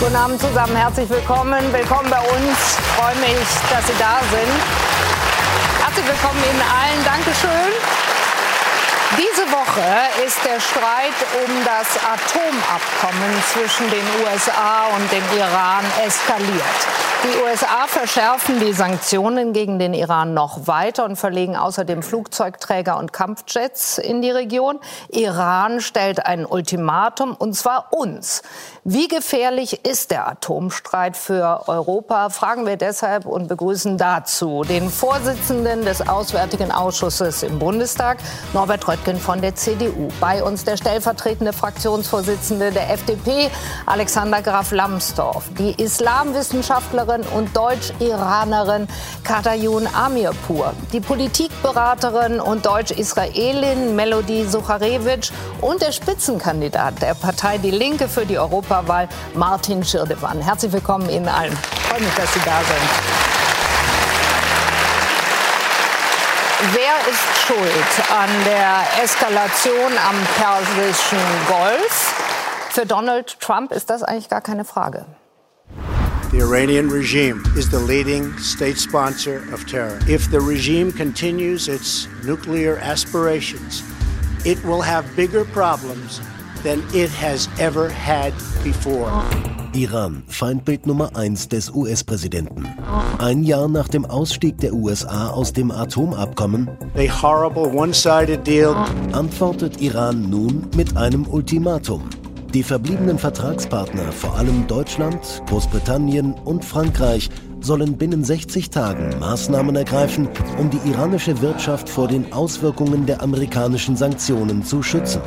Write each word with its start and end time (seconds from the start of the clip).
Guten 0.00 0.16
Abend 0.16 0.40
zusammen, 0.40 0.74
herzlich 0.76 1.10
willkommen. 1.10 1.60
Willkommen 1.74 2.08
bei 2.08 2.20
uns. 2.20 2.56
Ich 2.56 2.86
freue 2.96 3.16
mich, 3.16 3.46
dass 3.68 3.86
Sie 3.86 3.92
da 3.98 4.16
sind. 4.32 4.60
Herzlich 5.84 6.06
willkommen 6.08 6.40
Ihnen 6.40 6.62
allen. 6.72 7.04
Dankeschön. 7.04 7.68
Diese 9.20 9.44
Woche 9.52 10.24
ist 10.24 10.40
der 10.42 10.58
Streit 10.58 11.20
um 11.44 11.52
das 11.68 12.00
Atomabkommen 12.00 13.44
zwischen 13.52 13.90
den 13.90 14.06
USA 14.24 14.88
und 14.96 15.12
dem 15.12 15.24
Iran 15.36 15.84
eskaliert. 16.06 16.80
Die 17.22 17.42
USA 17.44 17.86
verschärfen 17.86 18.60
die 18.60 18.72
Sanktionen 18.72 19.52
gegen 19.52 19.78
den 19.78 19.92
Iran 19.92 20.32
noch 20.32 20.66
weiter 20.66 21.04
und 21.04 21.16
verlegen 21.16 21.54
außerdem 21.54 22.02
Flugzeugträger 22.02 22.96
und 22.96 23.12
Kampfjets 23.12 23.98
in 23.98 24.22
die 24.22 24.30
Region. 24.30 24.80
Iran 25.10 25.82
stellt 25.82 26.24
ein 26.24 26.46
Ultimatum, 26.46 27.34
und 27.34 27.52
zwar 27.52 27.92
uns. 27.92 28.40
Wie 28.84 29.06
gefährlich 29.06 29.84
ist 29.84 30.10
der 30.12 30.28
Atomstreit 30.28 31.14
für 31.14 31.68
Europa? 31.68 32.30
Fragen 32.30 32.64
wir 32.64 32.78
deshalb 32.78 33.26
und 33.26 33.48
begrüßen 33.48 33.98
dazu 33.98 34.64
den 34.64 34.88
Vorsitzenden 34.88 35.84
des 35.84 36.08
Auswärtigen 36.08 36.72
Ausschusses 36.72 37.42
im 37.42 37.58
Bundestag, 37.58 38.16
Norbert 38.54 38.88
Röttgen 38.88 39.20
von 39.20 39.42
der 39.42 39.54
CDU. 39.54 40.08
Bei 40.20 40.42
uns 40.42 40.64
der 40.64 40.78
stellvertretende 40.78 41.52
Fraktionsvorsitzende 41.52 42.70
der 42.70 42.90
FDP, 42.90 43.50
Alexander 43.84 44.40
Graf 44.40 44.70
Lambsdorff. 44.70 45.50
Die 45.58 45.72
Islamwissenschaftlerin 45.72 47.09
und 47.34 47.56
Deutsch-Iranerin 47.56 48.86
Katayun 49.24 49.88
Amirpur. 49.92 50.72
Die 50.92 51.00
Politikberaterin 51.00 52.40
und 52.40 52.64
Deutsch-Israelin 52.64 53.96
Melody 53.96 54.46
Sucharewitsch 54.46 55.32
und 55.60 55.82
der 55.82 55.92
Spitzenkandidat 55.92 57.02
der 57.02 57.14
Partei 57.14 57.58
Die 57.58 57.70
Linke 57.70 58.08
für 58.08 58.24
die 58.24 58.38
Europa 58.38 58.60
Europawahl 58.60 59.08
Martin 59.34 59.82
Schirdewan. 59.82 60.40
Herzlich 60.40 60.72
willkommen 60.72 61.08
Ihnen 61.08 61.28
allen. 61.28 61.52
Ich 61.52 61.80
freue 61.80 62.00
mich, 62.00 62.14
dass 62.14 62.32
Sie 62.34 62.40
da 62.40 62.58
sind. 62.58 62.90
Wer 66.72 67.10
ist 67.10 67.46
schuld 67.46 68.10
an 68.10 68.28
der 68.44 69.02
Eskalation 69.02 69.92
am 70.08 70.16
Persischen 70.36 71.18
Golf? 71.48 72.14
Für 72.70 72.86
Donald 72.86 73.40
Trump 73.40 73.72
ist 73.72 73.88
das 73.88 74.02
eigentlich 74.02 74.28
gar 74.28 74.42
keine 74.42 74.64
Frage. 74.64 75.06
The 76.30 76.42
Iranian 76.42 76.88
regime 76.88 77.42
is 77.56 77.68
the 77.70 77.80
leading 77.80 78.38
state 78.38 78.78
sponsor 78.78 79.42
of 79.52 79.66
terror. 79.66 79.98
If 80.06 80.30
the 80.30 80.40
regime 80.40 80.92
continues 80.92 81.66
its 81.66 82.06
nuclear 82.24 82.76
aspirations, 82.78 83.82
it 84.46 84.62
will 84.64 84.80
have 84.80 85.04
bigger 85.16 85.44
problems 85.44 86.20
than 86.62 86.84
it 86.94 87.10
has 87.10 87.48
ever 87.58 87.88
had 87.88 88.32
before. 88.62 89.10
Iran, 89.74 90.22
Feindbild 90.28 90.86
Nummer 90.86 91.10
eins 91.16 91.48
des 91.48 91.68
US-Präsidenten. 91.74 92.64
Ein 93.18 93.42
Jahr 93.42 93.66
nach 93.66 93.88
dem 93.88 94.04
Ausstieg 94.04 94.56
der 94.58 94.72
USA 94.72 95.30
aus 95.30 95.52
dem 95.52 95.72
Atomabkommen 95.72 96.70
A 96.94 97.08
horrible 97.08 97.68
antwortet 99.12 99.80
Iran 99.80 100.30
nun 100.30 100.68
mit 100.76 100.96
einem 100.96 101.26
Ultimatum. 101.26 102.08
Die 102.54 102.64
verbliebenen 102.64 103.16
Vertragspartner, 103.16 104.10
vor 104.10 104.36
allem 104.36 104.66
Deutschland, 104.66 105.42
Großbritannien 105.46 106.34
und 106.44 106.64
Frankreich, 106.64 107.30
sollen 107.60 107.96
binnen 107.96 108.24
60 108.24 108.70
Tagen 108.70 109.18
Maßnahmen 109.20 109.76
ergreifen, 109.76 110.28
um 110.58 110.68
die 110.68 110.80
iranische 110.90 111.40
Wirtschaft 111.42 111.88
vor 111.88 112.08
den 112.08 112.32
Auswirkungen 112.32 113.06
der 113.06 113.22
amerikanischen 113.22 113.96
Sanktionen 113.96 114.64
zu 114.64 114.82
schützen. 114.82 115.22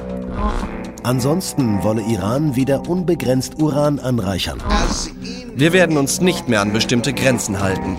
Ansonsten 1.03 1.81
wolle 1.83 2.01
Iran 2.01 2.57
wieder 2.57 2.89
unbegrenzt 2.89 3.61
Uran 3.61 3.99
anreichern. 3.99 4.61
Wir 5.55 5.71
werden 5.71 5.95
uns 5.95 6.19
nicht 6.19 6.49
mehr 6.49 6.59
an 6.59 6.73
bestimmte 6.73 7.13
Grenzen 7.13 7.61
halten. 7.61 7.97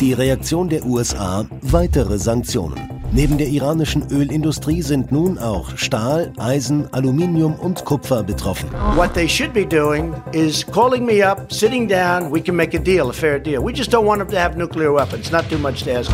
Die 0.00 0.12
Reaktion 0.12 0.68
der 0.68 0.84
USA 0.84 1.46
weitere 1.62 2.18
Sanktionen. 2.18 2.83
Neben 3.16 3.38
der 3.38 3.46
iranischen 3.46 4.10
Ölindustrie 4.10 4.82
sind 4.82 5.12
nun 5.12 5.38
auch 5.38 5.76
Stahl, 5.76 6.32
Eisen, 6.36 6.92
Aluminium 6.92 7.54
und 7.54 7.84
Kupfer 7.84 8.24
betroffen. 8.24 8.68
What 8.96 9.14
they 9.14 9.28
should 9.28 9.52
be 9.52 9.64
doing 9.64 10.12
is 10.32 10.66
calling 10.66 11.06
me 11.06 11.24
up, 11.24 11.52
sitting 11.52 11.86
down, 11.86 12.32
we 12.32 12.40
can 12.40 12.56
make 12.56 12.76
a 12.76 12.80
deal, 12.80 13.10
a 13.10 13.12
fair 13.12 13.38
deal. 13.38 13.64
We 13.64 13.72
just 13.72 13.92
don't 13.92 14.04
want 14.04 14.18
them 14.18 14.28
to 14.30 14.36
have 14.36 14.58
nuclear 14.58 14.92
weapons. 14.92 15.30
Not 15.30 15.48
too 15.48 15.58
much 15.58 15.84
to 15.84 15.92
ask. 15.96 16.10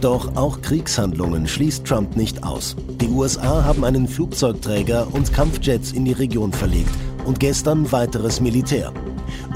Doch 0.00 0.36
auch 0.36 0.62
Kriegshandlungen 0.62 1.48
schließt 1.48 1.84
Trump 1.84 2.16
nicht 2.16 2.44
aus. 2.44 2.76
Die 3.00 3.08
USA 3.08 3.64
haben 3.64 3.84
einen 3.84 4.06
Flugzeugträger 4.06 5.08
und 5.12 5.32
Kampfjets 5.32 5.90
in 5.90 6.04
die 6.04 6.12
Region 6.12 6.52
verlegt 6.52 6.94
und 7.24 7.40
gestern 7.40 7.90
weiteres 7.90 8.40
Militär. 8.40 8.92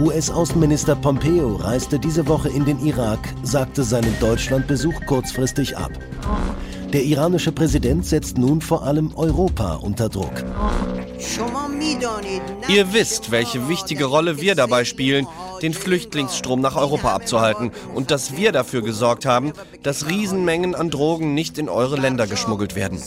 US-Außenminister 0.00 0.96
Pompeo 0.96 1.54
reiste 1.54 2.00
diese 2.00 2.26
Woche 2.26 2.48
in 2.48 2.64
den 2.64 2.84
Irak, 2.84 3.20
sagte 3.44 3.84
seinen 3.84 4.18
Deutschlandbesuch 4.18 4.94
kurzfristig 5.06 5.76
ab. 5.76 5.92
Der 6.92 7.04
iranische 7.04 7.52
Präsident 7.52 8.04
setzt 8.04 8.36
nun 8.36 8.60
vor 8.60 8.82
allem 8.82 9.12
Europa 9.16 9.76
unter 9.76 10.10
Druck. 10.10 10.44
Ihr 12.68 12.92
wisst, 12.92 13.30
welche 13.30 13.68
wichtige 13.68 14.04
Rolle 14.04 14.40
wir 14.40 14.54
dabei 14.54 14.84
spielen, 14.84 15.26
den 15.62 15.72
Flüchtlingsstrom 15.72 16.60
nach 16.60 16.76
Europa 16.76 17.14
abzuhalten 17.14 17.70
und 17.94 18.10
dass 18.10 18.36
wir 18.36 18.52
dafür 18.52 18.82
gesorgt 18.82 19.24
haben, 19.24 19.52
dass 19.82 20.06
Riesenmengen 20.06 20.74
an 20.74 20.90
Drogen 20.90 21.32
nicht 21.32 21.56
in 21.56 21.70
eure 21.70 21.96
Länder 21.96 22.26
geschmuggelt 22.26 22.74
werden. 22.74 23.00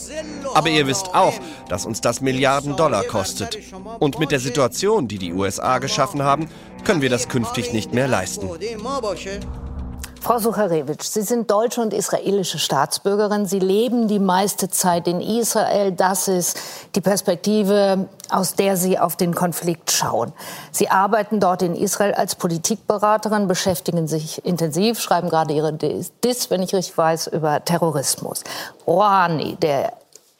Aber 0.54 0.68
ihr 0.68 0.86
wisst 0.88 1.14
auch, 1.14 1.34
dass 1.68 1.86
uns 1.86 2.00
das 2.00 2.20
Milliarden 2.20 2.76
Dollar 2.76 3.04
kostet. 3.04 3.58
Und 4.00 4.18
mit 4.18 4.32
der 4.32 4.40
Situation, 4.40 5.06
die 5.06 5.18
die 5.18 5.32
USA 5.32 5.78
geschaffen 5.78 6.22
haben, 6.22 6.48
können 6.82 7.02
wir 7.02 7.10
das 7.10 7.28
künftig 7.28 7.72
nicht 7.72 7.94
mehr 7.94 8.08
leisten. 8.08 8.48
Frau 10.26 10.40
Sucharewitsch, 10.40 11.04
Sie 11.04 11.22
sind 11.22 11.52
deutsche 11.52 11.80
und 11.80 11.94
israelische 11.94 12.58
Staatsbürgerin. 12.58 13.46
Sie 13.46 13.60
leben 13.60 14.08
die 14.08 14.18
meiste 14.18 14.68
Zeit 14.68 15.06
in 15.06 15.20
Israel. 15.20 15.92
Das 15.92 16.26
ist 16.26 16.58
die 16.96 17.00
Perspektive, 17.00 18.08
aus 18.28 18.56
der 18.56 18.76
Sie 18.76 18.98
auf 18.98 19.14
den 19.14 19.36
Konflikt 19.36 19.92
schauen. 19.92 20.32
Sie 20.72 20.90
arbeiten 20.90 21.38
dort 21.38 21.62
in 21.62 21.76
Israel 21.76 22.12
als 22.12 22.34
Politikberaterin, 22.34 23.46
beschäftigen 23.46 24.08
sich 24.08 24.44
intensiv, 24.44 24.98
schreiben 24.98 25.28
gerade 25.28 25.54
Ihre 25.54 25.72
Dis, 25.72 26.50
wenn 26.50 26.60
ich 26.60 26.74
richtig 26.74 26.98
weiß, 26.98 27.28
über 27.28 27.64
Terrorismus. 27.64 28.42
Rouhani, 28.84 29.54
der 29.54 29.92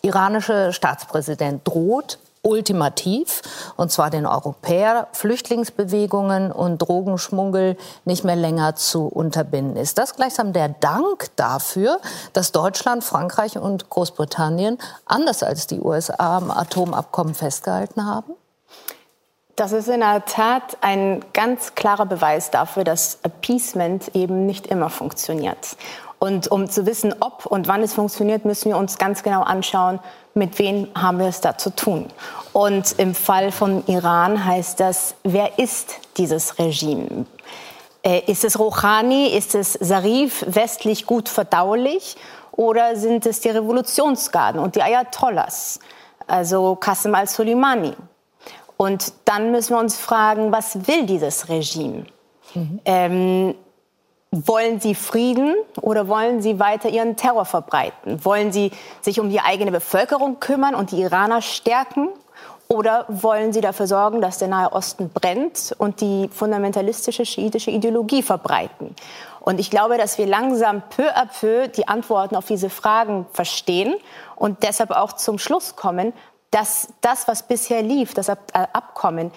iranische 0.03 0.73
Staatspräsident, 0.73 1.61
droht 1.63 2.19
ultimativ, 2.47 3.43
und 3.77 3.91
zwar 3.91 4.09
den 4.09 4.25
Europäer, 4.25 5.09
Flüchtlingsbewegungen 5.13 6.53
und 6.53 6.79
Drogenschmuggel 6.79 7.77
nicht 8.05 8.25
mehr 8.25 8.37
länger 8.37 8.77
zu 8.77 9.07
unterbinden. 9.07 9.77
Ist 9.77 9.99
das 9.99 10.15
gleichsam 10.15 10.53
der 10.53 10.69
Dank 10.69 11.31
dafür, 11.35 11.99
dass 12.33 12.53
Deutschland, 12.53 13.03
Frankreich 13.03 13.59
und 13.59 13.91
Großbritannien, 13.91 14.79
anders 15.05 15.43
als 15.43 15.67
die 15.67 15.81
USA, 15.81 16.37
am 16.37 16.51
Atomabkommen 16.51 17.35
festgehalten 17.35 18.07
haben? 18.07 18.35
Das 19.57 19.73
ist 19.73 19.89
in 19.89 20.01
der 20.01 20.25
Tat 20.27 20.77
ein 20.83 21.25
ganz 21.33 21.75
klarer 21.75 22.05
Beweis 22.05 22.51
dafür, 22.51 22.85
dass 22.85 23.19
Appeasement 23.23 24.15
eben 24.15 24.45
nicht 24.45 24.67
immer 24.67 24.91
funktioniert. 24.91 25.77
Und 26.19 26.51
um 26.51 26.69
zu 26.69 26.87
wissen, 26.87 27.15
ob 27.21 27.47
und 27.47 27.69
wann 27.69 27.83
es 27.83 27.95
funktioniert, 27.95 28.45
müssen 28.45 28.71
wir 28.71 28.79
uns 28.79 28.99
ganz 28.99 29.23
genau 29.23 29.43
anschauen, 29.43 30.01
mit 30.35 30.59
wem 30.59 30.89
haben 30.95 31.19
wir 31.19 31.27
es 31.27 31.41
da 31.41 31.59
zu 31.59 31.75
tun. 31.75 32.07
Und 32.53 32.99
im 32.99 33.15
Fall 33.15 33.53
von 33.53 33.87
Iran 33.87 34.45
heißt 34.45 34.81
das, 34.81 35.15
wer 35.25 35.59
ist 35.59 35.97
dieses 36.17 36.59
Regime? 36.59 37.27
Äh, 38.03 38.21
ist 38.27 38.45
es 38.45 38.59
Rouhani, 38.59 39.29
ist 39.29 39.55
es 39.55 39.75
Sarif, 39.75 40.45
westlich 40.47 41.07
gut 41.07 41.29
verdaulich? 41.29 42.17
Oder 42.53 42.97
sind 42.97 43.27
es 43.27 43.41
die 43.41 43.51
Revolutionsgarden 43.51 44.61
und 44.61 44.77
die 44.77 44.83
Ayatollahs, 44.83 45.81
also 46.27 46.77
Qasem 46.77 47.15
al-Soleimani? 47.15 47.93
Und 48.79 49.13
dann 49.25 49.51
müssen 49.51 49.75
wir 49.75 49.81
uns 49.81 49.97
fragen, 49.97 50.53
was 50.53 50.87
will 50.87 51.05
dieses 51.05 51.49
Regime? 51.49 52.07
Mhm. 52.55 52.81
Ähm, 52.85 53.55
wollen 54.31 54.81
Sie 54.81 54.95
Frieden 54.95 55.55
oder 55.81 56.09
wollen 56.09 56.43
Sie 56.43 56.59
weiter 56.59 56.89
Ihren 56.89 57.17
Terror 57.17 57.45
verbreiten? 57.45 58.25
Wollen 58.25 58.53
Sie 58.53 58.73
sich 59.01 59.21
um 59.21 59.31
die 59.31 59.41
eigene 59.41 59.71
Bevölkerung 59.71 60.41
kümmern 60.41 60.75
und 60.75 60.91
die 60.91 61.01
Iraner 61.01 61.43
stärken? 61.43 62.09
Oder 62.69 63.07
wollen 63.09 63.53
Sie 63.53 63.61
dafür 63.61 63.87
sorgen, 63.87 64.21
dass 64.21 64.39
der 64.39 64.49
Nahe 64.49 64.73
Osten 64.73 65.11
brennt 65.11 65.75
und 65.79 66.01
die 66.01 66.29
fundamentalistische 66.33 67.25
schiitische 67.25 67.71
Ideologie 67.71 68.23
verbreiten? 68.23 68.95
Und 69.41 69.61
ich 69.61 69.71
glaube, 69.71 69.97
dass 69.97 70.19
wir 70.19 70.27
langsam 70.27 70.83
peu 70.91 71.09
à 71.15 71.27
peu 71.27 71.69
die 71.69 71.87
Antworten 71.87 72.35
auf 72.35 72.47
diese 72.47 72.69
Fragen 72.69 73.27
verstehen 73.33 73.95
und 74.35 74.65
deshalb 74.65 74.91
auch 74.91 75.13
zum 75.13 75.39
Schluss 75.39 75.77
kommen, 75.77 76.13
dass 76.51 76.89
das, 77.01 77.29
was 77.29 77.45
bisher 77.45 77.83
lief, 77.83 78.13
das 78.15 78.29
Abkommen, 78.29 79.31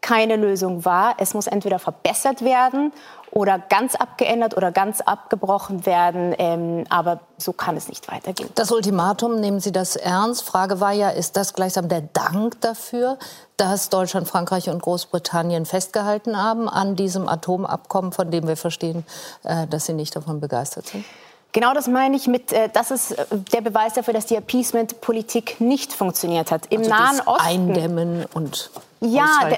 keine 0.00 0.36
Lösung 0.36 0.84
war. 0.86 1.14
Es 1.18 1.34
muss 1.34 1.46
entweder 1.46 1.78
verbessert 1.78 2.42
werden 2.42 2.92
oder 3.30 3.58
ganz 3.58 3.94
abgeändert 3.94 4.56
oder 4.56 4.72
ganz 4.72 5.00
abgebrochen 5.00 5.86
werden. 5.86 6.34
Ähm, 6.38 6.84
aber 6.88 7.20
so 7.38 7.52
kann 7.52 7.76
es 7.76 7.88
nicht 7.88 8.10
weitergehen. 8.10 8.50
Das 8.54 8.70
Ultimatum, 8.72 9.40
nehmen 9.40 9.60
Sie 9.60 9.72
das 9.72 9.96
ernst? 9.96 10.42
Frage 10.42 10.80
war 10.80 10.92
ja, 10.92 11.10
ist 11.10 11.36
das 11.36 11.54
gleichsam 11.54 11.88
der 11.88 12.02
Dank 12.02 12.60
dafür, 12.60 13.18
dass 13.56 13.88
Deutschland, 13.88 14.28
Frankreich 14.28 14.68
und 14.68 14.82
Großbritannien 14.82 15.66
festgehalten 15.66 16.42
haben 16.42 16.68
an 16.68 16.96
diesem 16.96 17.28
Atomabkommen, 17.28 18.12
von 18.12 18.30
dem 18.30 18.48
wir 18.48 18.56
verstehen, 18.56 19.04
äh, 19.44 19.66
dass 19.66 19.86
sie 19.86 19.92
nicht 19.92 20.16
davon 20.16 20.40
begeistert 20.40 20.86
sind? 20.88 21.04
Genau 21.52 21.74
das 21.74 21.88
meine 21.88 22.16
ich 22.16 22.26
mit, 22.28 22.52
äh, 22.52 22.68
das 22.72 22.90
ist 22.90 23.12
äh, 23.12 23.26
der 23.52 23.60
Beweis 23.60 23.94
dafür, 23.94 24.14
dass 24.14 24.26
die 24.26 24.36
Appeasement-Politik 24.36 25.60
nicht 25.60 25.92
funktioniert 25.92 26.50
hat. 26.50 26.66
Im 26.66 26.80
also 26.80 26.90
Nahen 26.90 27.20
Osten. 27.26 27.46
Eindämmen 27.46 28.24
und 28.34 28.70
ja, 29.00 29.50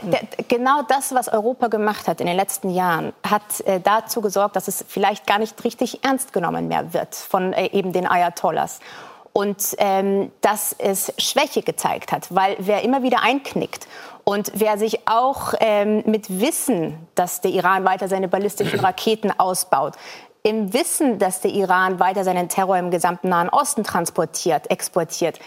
genau 0.49 0.83
das, 0.83 1.15
was 1.15 1.29
Europa 1.29 1.67
gemacht 1.67 2.07
hat 2.07 2.21
in 2.21 2.27
den 2.27 2.37
letzten 2.37 2.71
Jahren, 2.71 3.13
hat 3.29 3.61
äh, 3.67 3.81
dazu 3.81 4.21
gesorgt, 4.21 4.55
dass 4.55 4.69
es 4.69 4.85
vielleicht 4.87 5.27
gar 5.27 5.39
nicht 5.39 5.63
richtig 5.65 6.05
ernst 6.05 6.33
genommen 6.33 6.69
mehr 6.69 6.95
wird 6.95 7.15
von 7.15 7.53
äh, 7.53 7.67
eben 7.73 7.93
den 7.93 8.07
Ayatollahs. 8.07 8.79
Und 9.33 9.75
ähm, 9.79 10.31
dass 10.43 10.77
es 10.79 11.13
Schwäche 11.19 11.63
gezeigt 11.63 12.13
hat, 12.13 12.35
weil 12.35 12.55
wer 12.59 12.83
immer 12.83 13.03
wieder 13.03 13.23
einknickt 13.23 13.89
und 14.25 14.53
wer 14.55 14.77
sich 14.79 15.09
auch 15.09 15.55
ähm, 15.59 16.03
mit 16.07 16.41
Wissen, 16.41 17.09
dass 17.15 17.41
der 17.41 17.51
Iran 17.51 17.85
weiter 17.85 18.09
seine 18.09 18.29
ballistischen 18.29 18.79
Raketen 18.85 19.33
ausbaut, 19.37 19.95
im 20.45 20.73
Wissen, 20.73 21.19
dass 21.19 21.41
der 21.41 21.53
Iran 21.53 22.01
weiter 22.01 22.25
seinen 22.25 22.49
Terror 22.49 22.77
im 22.77 22.91
gesamten 22.91 23.29
Nahen 23.29 23.49
Osten 23.49 23.85
transportiert, 23.85 24.71
exportiert, 24.71 25.39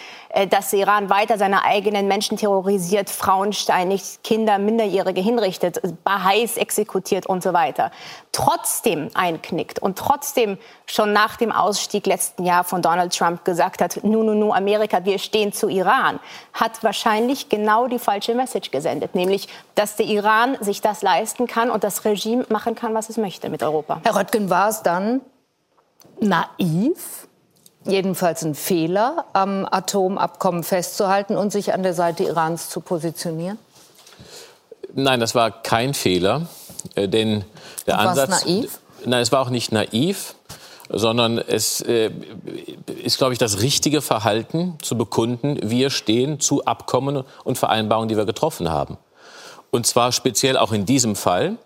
dass 0.49 0.71
der 0.71 0.79
Iran 0.81 1.09
weiter 1.09 1.37
seine 1.37 1.63
eigenen 1.63 2.07
Menschen 2.07 2.37
terrorisiert, 2.37 3.09
Frauen 3.09 3.53
steinigt, 3.53 4.21
Kinder, 4.23 4.57
Minderjährige 4.57 5.21
hinrichtet, 5.21 5.79
Baha'is 6.03 6.57
exekutiert 6.57 7.25
und 7.25 7.41
so 7.41 7.53
weiter, 7.53 7.91
trotzdem 8.33 9.09
einknickt 9.13 9.79
und 9.79 9.97
trotzdem 9.97 10.57
schon 10.85 11.13
nach 11.13 11.37
dem 11.37 11.53
Ausstieg 11.53 12.05
letzten 12.05 12.43
Jahr 12.43 12.65
von 12.65 12.81
Donald 12.81 13.17
Trump 13.17 13.45
gesagt 13.45 13.81
hat, 13.81 14.03
nu, 14.03 14.23
nu, 14.23 14.33
nu, 14.33 14.51
Amerika, 14.51 15.05
wir 15.05 15.19
stehen 15.19 15.53
zu 15.53 15.69
Iran, 15.69 16.19
hat 16.53 16.83
wahrscheinlich 16.83 17.47
genau 17.47 17.87
die 17.87 17.99
falsche 17.99 18.35
Message 18.35 18.71
gesendet, 18.71 19.15
nämlich, 19.15 19.47
dass 19.75 19.95
der 19.95 20.05
Iran 20.05 20.57
sich 20.59 20.81
das 20.81 21.01
leisten 21.01 21.47
kann 21.47 21.69
und 21.69 21.85
das 21.85 22.03
Regime 22.03 22.45
machen 22.49 22.75
kann, 22.75 22.93
was 22.93 23.07
es 23.09 23.15
möchte 23.15 23.49
mit 23.49 23.63
Europa. 23.63 24.01
Herr 24.03 24.17
Röttgen, 24.17 24.49
war 24.49 24.67
es 24.67 24.83
dann 24.83 25.21
naiv, 26.19 27.27
jedenfalls 27.85 28.43
ein 28.43 28.55
Fehler, 28.55 29.25
am 29.33 29.67
Atomabkommen 29.69 30.63
festzuhalten 30.63 31.37
und 31.37 31.51
sich 31.51 31.73
an 31.73 31.83
der 31.83 31.93
Seite 31.93 32.23
Irans 32.23 32.69
zu 32.69 32.81
positionieren? 32.81 33.57
Nein, 34.93 35.19
das 35.19 35.35
war 35.35 35.51
kein 35.51 35.93
Fehler, 35.93 36.47
äh, 36.95 37.07
denn 37.07 37.45
der 37.85 37.99
und 37.99 38.07
Ansatz. 38.07 38.45
naiv? 38.45 38.79
Nein, 39.05 39.21
es 39.21 39.31
war 39.31 39.41
auch 39.41 39.49
nicht 39.49 39.71
naiv, 39.71 40.35
sondern 40.89 41.37
es 41.37 41.81
äh, 41.81 42.11
ist, 43.03 43.17
glaube 43.17 43.33
ich, 43.33 43.39
das 43.39 43.61
richtige 43.61 44.01
Verhalten 44.01 44.77
zu 44.81 44.97
bekunden. 44.97 45.59
Wir 45.61 45.89
stehen 45.89 46.39
zu 46.39 46.65
Abkommen 46.65 47.23
und 47.43 47.57
Vereinbarungen, 47.57 48.09
die 48.09 48.17
wir 48.17 48.25
getroffen 48.25 48.71
haben. 48.71 48.97
Und 49.71 49.85
zwar 49.85 50.11
speziell 50.11 50.57
auch 50.57 50.71
in 50.71 50.85
diesem 50.85 51.15
Fall 51.15 51.57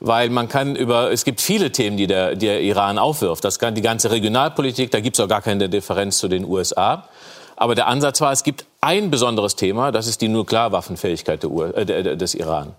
weil 0.00 0.30
man 0.30 0.48
kann 0.48 0.76
über, 0.76 1.10
es 1.10 1.24
gibt 1.24 1.40
viele 1.40 1.72
Themen, 1.72 1.96
die 1.96 2.06
der, 2.06 2.36
der 2.36 2.60
Iran 2.60 2.98
aufwirft. 2.98 3.44
Das 3.44 3.58
kann 3.58 3.74
die 3.74 3.82
ganze 3.82 4.10
Regionalpolitik, 4.10 4.90
da 4.90 5.00
gibt 5.00 5.18
es 5.18 5.24
auch 5.24 5.28
gar 5.28 5.42
keine 5.42 5.68
Differenz 5.68 6.18
zu 6.18 6.28
den 6.28 6.44
USA. 6.44 7.08
Aber 7.56 7.74
der 7.74 7.86
Ansatz 7.86 8.20
war, 8.20 8.32
es 8.32 8.42
gibt 8.42 8.64
ein 8.80 9.10
besonderes 9.10 9.56
Thema, 9.56 9.92
das 9.92 10.06
ist 10.06 10.20
die 10.20 10.28
Nuklearwaffenfähigkeit 10.28 11.42
der, 11.42 11.88
äh, 11.88 12.16
des 12.16 12.34
Iran. 12.34 12.74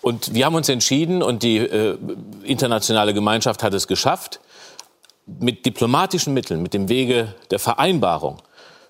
Und 0.00 0.34
wir 0.34 0.46
haben 0.46 0.54
uns 0.54 0.68
entschieden, 0.68 1.22
und 1.22 1.42
die 1.42 1.58
äh, 1.58 1.98
internationale 2.44 3.14
Gemeinschaft 3.14 3.62
hat 3.62 3.74
es 3.74 3.88
geschafft, 3.88 4.40
mit 5.26 5.66
diplomatischen 5.66 6.34
Mitteln, 6.34 6.62
mit 6.62 6.72
dem 6.74 6.88
Wege 6.88 7.34
der 7.50 7.58
Vereinbarung, 7.58 8.38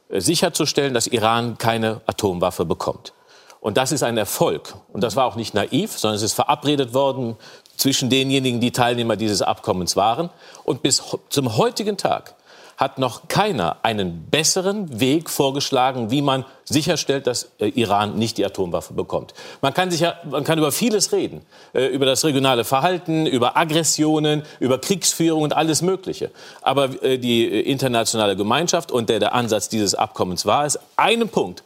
äh, 0.08 0.20
sicherzustellen, 0.20 0.94
dass 0.94 1.06
Iran 1.06 1.56
keine 1.58 2.00
Atomwaffe 2.06 2.64
bekommt. 2.64 3.12
Und 3.60 3.76
das 3.76 3.90
ist 3.90 4.02
ein 4.02 4.16
Erfolg. 4.16 4.74
Und 4.92 5.02
das 5.02 5.16
war 5.16 5.24
auch 5.24 5.36
nicht 5.36 5.54
naiv, 5.54 5.98
sondern 5.98 6.16
es 6.16 6.22
ist 6.22 6.34
verabredet 6.34 6.94
worden 6.94 7.36
zwischen 7.78 8.10
denjenigen, 8.10 8.60
die 8.60 8.72
Teilnehmer 8.72 9.16
dieses 9.16 9.40
Abkommens 9.40 9.96
waren. 9.96 10.28
Und 10.64 10.82
bis 10.82 11.02
zum 11.30 11.56
heutigen 11.56 11.96
Tag 11.96 12.34
hat 12.76 12.98
noch 12.98 13.26
keiner 13.26 13.78
einen 13.82 14.26
besseren 14.30 15.00
Weg 15.00 15.30
vorgeschlagen, 15.30 16.12
wie 16.12 16.22
man 16.22 16.44
sicherstellt, 16.64 17.26
dass 17.26 17.50
äh, 17.58 17.66
Iran 17.70 18.16
nicht 18.16 18.38
die 18.38 18.46
Atomwaffe 18.46 18.94
bekommt. 18.94 19.34
Man 19.60 19.74
kann, 19.74 19.90
sich 19.90 20.00
ja, 20.00 20.14
man 20.30 20.44
kann 20.44 20.58
über 20.58 20.70
vieles 20.70 21.10
reden, 21.10 21.44
äh, 21.72 21.86
über 21.86 22.06
das 22.06 22.24
regionale 22.24 22.62
Verhalten, 22.62 23.26
über 23.26 23.56
Aggressionen, 23.56 24.44
über 24.60 24.78
Kriegsführung 24.78 25.42
und 25.42 25.56
alles 25.56 25.82
Mögliche. 25.82 26.30
Aber 26.62 27.02
äh, 27.02 27.18
die 27.18 27.46
internationale 27.46 28.36
Gemeinschaft 28.36 28.92
und 28.92 29.08
der, 29.08 29.18
der 29.18 29.34
Ansatz 29.34 29.68
dieses 29.68 29.96
Abkommens 29.96 30.46
war 30.46 30.64
es, 30.64 30.78
einen 30.96 31.28
Punkt, 31.28 31.64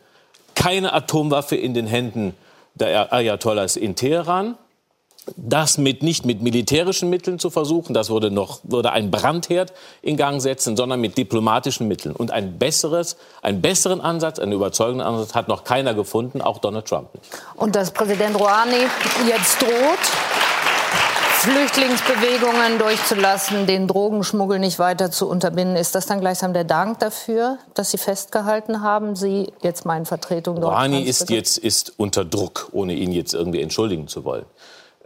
keine 0.54 0.94
Atomwaffe 0.94 1.56
in 1.56 1.74
den 1.74 1.86
Händen 1.86 2.34
der 2.74 3.12
Ayatollahs 3.12 3.76
in 3.76 3.96
Teheran 3.96 4.56
das 5.36 5.78
mit, 5.78 6.02
nicht 6.02 6.24
mit 6.24 6.42
militärischen 6.42 7.10
Mitteln 7.10 7.38
zu 7.38 7.50
versuchen, 7.50 7.94
das 7.94 8.10
würde 8.10 8.30
noch 8.30 8.60
würde 8.64 8.92
ein 8.92 9.10
Brandherd 9.10 9.72
in 10.02 10.16
Gang 10.16 10.40
setzen, 10.40 10.76
sondern 10.76 11.00
mit 11.00 11.16
diplomatischen 11.16 11.88
Mitteln. 11.88 12.14
Und 12.14 12.30
ein 12.30 12.58
besseres, 12.58 13.16
einen 13.40 13.60
besseren 13.62 14.00
Ansatz, 14.00 14.38
einen 14.38 14.52
überzeugenden 14.52 15.06
Ansatz 15.06 15.34
hat 15.34 15.48
noch 15.48 15.64
keiner 15.64 15.94
gefunden, 15.94 16.42
auch 16.42 16.58
Donald 16.58 16.86
Trump 16.86 17.14
nicht. 17.14 17.26
Und 17.56 17.76
dass 17.76 17.92
Präsident 17.92 18.38
Rouhani 18.38 18.86
jetzt 19.28 19.62
droht, 19.62 19.70
Flüchtlingsbewegungen 21.42 22.78
durchzulassen, 22.78 23.66
den 23.66 23.88
Drogenschmuggel 23.88 24.60
nicht 24.60 24.78
weiter 24.78 25.10
zu 25.10 25.28
unterbinden, 25.28 25.74
ist 25.76 25.96
das 25.96 26.06
dann 26.06 26.20
gleichsam 26.20 26.52
der 26.52 26.62
Dank 26.62 27.00
dafür, 27.00 27.58
dass 27.74 27.90
Sie 27.90 27.98
festgehalten 27.98 28.80
haben, 28.80 29.16
Sie 29.16 29.52
jetzt 29.60 29.84
meine 29.84 30.04
Vertretung 30.04 30.60
dort? 30.60 30.72
Rouhani 30.72 31.02
ist 31.02 31.30
jetzt 31.30 31.58
ist 31.58 31.94
unter 31.96 32.24
Druck, 32.24 32.68
ohne 32.70 32.94
ihn 32.94 33.10
jetzt 33.10 33.34
irgendwie 33.34 33.60
entschuldigen 33.60 34.06
zu 34.06 34.24
wollen. 34.24 34.44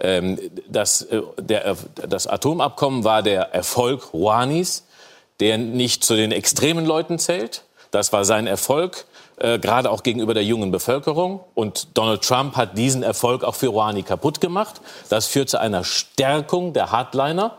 Ähm, 0.01 0.39
das, 0.69 1.03
äh, 1.03 1.23
der, 1.39 1.77
das 2.09 2.27
Atomabkommen 2.27 3.05
war 3.05 3.23
der 3.23 3.55
Erfolg 3.55 4.13
Rouhanis, 4.13 4.85
der 5.41 5.59
nicht 5.59 6.05
zu 6.05 6.17
den 6.17 6.33
extremen 6.33 6.87
Leuten 6.87 7.19
zählt. 7.19 7.63
Das 7.91 8.13
war 8.13 8.25
sein 8.25 8.47
Erfolg, 8.47 9.07
äh, 9.39 9.59
gerade 9.59 9.91
auch 9.91 10.03
gegenüber 10.03 10.35
der 10.35 10.45
jungen 10.45 10.71
Bevölkerung. 10.71 11.41
Und 11.55 11.89
Donald 11.97 12.23
Trump 12.23 12.57
hat 12.57 12.77
diesen 12.77 13.03
Erfolg 13.03 13.45
auch 13.45 13.55
für 13.55 13.69
Rouhani 13.69 14.03
kaputt 14.03 14.41
gemacht. 14.41 14.81
Das 15.09 15.27
führt 15.27 15.49
zu 15.49 15.61
einer 15.61 15.85
Stärkung 15.85 16.73
der 16.73 16.91
Hardliner 16.91 17.57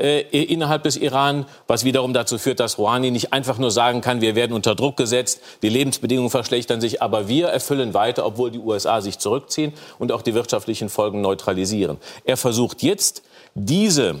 äh, 0.00 0.20
innerhalb 0.30 0.82
des 0.82 0.96
Iran, 0.96 1.46
was 1.66 1.84
wiederum 1.84 2.12
dazu 2.12 2.38
führt, 2.38 2.60
dass 2.60 2.78
Rouhani 2.78 3.10
nicht 3.10 3.32
einfach 3.32 3.58
nur 3.58 3.70
sagen 3.70 4.00
kann, 4.00 4.20
wir 4.20 4.34
werden 4.34 4.52
unter 4.52 4.74
Druck 4.74 4.96
gesetzt, 4.96 5.40
die 5.62 5.68
Lebensbedingungen 5.68 6.30
verschlechtern 6.30 6.80
sich, 6.80 7.02
aber 7.02 7.28
wir 7.28 7.48
erfüllen 7.48 7.94
weiter, 7.94 8.24
obwohl 8.24 8.50
die 8.50 8.58
USA 8.58 9.00
sich 9.00 9.18
zurückziehen 9.18 9.72
und 9.98 10.12
auch 10.12 10.22
die 10.22 10.34
wirtschaftlichen 10.34 10.88
Folgen 10.88 11.20
neutralisieren. 11.20 11.98
Er 12.24 12.36
versucht 12.36 12.82
jetzt, 12.82 13.22
diese 13.54 14.16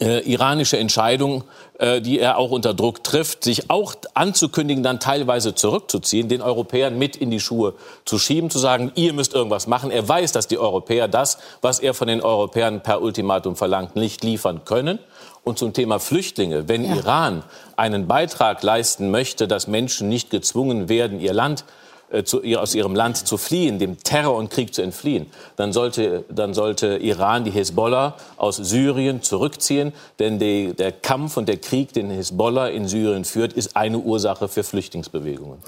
äh, 0.00 0.20
iranische 0.20 0.78
Entscheidung, 0.78 1.44
äh, 1.78 2.00
die 2.00 2.18
er 2.18 2.38
auch 2.38 2.50
unter 2.50 2.74
Druck 2.74 3.02
trifft, 3.02 3.44
sich 3.44 3.70
auch 3.70 3.94
anzukündigen, 4.14 4.82
dann 4.82 5.00
teilweise 5.00 5.54
zurückzuziehen, 5.54 6.28
den 6.28 6.42
Europäern 6.42 6.98
mit 6.98 7.16
in 7.16 7.30
die 7.30 7.40
Schuhe 7.40 7.74
zu 8.04 8.18
schieben, 8.18 8.50
zu 8.50 8.58
sagen, 8.58 8.92
ihr 8.94 9.12
müsst 9.12 9.34
irgendwas 9.34 9.66
machen. 9.66 9.90
Er 9.90 10.08
weiß, 10.08 10.32
dass 10.32 10.46
die 10.46 10.58
Europäer 10.58 11.08
das, 11.08 11.38
was 11.62 11.80
er 11.80 11.94
von 11.94 12.08
den 12.08 12.20
Europäern 12.20 12.82
per 12.82 13.02
Ultimatum 13.02 13.56
verlangt, 13.56 13.96
nicht 13.96 14.22
liefern 14.22 14.64
können. 14.64 14.98
Und 15.44 15.58
zum 15.58 15.72
Thema 15.72 15.98
Flüchtlinge, 15.98 16.68
wenn 16.68 16.84
ja. 16.84 16.96
Iran 16.96 17.42
einen 17.76 18.06
Beitrag 18.06 18.62
leisten 18.62 19.10
möchte, 19.10 19.48
dass 19.48 19.66
Menschen 19.66 20.08
nicht 20.08 20.30
gezwungen 20.30 20.88
werden, 20.88 21.20
ihr 21.20 21.32
Land 21.32 21.62
äh, 21.62 21.87
zu, 22.24 22.42
aus 22.56 22.74
ihrem 22.74 22.94
Land 22.94 23.16
zu 23.26 23.36
fliehen, 23.36 23.78
dem 23.78 23.98
Terror 24.02 24.36
und 24.36 24.50
Krieg 24.50 24.74
zu 24.74 24.82
entfliehen, 24.82 25.26
dann 25.56 25.72
sollte, 25.72 26.24
dann 26.30 26.54
sollte 26.54 26.96
Iran 26.96 27.44
die 27.44 27.50
Hisbollah 27.50 28.16
aus 28.36 28.56
Syrien 28.56 29.22
zurückziehen. 29.22 29.92
Denn 30.18 30.38
die, 30.38 30.72
der 30.74 30.92
Kampf 30.92 31.36
und 31.36 31.48
der 31.48 31.58
Krieg, 31.58 31.92
den 31.92 32.10
Hisbollah 32.10 32.68
in 32.68 32.88
Syrien 32.88 33.24
führt, 33.24 33.52
ist 33.52 33.76
eine 33.76 33.98
Ursache 33.98 34.48
für 34.48 34.62
Flüchtlingsbewegungen. 34.62 35.58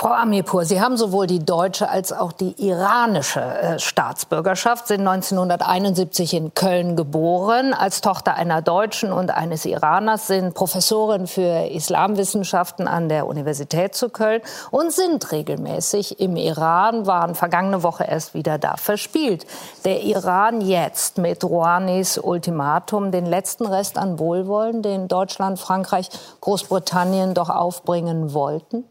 Frau 0.00 0.14
Amirpur, 0.14 0.64
Sie 0.64 0.80
haben 0.80 0.96
sowohl 0.96 1.26
die 1.26 1.44
deutsche 1.44 1.90
als 1.90 2.10
auch 2.10 2.32
die 2.32 2.54
iranische 2.56 3.42
äh, 3.42 3.78
Staatsbürgerschaft, 3.78 4.86
sind 4.86 5.06
1971 5.06 6.32
in 6.32 6.54
Köln 6.54 6.96
geboren. 6.96 7.74
Als 7.74 8.00
Tochter 8.00 8.34
einer 8.34 8.62
Deutschen 8.62 9.12
und 9.12 9.30
eines 9.30 9.66
Iraners 9.66 10.26
sind 10.26 10.54
Professorin 10.54 11.26
für 11.26 11.68
Islamwissenschaften 11.70 12.88
an 12.88 13.10
der 13.10 13.26
Universität 13.26 13.94
zu 13.94 14.08
Köln 14.08 14.40
und 14.70 14.90
sind 14.90 15.32
regelmäßig 15.32 16.18
im 16.18 16.36
Iran, 16.36 17.06
waren 17.06 17.34
vergangene 17.34 17.82
Woche 17.82 18.04
erst 18.04 18.32
wieder 18.32 18.56
da 18.56 18.78
verspielt. 18.78 19.44
Der 19.84 20.02
Iran 20.02 20.62
jetzt 20.62 21.18
mit 21.18 21.44
Rouhanis 21.44 22.16
Ultimatum 22.16 23.12
den 23.12 23.26
letzten 23.26 23.66
Rest 23.66 23.98
an 23.98 24.18
Wohlwollen, 24.18 24.80
den 24.80 25.08
Deutschland, 25.08 25.60
Frankreich, 25.60 26.08
Großbritannien 26.40 27.34
doch 27.34 27.50
aufbringen 27.50 28.32
wollten? 28.32 28.84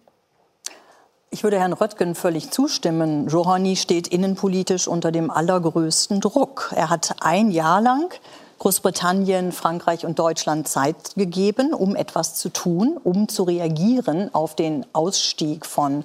Ich 1.31 1.43
würde 1.43 1.59
Herrn 1.59 1.74
Röttgen 1.74 2.15
völlig 2.15 2.50
zustimmen. 2.50 3.29
Rouhani 3.29 3.75
steht 3.75 4.07
innenpolitisch 4.07 4.88
unter 4.88 5.12
dem 5.12 5.29
allergrößten 5.29 6.21
Druck. 6.21 6.74
Er 6.75 6.89
hat 6.89 7.17
ein 7.19 7.51
Jahr 7.51 7.81
lang 7.81 8.12
Großbritannien, 8.57 9.51
Frankreich 9.51 10.07
und 10.07 10.17
Deutschland 10.17 10.67
Zeit 10.67 11.13
gegeben, 11.15 11.71
um 11.75 11.95
etwas 11.95 12.33
zu 12.33 12.50
tun, 12.50 13.00
um 13.03 13.29
zu 13.29 13.43
reagieren 13.43 14.33
auf 14.33 14.55
den 14.55 14.88
Ausstieg 14.91 15.67
von 15.67 16.03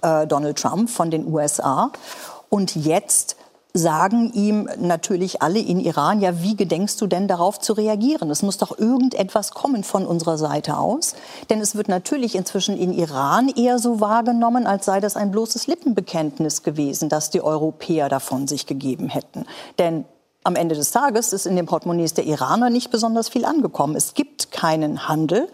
äh, 0.00 0.26
Donald 0.26 0.58
Trump 0.58 0.88
von 0.88 1.10
den 1.10 1.30
USA. 1.30 1.90
Und 2.48 2.74
jetzt 2.74 3.36
sagen 3.74 4.32
ihm 4.34 4.68
natürlich 4.78 5.40
alle 5.40 5.58
in 5.58 5.80
Iran, 5.80 6.20
ja, 6.20 6.42
wie 6.42 6.56
gedenkst 6.56 7.00
du 7.00 7.06
denn 7.06 7.26
darauf 7.26 7.58
zu 7.58 7.72
reagieren? 7.72 8.30
Es 8.30 8.42
muss 8.42 8.58
doch 8.58 8.78
irgendetwas 8.78 9.52
kommen 9.52 9.82
von 9.82 10.06
unserer 10.06 10.36
Seite 10.36 10.76
aus. 10.76 11.14
Denn 11.48 11.60
es 11.60 11.74
wird 11.74 11.88
natürlich 11.88 12.34
inzwischen 12.34 12.76
in 12.76 12.92
Iran 12.92 13.48
eher 13.48 13.78
so 13.78 14.00
wahrgenommen, 14.00 14.66
als 14.66 14.84
sei 14.84 15.00
das 15.00 15.16
ein 15.16 15.30
bloßes 15.30 15.66
Lippenbekenntnis 15.66 16.62
gewesen, 16.62 17.08
das 17.08 17.30
die 17.30 17.40
Europäer 17.40 18.08
davon 18.08 18.46
sich 18.46 18.66
gegeben 18.66 19.08
hätten. 19.08 19.46
Denn 19.78 20.04
am 20.44 20.56
Ende 20.56 20.74
des 20.74 20.90
Tages 20.90 21.32
ist 21.32 21.46
in 21.46 21.54
den 21.54 21.66
Portemonnaies 21.66 22.14
der 22.14 22.24
Iraner 22.24 22.68
nicht 22.68 22.90
besonders 22.90 23.28
viel 23.28 23.44
angekommen. 23.44 23.94
Es 23.94 24.14
gibt 24.14 24.50
keinen 24.50 25.08
Handel. 25.08 25.48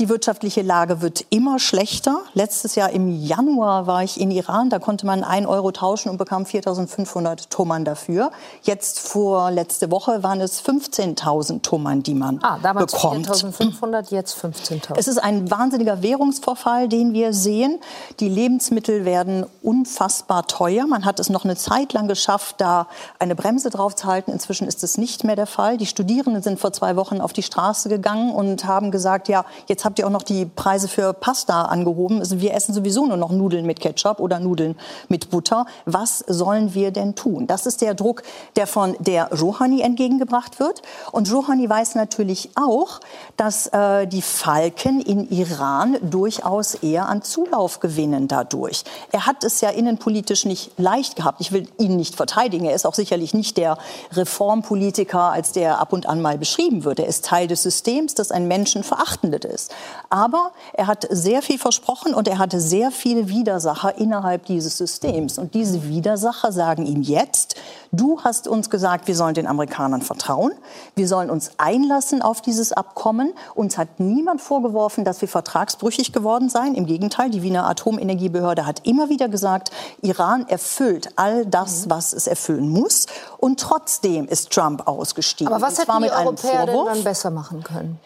Die 0.00 0.08
wirtschaftliche 0.08 0.62
Lage 0.62 1.02
wird 1.02 1.24
immer 1.30 1.60
schlechter. 1.60 2.18
Letztes 2.32 2.74
Jahr 2.74 2.90
im 2.90 3.08
Januar 3.08 3.86
war 3.86 4.02
ich 4.02 4.20
in 4.20 4.32
Iran. 4.32 4.68
Da 4.68 4.80
konnte 4.80 5.06
man 5.06 5.22
1 5.22 5.46
Euro 5.46 5.70
tauschen 5.70 6.08
und 6.08 6.16
bekam 6.16 6.42
4.500 6.42 7.48
Toman 7.48 7.84
dafür. 7.84 8.32
Jetzt 8.62 8.98
vor 8.98 9.52
letzte 9.52 9.92
Woche 9.92 10.24
waren 10.24 10.40
es 10.40 10.64
15.000 10.64 11.62
Toman, 11.62 12.02
die 12.02 12.14
man 12.14 12.40
ah, 12.42 12.58
damals 12.60 12.92
bekommt. 12.92 13.28
4.500, 13.28 14.10
jetzt 14.10 14.36
15.000. 14.36 14.94
Es 14.96 15.06
ist 15.06 15.18
ein 15.18 15.48
wahnsinniger 15.48 16.02
Währungsvorfall, 16.02 16.88
den 16.88 17.12
wir 17.12 17.32
sehen. 17.32 17.78
Die 18.18 18.28
Lebensmittel 18.28 19.04
werden 19.04 19.46
unfassbar 19.62 20.48
teuer. 20.48 20.88
Man 20.88 21.04
hat 21.04 21.20
es 21.20 21.30
noch 21.30 21.44
eine 21.44 21.54
Zeit 21.54 21.92
lang 21.92 22.08
geschafft, 22.08 22.56
da 22.58 22.88
eine 23.20 23.36
Bremse 23.36 23.70
drauf 23.70 23.94
zu 23.94 24.06
halten. 24.06 24.32
Inzwischen 24.32 24.66
ist 24.66 24.82
es 24.82 24.98
nicht 24.98 25.22
mehr 25.22 25.36
der 25.36 25.46
Fall. 25.46 25.76
Die 25.76 25.86
Studierenden 25.86 26.42
sind 26.42 26.58
vor 26.58 26.72
zwei 26.72 26.96
Wochen 26.96 27.20
auf 27.20 27.32
die 27.32 27.44
Straße 27.44 27.88
gegangen 27.88 28.32
und 28.32 28.64
haben 28.64 28.90
gesagt, 28.90 29.28
ja, 29.28 29.44
jetzt 29.68 29.83
habt 29.84 29.98
ihr 29.98 30.06
auch 30.06 30.10
noch 30.10 30.22
die 30.22 30.46
Preise 30.46 30.88
für 30.88 31.12
Pasta 31.12 31.62
angehoben. 31.62 32.20
Also 32.20 32.40
wir 32.40 32.54
essen 32.54 32.74
sowieso 32.74 33.06
nur 33.06 33.16
noch 33.16 33.30
Nudeln 33.30 33.66
mit 33.66 33.80
Ketchup 33.80 34.20
oder 34.20 34.40
Nudeln 34.40 34.76
mit 35.08 35.30
Butter. 35.30 35.66
Was 35.84 36.18
sollen 36.26 36.74
wir 36.74 36.90
denn 36.90 37.14
tun? 37.14 37.46
Das 37.46 37.66
ist 37.66 37.80
der 37.80 37.94
Druck, 37.94 38.22
der 38.56 38.66
von 38.66 38.96
der 38.98 39.30
Rouhani 39.32 39.82
entgegengebracht 39.82 40.58
wird. 40.58 40.82
Und 41.12 41.32
Rouhani 41.32 41.68
weiß 41.68 41.94
natürlich 41.94 42.50
auch, 42.54 43.00
dass 43.36 43.66
äh, 43.68 44.06
die 44.06 44.22
Falken 44.22 45.00
in 45.00 45.28
Iran 45.30 45.98
durchaus 46.02 46.74
eher 46.74 47.08
an 47.08 47.22
Zulauf 47.22 47.80
gewinnen 47.80 48.28
dadurch. 48.28 48.84
Er 49.12 49.26
hat 49.26 49.44
es 49.44 49.60
ja 49.60 49.70
innenpolitisch 49.70 50.44
nicht 50.44 50.72
leicht 50.78 51.16
gehabt. 51.16 51.40
Ich 51.40 51.52
will 51.52 51.68
ihn 51.78 51.96
nicht 51.96 52.16
verteidigen. 52.16 52.64
Er 52.64 52.74
ist 52.74 52.86
auch 52.86 52.94
sicherlich 52.94 53.34
nicht 53.34 53.56
der 53.56 53.78
Reformpolitiker, 54.12 55.32
als 55.32 55.52
der 55.52 55.80
ab 55.80 55.92
und 55.92 56.06
an 56.06 56.22
mal 56.22 56.38
beschrieben 56.38 56.84
wird. 56.84 56.98
Er 56.98 57.06
ist 57.06 57.24
Teil 57.24 57.46
des 57.46 57.62
Systems, 57.62 58.14
das 58.14 58.30
ein 58.30 58.48
menschenverachtendes 58.48 59.44
ist. 59.44 59.73
Aber 60.10 60.52
er 60.74 60.86
hat 60.86 61.06
sehr 61.10 61.42
viel 61.42 61.58
versprochen 61.58 62.14
und 62.14 62.28
er 62.28 62.38
hatte 62.38 62.60
sehr 62.60 62.90
viele 62.90 63.28
Widersacher 63.28 63.98
innerhalb 63.98 64.46
dieses 64.46 64.78
Systems. 64.78 65.38
Und 65.38 65.54
diese 65.54 65.88
Widersacher 65.88 66.52
sagen 66.52 66.86
ihm 66.86 67.02
jetzt, 67.02 67.56
du 67.90 68.20
hast 68.22 68.46
uns 68.46 68.70
gesagt, 68.70 69.08
wir 69.08 69.16
sollen 69.16 69.34
den 69.34 69.46
Amerikanern 69.46 70.02
vertrauen, 70.02 70.52
wir 70.94 71.08
sollen 71.08 71.30
uns 71.30 71.52
einlassen 71.58 72.22
auf 72.22 72.42
dieses 72.42 72.72
Abkommen. 72.72 73.32
Uns 73.54 73.76
hat 73.76 73.98
niemand 73.98 74.40
vorgeworfen, 74.40 75.04
dass 75.04 75.20
wir 75.20 75.28
vertragsbrüchig 75.28 76.12
geworden 76.12 76.48
seien. 76.48 76.74
Im 76.74 76.86
Gegenteil, 76.86 77.30
die 77.30 77.42
Wiener 77.42 77.66
Atomenergiebehörde 77.68 78.66
hat 78.66 78.86
immer 78.86 79.08
wieder 79.08 79.28
gesagt, 79.28 79.70
Iran 80.02 80.46
erfüllt 80.48 81.08
all 81.16 81.44
das, 81.44 81.90
was 81.90 82.12
es 82.12 82.26
erfüllen 82.26 82.68
muss. 82.68 83.06
Und 83.38 83.58
trotzdem 83.58 84.28
ist 84.28 84.52
Trump 84.52 84.86
ausgestiegen. 84.86 85.52
Aber 85.52 85.66
was 85.66 85.78
hätten 85.78 86.02
die 86.02 86.10
Europäer 86.10 86.66
denn 86.66 86.84
dann 86.84 87.04
besser 87.04 87.30
machen 87.30 87.62
können? 87.62 87.98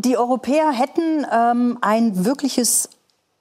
Die 0.00 0.16
Europäer 0.16 0.70
hätten 0.70 1.26
ähm, 1.28 1.78
ein 1.80 2.24
wirkliches 2.24 2.88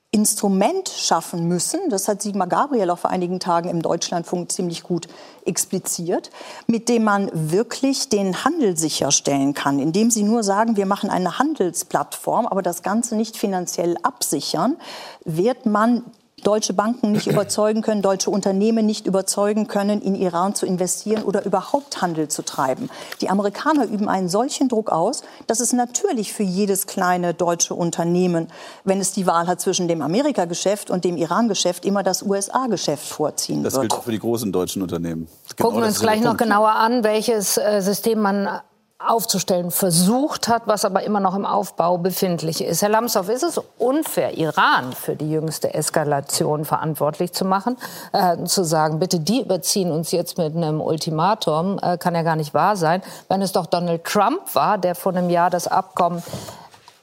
Instrument 0.10 0.90
schaffen 0.90 1.48
müssen, 1.48 1.80
das 1.90 2.08
hat 2.08 2.24
Sigmar 2.24 2.48
Gabriel 2.48 2.90
auch 2.90 2.98
vor 2.98 3.12
einigen 3.12 3.40
Tagen 3.40 3.70
im 3.70 3.84
Deutschlandfunk 3.84 4.52
ziemlich 4.52 4.82
gut 4.82 5.08
expliziert, 5.46 6.32
mit 6.66 6.90
dem 6.90 7.04
man 7.04 7.30
wirklich 7.32 8.10
den 8.10 8.44
Handel 8.44 8.76
sicherstellen 8.76 9.54
kann, 9.54 9.78
indem 9.78 10.10
sie 10.10 10.24
nur 10.24 10.42
sagen, 10.42 10.78
wir 10.78 10.88
machen 10.88 11.12
eine 11.12 11.38
Handelsplattform, 11.38 12.48
aber 12.48 12.64
das 12.64 12.82
Ganze 12.82 13.16
nicht 13.16 13.38
finanziell 13.38 13.96
absichern, 14.02 14.78
wird 15.26 15.68
man 15.68 16.06
deutsche 16.44 16.74
Banken 16.74 17.12
nicht 17.12 17.28
überzeugen 17.28 17.82
können, 17.82 18.02
deutsche 18.02 18.30
Unternehmen 18.30 18.86
nicht 18.86 19.06
überzeugen 19.06 19.68
können, 19.68 20.02
in 20.02 20.16
Iran 20.16 20.56
zu 20.56 20.66
investieren 20.66 21.24
oder 21.24 21.46
überhaupt 21.46 22.02
Handel 22.02 22.30
zu 22.30 22.42
treiben. 22.42 22.90
Die 23.22 23.30
Amerikaner 23.30 23.86
üben 23.86 24.08
einen 24.08 24.30
solchen 24.30 24.70
Druck 24.70 24.90
aus, 24.90 25.24
dass 25.48 25.60
es 25.60 25.74
natürlich 25.74 26.32
für 26.32 26.44
jedes 26.44 26.88
kleine 26.88 27.34
deutsche 27.34 27.74
Unternehmen, 27.74 28.48
wenn 28.86 29.02
es 29.02 29.12
die 29.12 29.26
Wahl 29.26 29.48
hat 29.48 29.60
zwischen 29.60 29.88
dem 29.88 30.02
Amerika-Geschäft 30.02 30.90
und 30.90 31.04
dem 31.04 31.18
Iran-Geschäft, 31.18 31.86
immer 31.86 32.04
das 32.04 32.24
USA-Geschäft 32.24 33.08
vorziehen 33.08 33.64
das 33.64 33.74
wird. 33.74 33.84
Das 33.84 33.90
gilt 33.90 34.00
auch 34.00 34.04
für 34.06 34.12
die 34.12 34.20
großen 34.20 34.52
deutschen 34.52 34.82
Unternehmen. 34.82 35.28
Genau 35.56 35.70
Gucken 35.70 35.82
wir 35.82 35.88
uns 35.88 36.00
gleich 36.00 36.22
noch 36.22 36.38
genauer 36.38 36.72
an, 36.72 37.04
welches 37.04 37.58
äh, 37.58 37.82
System 37.82 38.22
man 38.22 38.62
aufzustellen 39.00 39.70
versucht 39.70 40.48
hat, 40.48 40.64
was 40.66 40.84
aber 40.84 41.04
immer 41.04 41.20
noch 41.20 41.36
im 41.36 41.46
Aufbau 41.46 42.00
befindlich 42.00 42.64
ist. 42.64 42.82
Herr 42.82 42.90
Lamsdorff, 42.90 43.30
ist 43.30 43.44
es 43.44 43.62
unfair, 43.78 44.36
Iran 44.38 44.92
für 44.92 45.16
die 45.16 45.30
jüngste 45.30 45.72
Eskalation 45.72 46.66
verantwortlich 46.66 47.32
zu 47.32 47.46
machen, 47.46 47.78
äh, 48.12 48.44
zu 48.46 48.64
sagen, 48.64 48.98
bitte, 48.98 49.20
die 49.20 49.42
überziehen 49.42 49.92
uns 49.92 50.12
jetzt 50.12 50.40
mit 50.40 50.56
einem 50.56 50.82
Ultimatum, 50.82 51.80
äh, 51.80 52.00
kann 52.00 52.16
ja 52.16 52.24
gar 52.24 52.36
nicht 52.36 52.56
wahr 52.56 52.76
sein, 52.76 53.04
wenn 53.30 53.44
es 53.44 53.52
doch 53.52 53.68
Donald 53.68 54.04
Trump 54.04 54.56
war, 54.56 54.80
der 54.80 54.96
vor 54.96 55.16
einem 55.16 55.30
Jahr 55.30 55.52
das 55.52 55.68
Abkommen 55.68 56.24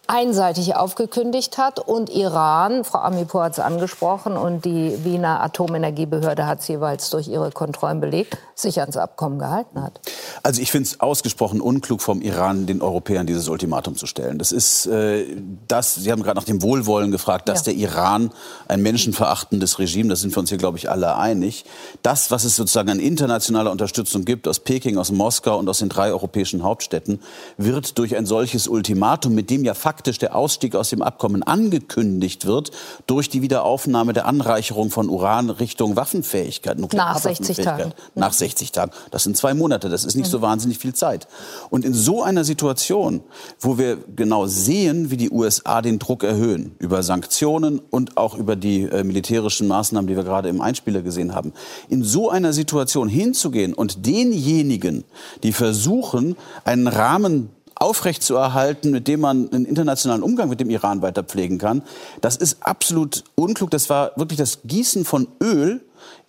einseitig 0.06 0.76
aufgekündigt 0.76 1.56
hat 1.56 1.80
und 1.80 2.10
Iran, 2.10 2.84
Frau 2.84 2.98
Amipur 2.98 3.44
hat 3.44 3.52
es 3.52 3.58
angesprochen 3.58 4.36
und 4.36 4.64
die 4.64 5.02
Wiener 5.02 5.42
Atomenergiebehörde 5.42 6.46
hat 6.46 6.60
es 6.60 6.68
jeweils 6.68 7.08
durch 7.08 7.28
ihre 7.28 7.50
Kontrollen 7.50 8.00
belegt, 8.00 8.36
sich 8.54 8.80
ans 8.80 8.98
Abkommen 8.98 9.38
gehalten 9.38 9.82
hat. 9.82 10.00
Also 10.42 10.60
ich 10.60 10.70
finde 10.70 10.88
es 10.88 11.00
ausgesprochen 11.00 11.60
unklug 11.60 12.02
vom 12.02 12.20
Iran, 12.20 12.66
den 12.66 12.82
Europäern 12.82 13.26
dieses 13.26 13.48
Ultimatum 13.48 13.96
zu 13.96 14.06
stellen. 14.06 14.38
Das 14.38 14.52
ist 14.52 14.86
äh, 14.86 15.24
das, 15.68 15.94
Sie 15.94 16.12
haben 16.12 16.22
gerade 16.22 16.38
nach 16.38 16.44
dem 16.44 16.60
Wohlwollen 16.60 17.10
gefragt, 17.10 17.48
dass 17.48 17.64
ja. 17.64 17.72
der 17.72 17.74
Iran 17.74 18.30
ein 18.68 18.82
menschenverachtendes 18.82 19.78
Regime, 19.78 20.10
das 20.10 20.20
sind 20.20 20.36
wir 20.36 20.40
uns 20.40 20.50
hier, 20.50 20.58
glaube 20.58 20.76
ich, 20.76 20.90
alle 20.90 21.16
einig, 21.16 21.64
das, 22.02 22.30
was 22.30 22.44
es 22.44 22.56
sozusagen 22.56 22.90
an 22.90 23.00
internationaler 23.00 23.70
Unterstützung 23.70 24.26
gibt, 24.26 24.46
aus 24.48 24.60
Peking, 24.60 24.98
aus 24.98 25.10
Moskau 25.10 25.58
und 25.58 25.68
aus 25.68 25.78
den 25.78 25.88
drei 25.88 26.10
europäischen 26.10 26.62
Hauptstädten, 26.62 27.20
wird 27.56 27.96
durch 27.98 28.16
ein 28.16 28.26
solches 28.26 28.68
Ultimatum, 28.68 29.34
mit 29.34 29.48
dem 29.48 29.64
ja 29.64 29.72
faktisch 29.72 29.93
faktisch 29.94 30.18
der 30.18 30.34
Ausstieg 30.34 30.74
aus 30.74 30.90
dem 30.90 31.02
Abkommen 31.02 31.44
angekündigt 31.44 32.46
wird 32.46 32.72
durch 33.06 33.28
die 33.28 33.42
Wiederaufnahme 33.42 34.12
der 34.12 34.26
Anreicherung 34.26 34.90
von 34.90 35.08
Uran 35.08 35.50
Richtung 35.50 35.94
Waffenfähigkeit. 35.94 36.80
Nach 36.92 37.16
60 37.16 37.58
Tagen. 37.58 37.92
Nach 38.16 38.32
60 38.32 38.72
Tagen. 38.72 38.90
Das 39.12 39.22
sind 39.22 39.36
zwei 39.36 39.54
Monate. 39.54 39.88
Das 39.88 40.04
ist 40.04 40.16
nicht 40.16 40.28
so 40.28 40.38
mhm. 40.38 40.42
wahnsinnig 40.42 40.78
viel 40.78 40.94
Zeit. 40.94 41.28
Und 41.70 41.84
in 41.84 41.94
so 41.94 42.24
einer 42.24 42.42
Situation, 42.42 43.20
wo 43.60 43.78
wir 43.78 43.98
genau 44.16 44.46
sehen, 44.46 45.12
wie 45.12 45.16
die 45.16 45.30
USA 45.30 45.80
den 45.80 46.00
Druck 46.00 46.24
erhöhen 46.24 46.74
über 46.80 47.04
Sanktionen 47.04 47.78
und 47.78 48.16
auch 48.16 48.34
über 48.34 48.56
die 48.56 48.82
äh, 48.82 49.04
militärischen 49.04 49.68
Maßnahmen, 49.68 50.08
die 50.08 50.16
wir 50.16 50.24
gerade 50.24 50.48
im 50.48 50.60
Einspieler 50.60 51.02
gesehen 51.02 51.36
haben, 51.36 51.52
in 51.88 52.02
so 52.02 52.30
einer 52.30 52.52
Situation 52.52 53.08
hinzugehen 53.08 53.74
und 53.74 54.06
denjenigen, 54.06 55.04
die 55.44 55.52
versuchen, 55.52 56.36
einen 56.64 56.88
Rahmen 56.88 57.50
aufrechtzuerhalten, 57.76 58.90
mit 58.90 59.08
dem 59.08 59.20
man 59.20 59.50
einen 59.52 59.64
internationalen 59.64 60.22
Umgang 60.22 60.48
mit 60.48 60.60
dem 60.60 60.70
Iran 60.70 61.02
weiter 61.02 61.22
pflegen 61.22 61.58
kann. 61.58 61.82
Das 62.20 62.36
ist 62.36 62.58
absolut 62.60 63.24
unklug. 63.34 63.70
Das 63.70 63.90
war 63.90 64.12
wirklich 64.16 64.38
das 64.38 64.60
Gießen 64.64 65.04
von 65.04 65.28
Öl 65.42 65.80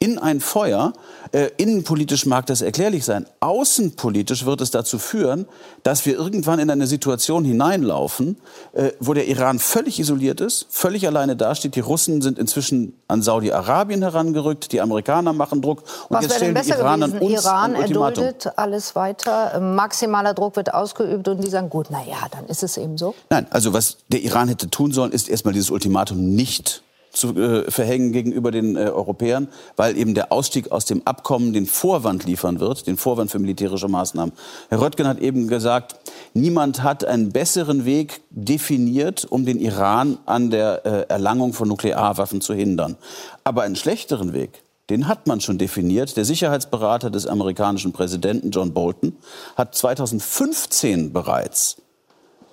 in 0.05 0.19
ein 0.19 0.39
Feuer. 0.39 0.93
Äh, 1.31 1.49
innenpolitisch 1.57 2.27
mag 2.27 2.45
das 2.45 2.61
erklärlich 2.61 3.03
sein. 3.03 3.25
Außenpolitisch 3.39 4.45
wird 4.45 4.61
es 4.61 4.69
dazu 4.69 4.99
führen, 4.99 5.47
dass 5.81 6.05
wir 6.05 6.13
irgendwann 6.13 6.59
in 6.59 6.69
eine 6.69 6.85
Situation 6.85 7.43
hineinlaufen, 7.43 8.37
äh, 8.73 8.91
wo 8.99 9.13
der 9.13 9.27
Iran 9.27 9.57
völlig 9.57 9.99
isoliert 9.99 10.41
ist, 10.41 10.67
völlig 10.69 11.07
alleine 11.07 11.35
dasteht. 11.35 11.75
Die 11.75 11.79
Russen 11.79 12.21
sind 12.21 12.37
inzwischen 12.37 12.93
an 13.07 13.23
Saudi-Arabien 13.23 14.03
herangerückt, 14.03 14.71
die 14.71 14.79
Amerikaner 14.79 15.33
machen 15.33 15.63
Druck. 15.63 15.79
Und 16.09 16.17
Was 16.17 16.25
jetzt 16.25 16.35
stellen 16.35 16.55
die 16.55 16.69
Iraner 16.69 17.07
gewesen? 17.07 17.25
uns 17.25 17.43
Iran 17.43 17.75
erduldet 17.75 18.51
alles 18.55 18.95
weiter, 18.95 19.59
maximaler 19.59 20.35
Druck 20.35 20.55
wird 20.55 20.73
ausgeübt 20.73 21.27
und 21.27 21.43
die 21.43 21.49
sagen, 21.49 21.69
gut, 21.71 21.87
na 21.89 22.03
ja, 22.07 22.27
dann 22.29 22.45
ist 22.45 22.61
es 22.61 22.77
eben 22.77 22.99
so. 22.99 23.15
Nein, 23.31 23.47
also 23.49 23.73
was 23.73 23.97
der 24.09 24.21
Iran 24.21 24.49
hätte 24.49 24.69
tun 24.69 24.91
sollen, 24.91 25.11
ist 25.11 25.29
erstmal 25.29 25.53
dieses 25.53 25.71
Ultimatum 25.71 26.35
nicht 26.35 26.83
zu 27.15 27.35
äh, 27.35 27.69
verhängen 27.71 28.11
gegenüber 28.11 28.51
den 28.51 28.75
äh, 28.75 28.89
Europäern, 28.89 29.47
weil 29.75 29.97
eben 29.97 30.13
der 30.13 30.31
Ausstieg 30.31 30.71
aus 30.71 30.85
dem 30.85 31.01
Abkommen 31.05 31.53
den 31.53 31.65
Vorwand 31.65 32.25
liefern 32.25 32.59
wird, 32.59 32.87
den 32.87 32.97
Vorwand 32.97 33.31
für 33.31 33.39
militärische 33.39 33.87
Maßnahmen. 33.87 34.33
Herr 34.69 34.81
Röttgen 34.81 35.07
hat 35.07 35.19
eben 35.19 35.47
gesagt, 35.47 35.95
niemand 36.33 36.83
hat 36.83 37.05
einen 37.05 37.31
besseren 37.31 37.85
Weg 37.85 38.21
definiert, 38.29 39.25
um 39.29 39.45
den 39.45 39.59
Iran 39.59 40.17
an 40.25 40.51
der 40.51 40.85
äh, 40.85 41.05
Erlangung 41.09 41.53
von 41.53 41.67
Nuklearwaffen 41.67 42.41
zu 42.41 42.53
hindern. 42.53 42.97
Aber 43.43 43.63
einen 43.63 43.75
schlechteren 43.75 44.33
Weg, 44.33 44.63
den 44.89 45.07
hat 45.07 45.25
man 45.25 45.41
schon 45.41 45.57
definiert. 45.57 46.15
Der 46.17 46.25
Sicherheitsberater 46.25 47.09
des 47.09 47.25
amerikanischen 47.25 47.91
Präsidenten 47.91 48.51
John 48.51 48.73
Bolton 48.73 49.15
hat 49.55 49.73
2015 49.75 51.11
bereits 51.11 51.77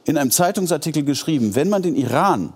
in 0.04 0.19
einem 0.19 0.31
Zeitungsartikel 0.31 1.04
geschrieben, 1.04 1.54
wenn 1.54 1.69
man 1.69 1.83
den 1.83 1.95
Iran 1.95 2.54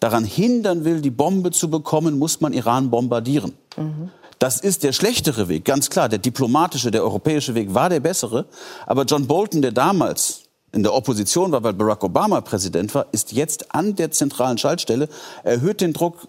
daran 0.00 0.24
hindern 0.24 0.84
will, 0.84 1.00
die 1.00 1.10
Bombe 1.10 1.50
zu 1.50 1.70
bekommen, 1.70 2.18
muss 2.18 2.40
man 2.40 2.52
Iran 2.52 2.90
bombardieren. 2.90 3.52
Mhm. 3.76 4.10
Das 4.38 4.58
ist 4.58 4.82
der 4.82 4.92
schlechtere 4.92 5.48
Weg, 5.48 5.64
ganz 5.64 5.88
klar. 5.88 6.08
Der 6.08 6.18
diplomatische, 6.18 6.90
der 6.90 7.04
europäische 7.04 7.54
Weg 7.54 7.74
war 7.74 7.88
der 7.88 8.00
bessere. 8.00 8.46
Aber 8.86 9.04
John 9.04 9.28
Bolton, 9.28 9.62
der 9.62 9.70
damals 9.70 10.42
in 10.72 10.82
der 10.82 10.94
Opposition 10.94 11.52
war, 11.52 11.62
weil 11.62 11.74
Barack 11.74 12.02
Obama 12.02 12.40
Präsident 12.40 12.94
war, 12.94 13.06
ist 13.12 13.32
jetzt 13.32 13.74
an 13.74 13.94
der 13.94 14.10
zentralen 14.10 14.58
Schaltstelle, 14.58 15.08
erhöht 15.44 15.80
den 15.80 15.92
Druck 15.92 16.26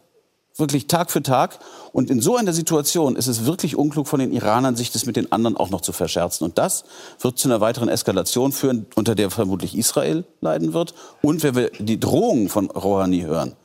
wirklich 0.55 0.87
Tag 0.87 1.11
für 1.11 1.23
Tag. 1.23 1.59
Und 1.91 2.09
in 2.09 2.21
so 2.21 2.35
einer 2.35 2.53
Situation 2.53 3.15
ist 3.15 3.27
es 3.27 3.45
wirklich 3.45 3.75
unklug 3.75 4.07
von 4.07 4.19
den 4.19 4.31
Iranern, 4.31 4.75
sich 4.75 4.91
das 4.91 5.05
mit 5.05 5.15
den 5.15 5.31
anderen 5.31 5.57
auch 5.57 5.69
noch 5.69 5.81
zu 5.81 5.91
verscherzen. 5.91 6.45
Und 6.45 6.57
das 6.57 6.83
wird 7.19 7.37
zu 7.37 7.47
einer 7.47 7.61
weiteren 7.61 7.89
Eskalation 7.89 8.51
führen, 8.51 8.85
unter 8.95 9.15
der 9.15 9.29
vermutlich 9.31 9.77
Israel 9.77 10.25
leiden 10.41 10.73
wird. 10.73 10.93
Und 11.21 11.43
wenn 11.43 11.55
wir 11.55 11.69
die 11.71 11.99
Drohungen 11.99 12.49
von 12.49 12.69
Rouhani 12.69 13.21
hören, 13.21 13.55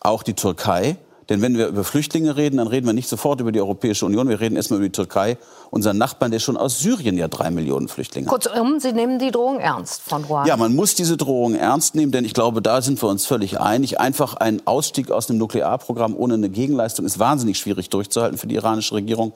auch 0.00 0.22
die 0.22 0.34
Türkei, 0.34 0.96
denn 1.28 1.42
wenn 1.42 1.56
wir 1.56 1.66
über 1.68 1.82
Flüchtlinge 1.82 2.36
reden, 2.36 2.58
dann 2.58 2.68
reden 2.68 2.86
wir 2.86 2.92
nicht 2.92 3.08
sofort 3.08 3.40
über 3.40 3.50
die 3.50 3.60
Europäische 3.60 4.06
Union. 4.06 4.28
Wir 4.28 4.40
reden 4.40 4.56
erstmal 4.56 4.78
über 4.78 4.88
die 4.88 4.92
Türkei, 4.92 5.38
unseren 5.70 5.98
Nachbarn, 5.98 6.30
der 6.30 6.38
schon 6.38 6.56
aus 6.56 6.78
Syrien 6.78 7.18
ja 7.18 7.26
drei 7.26 7.50
Millionen 7.50 7.88
Flüchtlinge 7.88 8.30
hat. 8.30 8.44
Kurzum, 8.44 8.78
Sie 8.78 8.92
nehmen 8.92 9.18
die 9.18 9.32
Drohung 9.32 9.58
ernst 9.58 10.02
von 10.02 10.24
Ruanda. 10.24 10.48
Ja, 10.48 10.56
man 10.56 10.74
muss 10.74 10.94
diese 10.94 11.16
Drohung 11.16 11.54
ernst 11.54 11.94
nehmen, 11.94 12.12
denn 12.12 12.24
ich 12.24 12.34
glaube, 12.34 12.62
da 12.62 12.80
sind 12.80 13.02
wir 13.02 13.08
uns 13.08 13.26
völlig 13.26 13.60
einig. 13.60 13.98
Einfach 13.98 14.34
ein 14.34 14.62
Ausstieg 14.66 15.10
aus 15.10 15.28
einem 15.28 15.38
Nuklearprogramm 15.40 16.16
ohne 16.16 16.34
eine 16.34 16.48
Gegenleistung 16.48 17.04
ist 17.04 17.18
wahnsinnig 17.18 17.58
schwierig 17.58 17.90
durchzuhalten 17.90 18.38
für 18.38 18.46
die 18.46 18.54
iranische 18.54 18.94
Regierung. 18.94 19.32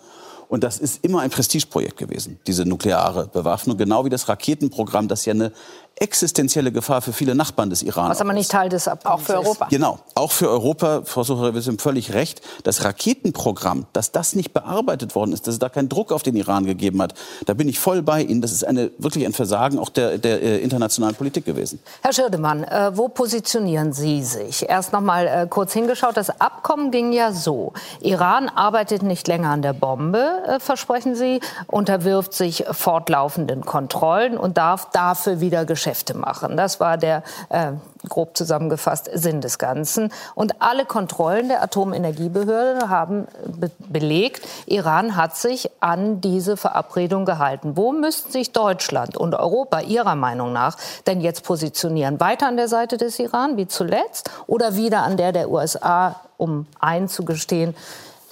Und 0.50 0.64
das 0.64 0.78
ist 0.78 1.04
immer 1.04 1.20
ein 1.20 1.30
Prestigeprojekt 1.30 1.96
gewesen, 1.96 2.40
diese 2.48 2.64
nukleare 2.64 3.28
Bewaffnung, 3.28 3.76
genau 3.76 4.04
wie 4.04 4.08
das 4.08 4.28
Raketenprogramm, 4.28 5.06
das 5.06 5.24
ja 5.24 5.32
eine 5.32 5.52
existenzielle 6.00 6.72
Gefahr 6.72 7.02
für 7.02 7.12
viele 7.12 7.34
Nachbarn 7.34 7.68
des 7.68 7.82
Iran. 7.82 8.10
Was 8.10 8.22
aber 8.22 8.32
nicht 8.32 8.50
Teil 8.50 8.70
des 8.70 8.88
Abkommens 8.88 9.20
Auch 9.20 9.26
für 9.26 9.34
Europa. 9.34 9.64
Ist. 9.66 9.70
Genau, 9.70 9.98
auch 10.14 10.32
für 10.32 10.48
Europa. 10.48 11.02
Frau 11.04 11.24
Sucher, 11.24 11.52
wir 11.52 11.60
sind 11.60 11.82
völlig 11.82 12.14
recht. 12.14 12.40
Das 12.64 12.84
Raketenprogramm, 12.84 13.84
dass 13.92 14.10
das 14.10 14.34
nicht 14.34 14.54
bearbeitet 14.54 15.14
worden 15.14 15.34
ist, 15.34 15.46
dass 15.46 15.54
es 15.54 15.58
da 15.58 15.68
keinen 15.68 15.90
Druck 15.90 16.10
auf 16.10 16.22
den 16.22 16.36
Iran 16.36 16.64
gegeben 16.64 17.02
hat, 17.02 17.12
da 17.44 17.52
bin 17.52 17.68
ich 17.68 17.78
voll 17.78 18.00
bei 18.00 18.22
Ihnen. 18.22 18.40
Das 18.40 18.50
ist 18.50 18.66
eine, 18.66 18.90
wirklich 18.96 19.26
ein 19.26 19.34
Versagen 19.34 19.78
auch 19.78 19.90
der, 19.90 20.16
der 20.16 20.42
äh, 20.42 20.58
internationalen 20.60 21.14
Politik 21.14 21.44
gewesen. 21.44 21.80
Herr 22.00 22.14
Schirdemann, 22.14 22.64
äh, 22.64 22.96
wo 22.96 23.08
positionieren 23.08 23.92
Sie 23.92 24.22
sich? 24.22 24.66
Erst 24.70 24.94
noch 24.94 25.02
mal 25.02 25.26
äh, 25.26 25.46
kurz 25.50 25.74
hingeschaut. 25.74 26.16
Das 26.16 26.40
Abkommen 26.40 26.92
ging 26.92 27.12
ja 27.12 27.30
so. 27.32 27.74
Iran 28.00 28.48
arbeitet 28.48 29.02
nicht 29.02 29.28
länger 29.28 29.50
an 29.50 29.60
der 29.60 29.74
Bombe, 29.74 30.44
äh, 30.46 30.60
versprechen 30.60 31.14
Sie, 31.14 31.40
unterwirft 31.66 32.32
sich 32.32 32.64
fortlaufenden 32.70 33.66
Kontrollen 33.66 34.38
und 34.38 34.56
darf 34.56 34.88
dafür 34.92 35.40
wieder 35.40 35.66
Geschäfte 35.66 35.89
Geschäfte 35.90 36.16
machen. 36.16 36.56
Das 36.56 36.78
war 36.78 36.96
der 36.96 37.24
äh, 37.48 37.72
grob 38.08 38.36
zusammengefasst 38.36 39.10
Sinn 39.12 39.40
des 39.40 39.58
Ganzen. 39.58 40.12
Und 40.36 40.62
alle 40.62 40.84
Kontrollen 40.84 41.48
der 41.48 41.62
Atomenergiebehörde 41.62 42.88
haben 42.88 43.26
be 43.44 43.70
belegt, 43.78 44.46
Iran 44.66 45.16
hat 45.16 45.36
sich 45.36 45.70
an 45.80 46.20
diese 46.20 46.56
Verabredung 46.56 47.24
gehalten. 47.24 47.76
Wo 47.76 47.90
müssten 47.92 48.30
sich 48.30 48.52
Deutschland 48.52 49.16
und 49.16 49.34
Europa 49.34 49.80
Ihrer 49.80 50.14
Meinung 50.14 50.52
nach 50.52 50.76
denn 51.08 51.20
jetzt 51.20 51.42
positionieren? 51.42 52.20
Weiter 52.20 52.46
an 52.46 52.56
der 52.56 52.68
Seite 52.68 52.96
des 52.96 53.18
Iran 53.18 53.56
wie 53.56 53.66
zuletzt 53.66 54.30
oder 54.46 54.76
wieder 54.76 55.02
an 55.02 55.16
der 55.16 55.32
der 55.32 55.50
USA, 55.50 56.20
um 56.36 56.66
einzugestehen, 56.78 57.74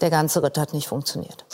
der 0.01 0.11
ganze 0.11 0.43
Ritt 0.43 0.59
hat 0.59 0.75
nicht 0.75 0.87
funktioniert. 0.87 1.45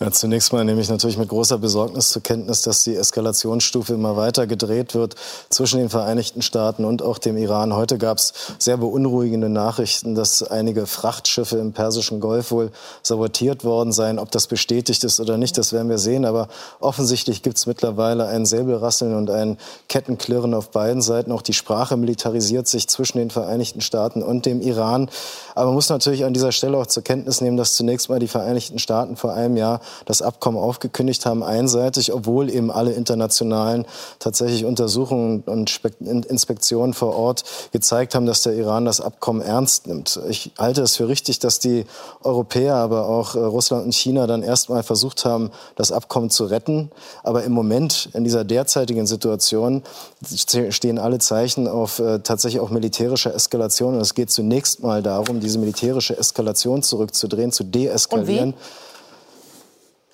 Ja, 0.00 0.10
zunächst 0.10 0.52
mal 0.52 0.64
nehme 0.64 0.80
ich 0.80 0.88
natürlich 0.88 1.18
mit 1.18 1.28
großer 1.28 1.56
Besorgnis 1.56 2.10
zur 2.10 2.20
Kenntnis, 2.20 2.62
dass 2.62 2.82
die 2.82 2.96
Eskalationsstufe 2.96 3.94
immer 3.94 4.16
weiter 4.16 4.48
gedreht 4.48 4.96
wird 4.96 5.14
zwischen 5.50 5.78
den 5.78 5.88
Vereinigten 5.88 6.42
Staaten 6.42 6.84
und 6.84 7.00
auch 7.00 7.18
dem 7.18 7.36
Iran. 7.36 7.72
Heute 7.72 7.96
gab 7.96 8.18
es 8.18 8.32
sehr 8.58 8.76
beunruhigende 8.76 9.48
Nachrichten, 9.48 10.16
dass 10.16 10.42
einige 10.42 10.86
Frachtschiffe 10.86 11.58
im 11.58 11.72
Persischen 11.72 12.18
Golf 12.18 12.50
wohl 12.50 12.72
sabotiert 13.04 13.62
worden 13.62 13.92
seien. 13.92 14.18
Ob 14.18 14.32
das 14.32 14.48
bestätigt 14.48 15.04
ist 15.04 15.20
oder 15.20 15.36
nicht, 15.36 15.56
das 15.58 15.72
werden 15.72 15.88
wir 15.88 15.98
sehen. 15.98 16.24
Aber 16.24 16.48
offensichtlich 16.80 17.42
gibt 17.42 17.58
es 17.58 17.66
mittlerweile 17.66 18.26
ein 18.26 18.46
Säbelrasseln 18.46 19.14
und 19.14 19.30
ein 19.30 19.58
Kettenklirren 19.88 20.54
auf 20.54 20.70
beiden 20.70 21.02
Seiten. 21.02 21.30
Auch 21.30 21.42
die 21.42 21.52
Sprache 21.52 21.96
militarisiert 21.96 22.66
sich 22.66 22.88
zwischen 22.88 23.18
den 23.18 23.30
Vereinigten 23.30 23.80
Staaten 23.80 24.24
und 24.24 24.44
dem 24.44 24.60
Iran. 24.60 25.08
Aber 25.54 25.66
man 25.66 25.74
muss 25.74 25.88
natürlich 25.88 26.24
an 26.24 26.34
dieser 26.34 26.50
Stelle 26.50 26.78
auch 26.78 26.86
zur 26.86 27.04
Kenntnis 27.04 27.40
nehmen, 27.40 27.56
dass 27.56 27.76
zunächst 27.76 28.08
mal 28.08 28.18
die 28.18 28.26
Vereinigten 28.26 28.80
Staaten 28.80 29.14
vor 29.14 29.34
einem 29.34 29.56
Jahr 29.56 29.80
das 30.06 30.22
Abkommen 30.22 30.58
aufgekündigt 30.58 31.26
haben, 31.26 31.42
einseitig, 31.42 32.12
obwohl 32.12 32.50
eben 32.50 32.70
alle 32.70 32.92
internationalen 32.92 33.86
tatsächlich 34.18 34.64
Untersuchungen 34.64 35.42
und 35.46 35.80
Inspektionen 36.04 36.94
vor 36.94 37.16
Ort 37.16 37.44
gezeigt 37.72 38.14
haben, 38.14 38.26
dass 38.26 38.42
der 38.42 38.54
Iran 38.54 38.84
das 38.84 39.00
Abkommen 39.00 39.40
ernst 39.40 39.86
nimmt. 39.86 40.20
Ich 40.28 40.52
halte 40.58 40.82
es 40.82 40.96
für 40.96 41.08
richtig, 41.08 41.38
dass 41.38 41.58
die 41.58 41.84
Europäer, 42.22 42.76
aber 42.76 43.08
auch 43.08 43.34
äh, 43.34 43.38
Russland 43.38 43.84
und 43.84 43.94
China 43.94 44.26
dann 44.26 44.42
erstmal 44.42 44.82
versucht 44.82 45.24
haben, 45.24 45.50
das 45.76 45.92
Abkommen 45.92 46.30
zu 46.30 46.44
retten. 46.44 46.90
Aber 47.22 47.44
im 47.44 47.52
Moment, 47.52 48.10
in 48.14 48.24
dieser 48.24 48.44
derzeitigen 48.44 49.06
Situation, 49.06 49.82
stehen 50.70 50.98
alle 50.98 51.18
Zeichen 51.18 51.68
auf 51.68 51.98
äh, 51.98 52.20
tatsächlich 52.20 52.60
auch 52.60 52.70
militärische 52.70 53.32
Eskalation. 53.32 53.94
Und 53.94 54.00
es 54.00 54.14
geht 54.14 54.30
zunächst 54.30 54.82
mal 54.82 55.02
darum, 55.02 55.40
diese 55.40 55.58
militärische 55.58 56.16
Eskalation 56.16 56.82
zurückzudrehen, 56.82 57.52
zu 57.52 57.64
de 57.64 57.90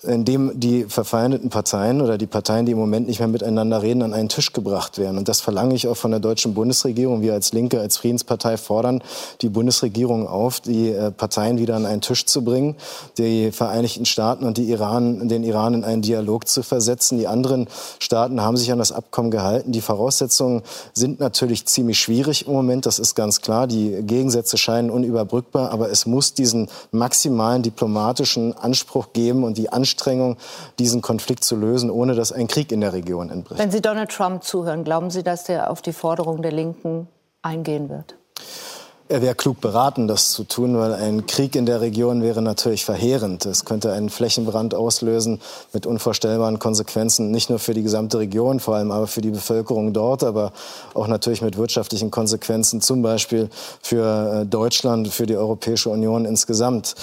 deeskalieren 0.03 0.21
indem 0.21 0.59
die 0.59 0.85
verfeindeten 0.85 1.49
Parteien 1.49 2.01
oder 2.01 2.17
die 2.17 2.25
Parteien, 2.25 2.65
die 2.65 2.71
im 2.71 2.79
Moment 2.79 3.07
nicht 3.07 3.19
mehr 3.19 3.27
miteinander 3.27 3.81
reden, 3.83 4.01
an 4.01 4.13
einen 4.13 4.29
Tisch 4.29 4.51
gebracht 4.51 4.97
werden. 4.97 5.17
Und 5.17 5.27
das 5.27 5.41
verlange 5.41 5.75
ich 5.75 5.87
auch 5.87 5.97
von 5.97 6.11
der 6.11 6.19
deutschen 6.19 6.55
Bundesregierung. 6.55 7.21
Wir 7.21 7.33
als 7.33 7.53
Linke, 7.53 7.79
als 7.79 7.97
Friedenspartei 7.97 8.57
fordern 8.57 9.03
die 9.41 9.49
Bundesregierung 9.49 10.27
auf, 10.27 10.59
die 10.59 10.89
äh, 10.89 11.11
Parteien 11.11 11.59
wieder 11.59 11.75
an 11.75 11.85
einen 11.85 12.01
Tisch 12.01 12.25
zu 12.25 12.43
bringen, 12.43 12.75
die 13.17 13.51
Vereinigten 13.51 14.05
Staaten 14.05 14.45
und 14.45 14.57
die 14.57 14.71
Iran, 14.71 15.27
den 15.27 15.43
Iran 15.43 15.75
in 15.75 15.83
einen 15.83 16.01
Dialog 16.01 16.47
zu 16.47 16.63
versetzen. 16.63 17.19
Die 17.19 17.27
anderen 17.27 17.67
Staaten 17.99 18.41
haben 18.41 18.57
sich 18.57 18.71
an 18.71 18.79
das 18.79 18.91
Abkommen 18.91 19.29
gehalten. 19.29 19.71
Die 19.71 19.81
Voraussetzungen 19.81 20.63
sind 20.93 21.19
natürlich 21.19 21.67
ziemlich 21.67 21.99
schwierig 21.99 22.47
im 22.47 22.53
Moment, 22.53 22.87
das 22.87 22.97
ist 22.97 23.13
ganz 23.13 23.41
klar. 23.41 23.67
Die 23.67 24.01
Gegensätze 24.01 24.57
scheinen 24.57 24.89
unüberbrückbar, 24.89 25.71
aber 25.71 25.91
es 25.91 26.07
muss 26.07 26.33
diesen 26.33 26.69
maximalen 26.91 27.61
diplomatischen 27.61 28.57
Anspruch 28.57 29.13
geben 29.13 29.43
und 29.43 29.57
die 29.57 29.69
Anspruch 29.69 29.90
Anstrengung, 29.91 30.37
diesen 30.79 31.01
Konflikt 31.01 31.43
zu 31.43 31.55
lösen, 31.55 31.89
ohne 31.89 32.15
dass 32.15 32.31
ein 32.31 32.47
Krieg 32.47 32.71
in 32.71 32.81
der 32.81 32.93
Region 32.93 33.29
entbricht. 33.29 33.59
Wenn 33.59 33.71
Sie 33.71 33.81
Donald 33.81 34.09
Trump 34.09 34.43
zuhören, 34.43 34.83
glauben 34.83 35.09
Sie, 35.09 35.21
dass 35.21 35.49
er 35.49 35.69
auf 35.69 35.81
die 35.81 35.93
Forderung 35.93 36.41
der 36.41 36.51
Linken 36.51 37.07
eingehen 37.41 37.89
wird? 37.89 38.15
Er 39.09 39.21
wäre 39.21 39.35
klug 39.35 39.59
beraten, 39.59 40.07
das 40.07 40.31
zu 40.31 40.45
tun, 40.45 40.77
weil 40.77 40.93
ein 40.93 41.25
Krieg 41.25 41.57
in 41.57 41.65
der 41.65 41.81
Region 41.81 42.23
wäre 42.23 42.41
natürlich 42.41 42.85
verheerend. 42.85 43.45
Es 43.45 43.65
könnte 43.65 43.91
einen 43.91 44.09
Flächenbrand 44.09 44.73
auslösen 44.73 45.41
mit 45.73 45.85
unvorstellbaren 45.85 46.59
Konsequenzen, 46.59 47.29
nicht 47.29 47.49
nur 47.49 47.59
für 47.59 47.73
die 47.73 47.83
gesamte 47.83 48.19
Region, 48.19 48.61
vor 48.61 48.75
allem 48.75 48.89
aber 48.89 49.07
für 49.07 49.19
die 49.19 49.31
Bevölkerung 49.31 49.91
dort, 49.91 50.23
aber 50.23 50.53
auch 50.93 51.07
natürlich 51.07 51.41
mit 51.41 51.57
wirtschaftlichen 51.57 52.09
Konsequenzen, 52.09 52.79
zum 52.79 53.01
Beispiel 53.01 53.49
für 53.81 54.43
äh, 54.43 54.45
Deutschland, 54.45 55.09
für 55.09 55.25
die 55.25 55.35
Europäische 55.35 55.89
Union 55.89 56.23
insgesamt. 56.23 56.95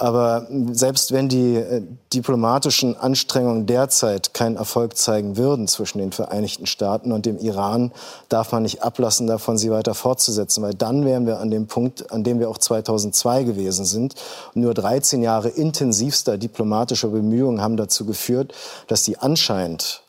Aber 0.00 0.46
selbst 0.72 1.12
wenn 1.12 1.28
die 1.28 1.56
äh, 1.56 1.82
diplomatischen 2.14 2.96
Anstrengungen 2.96 3.66
derzeit 3.66 4.32
keinen 4.32 4.56
Erfolg 4.56 4.96
zeigen 4.96 5.36
würden 5.36 5.68
zwischen 5.68 5.98
den 5.98 6.10
Vereinigten 6.10 6.64
Staaten 6.64 7.12
und 7.12 7.26
dem 7.26 7.38
Iran, 7.38 7.92
darf 8.30 8.50
man 8.50 8.62
nicht 8.62 8.82
ablassen, 8.82 9.26
davon 9.26 9.58
sie 9.58 9.70
weiter 9.70 9.92
fortzusetzen, 9.92 10.62
weil 10.62 10.72
dann 10.72 11.04
wären 11.04 11.26
wir 11.26 11.38
an 11.38 11.50
dem 11.50 11.66
Punkt, 11.66 12.10
an 12.12 12.24
dem 12.24 12.38
wir 12.38 12.48
auch 12.48 12.56
2002 12.56 13.42
gewesen 13.42 13.84
sind. 13.84 14.14
Nur 14.54 14.72
13 14.72 15.22
Jahre 15.22 15.50
intensivster 15.50 16.38
diplomatischer 16.38 17.08
Bemühungen 17.08 17.60
haben 17.60 17.76
dazu 17.76 18.06
geführt, 18.06 18.54
dass 18.86 19.04
die 19.04 19.18
anscheinend 19.18 20.02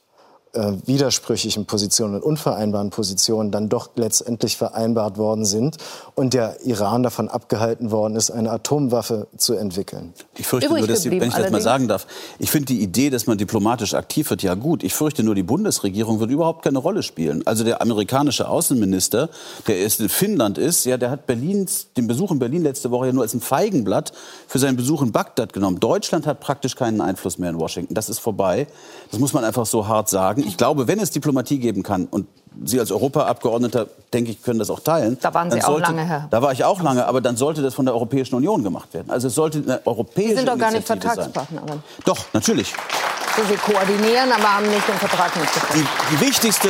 äh, 0.54 0.74
widersprüchlichen 0.86 1.66
Positionen 1.66 2.16
und 2.16 2.24
unvereinbaren 2.24 2.90
Positionen 2.90 3.52
dann 3.52 3.70
doch 3.70 3.92
letztendlich 3.96 4.58
vereinbart 4.58 5.18
worden 5.18 5.46
sind 5.46 5.78
und 6.16 6.34
der 6.34 6.66
Iran 6.66 7.04
davon 7.04 7.30
abgehalten 7.30 7.92
worden 7.92 8.16
ist, 8.16 8.32
eine 8.32 8.52
Atomwaffe 8.52 9.28
zu 9.38 9.54
entwickeln. 9.54 10.14
Ich 10.38 10.48
fürchte 10.48 10.68
Übrig 10.68 10.82
nur, 10.82 10.88
dass 10.88 11.02
die, 11.02 11.12
wenn 11.12 11.30
ich 11.30 11.36
das 11.36 11.52
mal 11.52 11.62
sagen 11.62 11.88
darf, 11.88 12.08
ich 12.40 12.52
finde 12.52 12.68
die 12.68 12.82
Idee, 12.82 13.10
dass 13.10 13.28
man 13.28 13.38
diplomatisch 13.38 13.94
aktiv 13.94 14.30
wird, 14.30 14.44
ja 14.44 14.56
gut. 14.56 14.84
Ich 14.84 14.94
fürchte 14.94 15.24
nur, 15.24 15.36
die 15.36 15.44
Bundesregierung 15.44 16.20
wird 16.20 16.32
überhaupt 16.32 16.64
keine 16.64 16.80
Rolle 16.80 17.04
spielen. 17.04 17.46
Also 17.48 17.64
der 17.64 17.82
amerikanische 17.82 18.48
Außenminister, 18.48 19.30
der 19.68 19.78
erst 19.78 20.02
in 20.02 20.10
Finnland 20.10 20.58
ist, 20.58 20.86
ja, 20.86 20.98
der 20.98 21.12
hat 21.12 21.28
Berlins, 21.28 21.88
den 21.96 22.08
Besuch 22.08 22.32
in 22.32 22.40
Berlin 22.40 22.64
letzte 22.64 22.92
Woche 22.92 23.08
ja 23.08 23.14
nur 23.14 23.24
als 23.24 23.34
ein 23.34 23.42
Feigenblatt 23.42 24.12
für 24.48 24.60
seinen 24.60 24.76
Besuch 24.76 25.02
in 25.02 25.12
Bagdad 25.12 25.54
genommen. 25.54 25.80
Deutschland 25.80 26.28
hat 26.28 26.40
praktisch 26.40 26.76
keinen 26.76 27.02
Einfluss 27.02 27.38
mehr 27.38 27.50
in 27.50 27.60
Washington. 27.60 27.94
Das 27.94 28.10
ist 28.10 28.20
vorbei. 28.20 28.68
Das 29.12 29.20
muss 29.20 29.34
man 29.34 29.44
einfach 29.44 29.66
so 29.66 29.88
hart 29.88 30.10
sagen. 30.10 30.41
Ich 30.48 30.58
glaube, 30.58 30.88
wenn 30.88 31.00
es 31.00 31.12
Diplomatie 31.12 31.60
geben 31.60 31.84
kann, 31.84 32.06
und 32.06 32.28
Sie 32.64 32.80
als 32.80 32.92
Europaabgeordneter, 32.92 33.88
denke 34.14 34.32
ich, 34.32 34.44
können 34.44 34.60
das 34.60 34.70
auch 34.70 34.82
teilen. 34.82 35.18
Da 35.22 35.34
waren 35.34 35.50
Sie 35.50 35.62
sollte, 35.62 35.86
auch 35.86 35.90
lange, 35.90 36.06
Herr. 36.06 36.28
Da 36.30 36.42
war 36.42 36.52
ich 36.52 36.64
auch 36.66 36.82
lange, 36.82 37.06
aber 37.06 37.22
dann 37.22 37.38
sollte 37.38 37.62
das 37.62 37.74
von 37.74 37.86
der 37.86 37.94
Europäischen 37.94 38.36
Union 38.36 38.64
gemacht 38.64 38.94
werden. 38.94 39.10
Also 39.10 39.28
es 39.28 39.36
sollte 39.36 39.60
eine 39.60 39.88
europäische 39.88 40.30
Sie 40.30 40.36
sind 40.36 40.50
doch 40.50 40.58
gar 40.58 40.72
nicht 40.72 40.86
Vertragspartnerin. 40.86 41.82
Doch, 42.06 42.26
natürlich. 42.34 42.74
So, 43.38 43.44
Sie 43.50 43.56
koordinieren, 43.56 44.32
aber 44.32 44.56
haben 44.58 44.70
nicht 44.70 44.86
den 44.88 44.96
Vertrag 44.96 45.36
mitbekommen. 45.38 45.88
Die, 46.12 46.16
die 46.16 46.22
wichtigste 46.28 46.70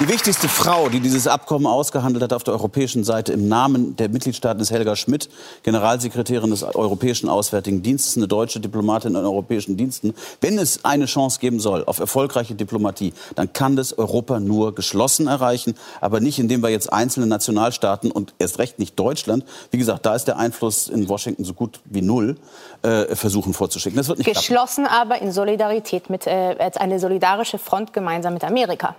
die 0.00 0.08
wichtigste 0.08 0.48
Frau, 0.48 0.88
die 0.88 1.00
dieses 1.00 1.26
Abkommen 1.26 1.66
ausgehandelt 1.66 2.22
hat 2.22 2.32
auf 2.32 2.44
der 2.44 2.54
europäischen 2.54 3.02
Seite 3.02 3.32
im 3.32 3.48
Namen 3.48 3.96
der 3.96 4.08
Mitgliedstaaten 4.08 4.60
ist 4.60 4.70
Helga 4.70 4.94
Schmidt, 4.94 5.28
Generalsekretärin 5.64 6.50
des 6.50 6.62
Europäischen 6.62 7.28
Auswärtigen 7.28 7.82
Dienstes, 7.82 8.16
eine 8.16 8.28
deutsche 8.28 8.60
Diplomatin 8.60 9.16
in 9.16 9.24
europäischen 9.24 9.76
Diensten. 9.76 10.14
Wenn 10.40 10.56
es 10.56 10.84
eine 10.84 11.06
Chance 11.06 11.40
geben 11.40 11.58
soll 11.58 11.84
auf 11.84 11.98
erfolgreiche 11.98 12.54
Diplomatie, 12.54 13.12
dann 13.34 13.52
kann 13.52 13.74
das 13.74 13.98
Europa 13.98 14.38
nur 14.38 14.72
geschlossen 14.72 15.26
erreichen, 15.26 15.74
aber 16.00 16.20
nicht 16.20 16.38
indem 16.38 16.62
wir 16.62 16.68
jetzt 16.68 16.92
einzelne 16.92 17.26
Nationalstaaten 17.26 18.12
und 18.12 18.34
erst 18.38 18.60
recht 18.60 18.78
nicht 18.78 18.96
Deutschland, 18.96 19.44
wie 19.72 19.78
gesagt, 19.78 20.06
da 20.06 20.14
ist 20.14 20.26
der 20.26 20.36
Einfluss 20.36 20.86
in 20.86 21.08
Washington 21.08 21.44
so 21.44 21.54
gut 21.54 21.80
wie 21.86 22.02
null, 22.02 22.36
äh, 22.82 23.16
versuchen 23.16 23.52
vorzuschicken. 23.52 23.96
Das 23.96 24.06
wird 24.06 24.18
nicht 24.18 24.32
Geschlossen 24.32 24.84
klappen. 24.84 25.12
aber 25.12 25.22
in 25.22 25.32
Solidarität 25.32 26.08
mit 26.08 26.28
äh, 26.28 26.54
als 26.58 26.76
eine 26.76 27.00
solidarische 27.00 27.58
Front 27.58 27.92
gemeinsam 27.92 28.34
mit 28.34 28.44
Amerika. 28.44 28.94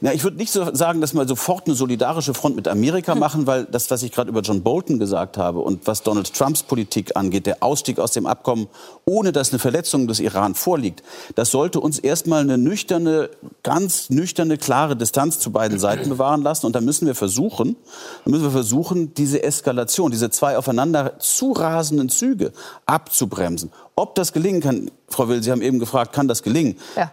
Ja, 0.00 0.12
ich 0.12 0.24
würde 0.24 0.38
nicht 0.38 0.50
so 0.50 0.74
sagen, 0.74 1.02
dass 1.02 1.12
wir 1.12 1.28
sofort 1.28 1.66
eine 1.66 1.74
solidarische 1.74 2.32
Front 2.32 2.56
mit 2.56 2.68
Amerika 2.68 3.12
hm. 3.12 3.18
machen, 3.18 3.46
weil 3.46 3.64
das, 3.64 3.90
was 3.90 4.02
ich 4.02 4.12
gerade 4.12 4.30
über 4.30 4.40
John 4.40 4.62
Bolton 4.62 4.98
gesagt 4.98 5.36
habe 5.36 5.60
und 5.60 5.86
was 5.86 6.02
Donald 6.02 6.32
Trumps 6.32 6.62
Politik 6.62 7.16
angeht, 7.16 7.44
der 7.44 7.62
Ausstieg 7.62 7.98
aus 7.98 8.12
dem 8.12 8.26
Abkommen, 8.26 8.68
ohne 9.04 9.30
dass 9.30 9.50
eine 9.50 9.58
Verletzung 9.58 10.06
des 10.08 10.20
Iran 10.20 10.54
vorliegt, 10.54 11.02
das 11.34 11.50
sollte 11.50 11.80
uns 11.80 11.98
erstmal 11.98 12.40
eine 12.40 12.56
nüchterne, 12.56 13.28
ganz 13.62 14.08
nüchterne, 14.08 14.56
klare 14.56 14.96
Distanz 14.96 15.38
zu 15.38 15.52
beiden 15.52 15.78
Seiten 15.78 16.08
bewahren 16.08 16.42
lassen. 16.42 16.64
Und 16.64 16.74
da 16.74 16.80
müssen 16.80 17.06
wir 17.06 17.14
versuchen, 17.14 17.76
da 18.24 18.30
müssen 18.30 18.44
wir 18.44 18.50
versuchen, 18.50 19.12
diese 19.14 19.42
Eskalation, 19.42 20.10
diese 20.10 20.30
zwei 20.30 20.56
aufeinander 20.56 21.18
zu 21.18 21.52
rasenden 21.52 22.08
Züge 22.08 22.52
abzubremsen. 22.86 23.70
Ob 23.96 24.14
das 24.14 24.32
gelingen 24.32 24.60
kann, 24.62 24.90
Frau 25.08 25.28
Will, 25.28 25.42
Sie 25.42 25.50
haben 25.50 25.60
eben 25.60 25.78
gefragt, 25.78 26.12
kann 26.12 26.28
das 26.28 26.42
gelingen? 26.42 26.78
Ja. 26.96 27.10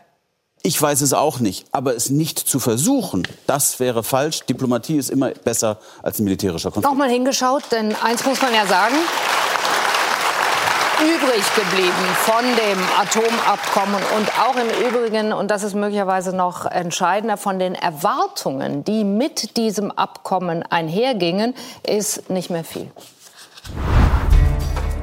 Ich 0.62 0.82
weiß 0.82 1.02
es 1.02 1.14
auch 1.14 1.40
nicht, 1.40 1.68
aber 1.72 1.96
es 1.96 2.10
nicht 2.10 2.40
zu 2.40 2.60
versuchen, 2.60 3.28
das 3.46 3.80
wäre 3.80 4.04
falsch. 4.04 4.42
Diplomatie 4.48 4.98
ist 4.98 5.12
immer 5.12 5.30
besser 5.30 5.78
als 6.02 6.20
ein 6.20 6.24
militärischer 6.24 6.72
Konflikt. 6.72 6.92
Nochmal 6.92 7.10
hingeschaut, 7.10 7.64
denn 7.72 7.96
eins 8.04 8.26
muss 8.26 8.42
man 8.42 8.54
ja 8.54 8.66
sagen. 8.66 8.96
Übrig 11.02 11.44
geblieben 11.56 11.92
von 12.24 12.44
dem 12.44 12.80
Atomabkommen 12.98 14.02
und 14.18 14.30
auch 14.40 14.56
im 14.56 14.88
Übrigen, 14.88 15.34
und 15.34 15.52
das 15.52 15.62
ist 15.64 15.76
möglicherweise 15.76 16.36
noch 16.36 16.66
entscheidender, 16.66 17.38
von 17.38 17.60
den 17.60 17.76
Erwartungen, 17.76 18.84
die 18.86 19.04
mit 19.04 19.58
diesem 19.58 19.92
Abkommen 19.92 20.64
einhergingen, 20.64 21.54
ist 21.84 22.30
nicht 22.30 22.50
mehr 22.50 22.64
viel. 22.64 22.90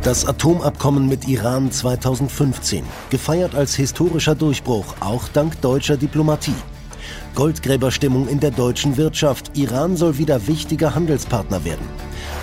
Das 0.02 0.26
Atomabkommen 0.26 1.08
mit 1.08 1.28
Iran 1.28 1.70
2015, 1.70 2.84
gefeiert 3.10 3.54
als 3.54 3.76
historischer 3.76 4.34
Durchbruch, 4.34 4.96
auch 4.98 5.28
dank 5.28 5.60
deutscher 5.60 5.96
Diplomatie. 5.96 6.56
Goldgräberstimmung 7.36 8.26
in 8.26 8.40
der 8.40 8.50
deutschen 8.50 8.96
Wirtschaft. 8.96 9.56
Iran 9.56 9.96
soll 9.96 10.18
wieder 10.18 10.48
wichtiger 10.48 10.96
Handelspartner 10.96 11.64
werden. 11.64 11.88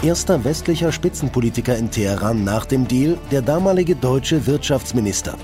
Erster 0.01 0.45
westlicher 0.45 0.93
Spitzenpolitiker 0.93 1.75
in 1.75 1.91
Teheran 1.91 2.45
nach 2.45 2.65
dem 2.65 2.87
Deal, 2.87 3.17
der 3.29 3.41
damalige 3.41 3.95
deutsche 3.95 4.47
Wirtschaftsminister. 4.47 5.35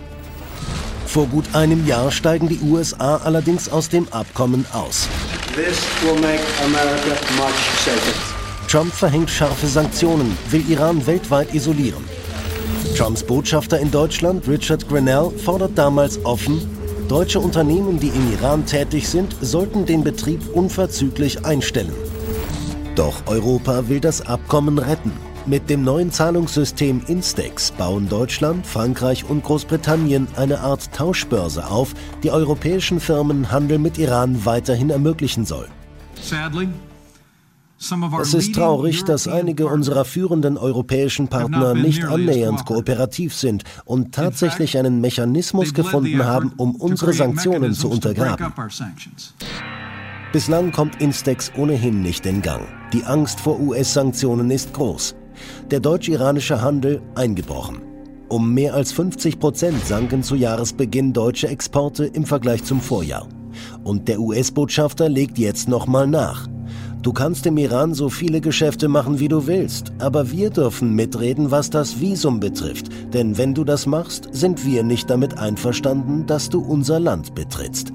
Vor 1.05 1.27
gut 1.27 1.53
einem 1.53 1.85
Jahr 1.85 2.11
steigen 2.11 2.47
die 2.47 2.61
USA 2.61 3.17
allerdings 3.17 3.67
aus 3.67 3.89
dem 3.89 4.07
Abkommen 4.11 4.65
aus. 4.71 5.09
This 5.53 5.81
will 6.01 6.19
make 6.21 6.43
America 6.63 7.11
much 7.37 7.55
safer. 7.83 8.34
Trump 8.75 8.93
verhängt 8.93 9.29
scharfe 9.29 9.67
Sanktionen, 9.67 10.37
will 10.49 10.69
Iran 10.69 11.07
weltweit 11.07 11.53
isolieren. 11.53 12.03
Trumps 12.97 13.23
Botschafter 13.23 13.79
in 13.79 13.89
Deutschland, 13.89 14.45
Richard 14.49 14.85
Grenell, 14.89 15.29
fordert 15.29 15.77
damals 15.77 16.19
offen, 16.25 16.59
deutsche 17.07 17.39
Unternehmen, 17.39 18.01
die 18.01 18.09
im 18.09 18.33
Iran 18.33 18.65
tätig 18.65 19.07
sind, 19.07 19.33
sollten 19.39 19.85
den 19.85 20.03
Betrieb 20.03 20.41
unverzüglich 20.53 21.45
einstellen. 21.45 21.93
Doch 22.95 23.25
Europa 23.27 23.87
will 23.87 24.01
das 24.01 24.19
Abkommen 24.19 24.77
retten. 24.77 25.13
Mit 25.45 25.69
dem 25.69 25.85
neuen 25.85 26.11
Zahlungssystem 26.11 27.01
Instex 27.07 27.71
bauen 27.71 28.09
Deutschland, 28.09 28.67
Frankreich 28.67 29.23
und 29.29 29.45
Großbritannien 29.45 30.27
eine 30.35 30.59
Art 30.59 30.91
Tauschbörse 30.91 31.65
auf, 31.65 31.93
die 32.23 32.31
europäischen 32.31 32.99
Firmen 32.99 33.53
Handel 33.53 33.79
mit 33.79 33.97
Iran 33.97 34.43
weiterhin 34.43 34.89
ermöglichen 34.89 35.45
soll. 35.45 35.69
Sadly, 36.21 36.67
es 37.77 38.33
ist 38.33 38.55
traurig, 38.55 39.03
dass 39.03 39.27
einige 39.27 39.67
unserer 39.67 40.05
führenden 40.05 40.57
europäischen 40.57 41.27
Partner 41.27 41.73
nicht 41.73 42.03
annähernd 42.05 42.65
kooperativ 42.65 43.35
sind 43.35 43.63
und 43.83 44.15
tatsächlich 44.15 44.77
einen 44.77 45.01
Mechanismus 45.01 45.73
gefunden 45.73 46.23
haben, 46.23 46.53
um 46.57 46.75
unsere 46.75 47.13
Sanktionen 47.13 47.73
zu 47.73 47.89
untergraben. 47.89 48.53
Bislang 50.31 50.71
kommt 50.71 51.01
Instex 51.01 51.51
ohnehin 51.57 52.01
nicht 52.01 52.25
in 52.25 52.41
Gang. 52.41 52.63
Die 52.93 53.03
Angst 53.03 53.39
vor 53.39 53.59
US-Sanktionen 53.59 54.51
ist 54.51 54.73
groß. 54.73 55.15
Der 55.71 55.79
deutsch-iranische 55.79 56.61
Handel 56.61 57.01
eingebrochen. 57.15 57.81
Um 58.27 58.53
mehr 58.53 58.73
als 58.73 58.91
50 58.91 59.39
Prozent 59.39 59.85
sanken 59.85 60.23
zu 60.23 60.35
Jahresbeginn 60.35 61.13
deutsche 61.13 61.47
Exporte 61.47 62.05
im 62.05 62.25
Vergleich 62.25 62.63
zum 62.63 62.81
Vorjahr. 62.81 63.27
Und 63.83 64.07
der 64.07 64.19
US-Botschafter 64.19 65.09
legt 65.09 65.37
jetzt 65.37 65.69
nochmal 65.69 66.07
nach. 66.07 66.47
Du 67.05 67.13
kannst 67.13 67.45
im 67.45 67.55
Iran 67.57 67.93
so 67.93 68.09
viele 68.09 68.41
Geschäfte 68.41 68.87
machen, 68.87 69.19
wie 69.19 69.27
du 69.27 69.45
willst, 69.45 69.93
aber 69.99 70.31
wir 70.31 70.49
dürfen 70.49 70.95
mitreden, 70.95 71.51
was 71.51 71.69
das 71.69 71.99
Visum 71.99 72.39
betrifft. 72.39 72.87
Denn 73.13 73.37
wenn 73.37 73.53
du 73.53 73.63
das 73.63 73.85
machst, 73.85 74.27
sind 74.31 74.65
wir 74.65 74.81
nicht 74.81 75.07
damit 75.07 75.37
einverstanden, 75.37 76.25
dass 76.25 76.49
du 76.49 76.61
unser 76.61 76.99
Land 76.99 77.35
betrittst. 77.35 77.93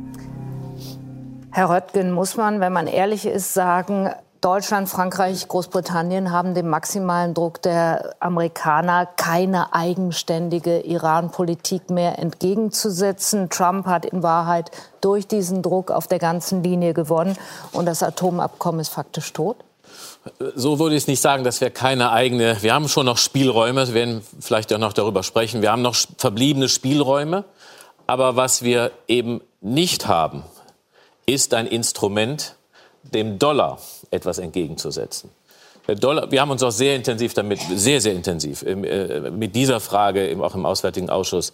Herr 1.51 1.71
Röttgen, 1.71 2.13
muss 2.13 2.37
man, 2.37 2.61
wenn 2.61 2.73
man 2.73 2.87
ehrlich 2.87 3.27
ist, 3.27 3.53
sagen, 3.53 4.11
Deutschland, 4.41 4.89
Frankreich, 4.89 5.49
Großbritannien 5.49 6.33
haben 6.33 6.55
dem 6.55 6.69
maximalen 6.69 7.35
Druck 7.35 7.61
der 7.61 8.15
Amerikaner 8.21 9.05
keine 9.05 9.75
eigenständige 9.75 10.81
Iran-Politik 10.81 11.91
mehr 11.91 12.19
entgegenzusetzen. 12.19 13.51
Trump 13.51 13.85
hat 13.85 14.07
in 14.07 14.23
Wahrheit 14.23 14.71
durch 15.03 15.27
diesen 15.27 15.61
Druck 15.61 15.91
auf 15.91 16.07
der 16.07 16.19
ganzen 16.19 16.63
Linie 16.63 16.95
gewonnen 16.95 17.37
und 17.73 17.85
das 17.85 18.03
Atomabkommen 18.03 18.81
ist 18.81 18.89
faktisch 18.89 19.31
tot. 19.35 19.57
So 20.55 20.79
würde 20.79 20.95
ich 20.95 21.03
es 21.03 21.07
nicht 21.07 21.21
sagen, 21.21 21.45
dass 21.45 21.61
wir 21.61 21.69
keine 21.69 22.11
eigene, 22.11 22.63
wir 22.63 22.73
haben 22.73 22.89
schon 22.89 23.05
noch 23.05 23.19
Spielräume, 23.19 23.89
wir 23.89 23.95
werden 23.95 24.23
vielleicht 24.41 24.73
auch 24.73 24.79
noch 24.79 24.95
darüber 24.95 25.23
sprechen, 25.23 25.61
wir 25.61 25.71
haben 25.71 25.83
noch 25.83 25.97
verbliebene 26.17 26.71
Spielräume, 26.71 27.45
aber 28.07 28.37
was 28.37 28.63
wir 28.63 28.91
eben 29.07 29.43
nicht 29.61 30.07
haben, 30.07 30.45
ist 31.27 31.53
ein 31.53 31.67
Instrument, 31.67 32.57
dem 33.03 33.39
Dollar 33.39 33.79
etwas 34.11 34.39
entgegenzusetzen. 34.39 35.31
Dollar, 35.99 36.31
wir 36.31 36.41
haben 36.41 36.51
uns 36.51 36.63
auch 36.63 36.71
sehr 36.71 36.95
intensiv 36.95 37.35
damit, 37.35 37.59
sehr, 37.75 38.01
sehr 38.01 38.13
intensiv 38.13 38.63
äh, 38.63 38.75
mit 39.31 39.57
dieser 39.57 39.81
Frage 39.81 40.37
auch 40.41 40.55
im 40.55 40.65
Auswärtigen 40.65 41.11
Ausschuss 41.11 41.53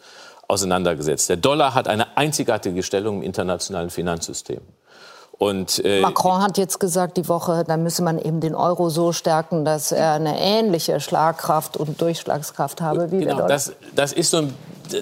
auseinandergesetzt. 0.49 1.29
Der 1.29 1.37
Dollar 1.37 1.75
hat 1.75 1.89
eine 1.89 2.17
einzigartige 2.17 2.83
Stellung 2.83 3.19
im 3.19 3.23
internationalen 3.23 3.91
Finanzsystem. 3.91 4.61
Und, 5.39 5.85
äh, 5.85 6.01
Macron 6.01 6.43
hat 6.43 6.57
jetzt 6.57 6.81
gesagt, 6.81 7.19
die 7.19 7.29
Woche, 7.29 7.65
da 7.67 7.77
müsse 7.77 8.03
man 8.03 8.19
eben 8.19 8.41
den 8.41 8.55
Euro 8.55 8.89
so 8.89 9.13
stärken, 9.13 9.65
dass 9.65 9.93
er 9.93 10.13
eine 10.13 10.41
ähnliche 10.41 10.99
Schlagkraft 11.01 11.77
und 11.77 12.01
Durchschlagskraft 12.01 12.81
habe 12.81 13.11
wie 13.11 13.19
genau, 13.19 13.27
der 13.27 13.35
Dollar. 13.35 13.49
Das, 13.49 13.73
das 13.95 14.13
ist 14.13 14.31
so 14.31 14.39
ein 14.39 14.55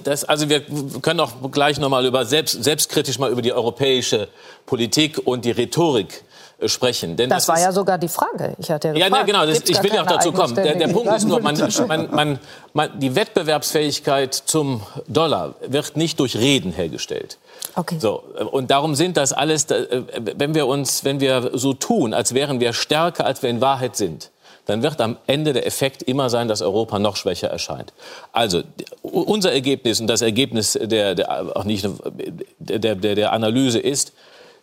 das, 0.03 0.25
also 0.25 0.49
wir 0.49 0.63
können 1.03 1.21
auch 1.21 1.33
gleich 1.53 1.79
noch 1.79 1.91
mal 1.91 2.07
über 2.07 2.25
selbst, 2.25 2.65
selbstkritisch 2.65 3.19
mal 3.19 3.31
über 3.31 3.43
die 3.43 3.53
europäische 3.53 4.29
Politik 4.65 5.21
und 5.27 5.45
die 5.45 5.51
Rhetorik 5.51 6.25
sprechen. 6.67 7.17
Denn 7.17 7.31
das, 7.31 7.47
das 7.47 7.49
war 7.49 7.61
ja 7.61 7.73
sogar 7.73 7.99
die 7.99 8.09
Frage. 8.09 8.55
Ich 8.59 8.71
hatte 8.71 8.89
ja, 8.89 8.95
gefragt, 8.95 9.13
ja 9.13 9.19
ne, 9.21 9.25
genau, 9.25 9.47
das, 9.47 9.69
ich 9.69 9.83
will 9.83 9.93
ja 9.93 10.03
auch 10.03 10.07
dazu 10.07 10.33
kommen. 10.33 10.55
Der, 10.55 10.75
der 10.75 10.89
Punkt 10.89 11.15
ist 11.15 11.27
nur, 11.27 11.41
man, 11.41 11.57
man, 11.87 12.11
man, 12.11 12.39
man, 12.73 13.01
die 13.01 13.15
Wettbewerbsfähigkeit 13.15 14.35
zum 14.35 14.83
Dollar 15.09 15.55
wird 15.67 15.97
nicht 15.97 16.21
durch 16.21 16.37
Reden 16.37 16.73
hergestellt. 16.73 17.39
Okay. 17.77 17.99
So, 17.99 18.23
und 18.53 18.71
darum 18.71 18.95
sind 18.95 19.17
das 19.17 19.33
alles, 19.33 19.65
äh, 19.71 20.03
wenn 20.37 20.55
wir 20.55 20.67
uns, 20.67 21.05
wenn 21.05 21.21
wir 21.21 21.51
so 21.55 21.75
tun, 21.75 22.15
als 22.15 22.35
wären 22.35 22.61
wir 22.61 22.73
stärker, 22.73 23.27
als 23.27 23.43
wir 23.43 23.51
in 23.51 23.61
Wahrheit 23.61 23.97
sind, 23.97 24.31
dann 24.67 24.83
wird 24.83 25.01
am 25.01 25.19
Ende 25.27 25.53
der 25.53 25.67
Effekt 25.67 26.03
immer 26.03 26.31
sein, 26.31 26.49
dass 26.49 26.63
Europa 26.63 26.99
noch 26.99 27.17
schwächer 27.17 27.49
erscheint. 27.49 27.93
Also 28.33 28.63
unser 29.03 29.53
Ergebnis 29.53 30.01
und 30.01 30.07
das 30.07 30.23
Ergebnis 30.23 30.79
der, 30.81 31.15
der 31.15 31.57
auch 31.57 31.65
nicht 31.65 31.87
der, 32.59 32.95
der, 32.95 33.15
der 33.15 33.33
Analyse 33.33 33.79
ist, 33.79 34.13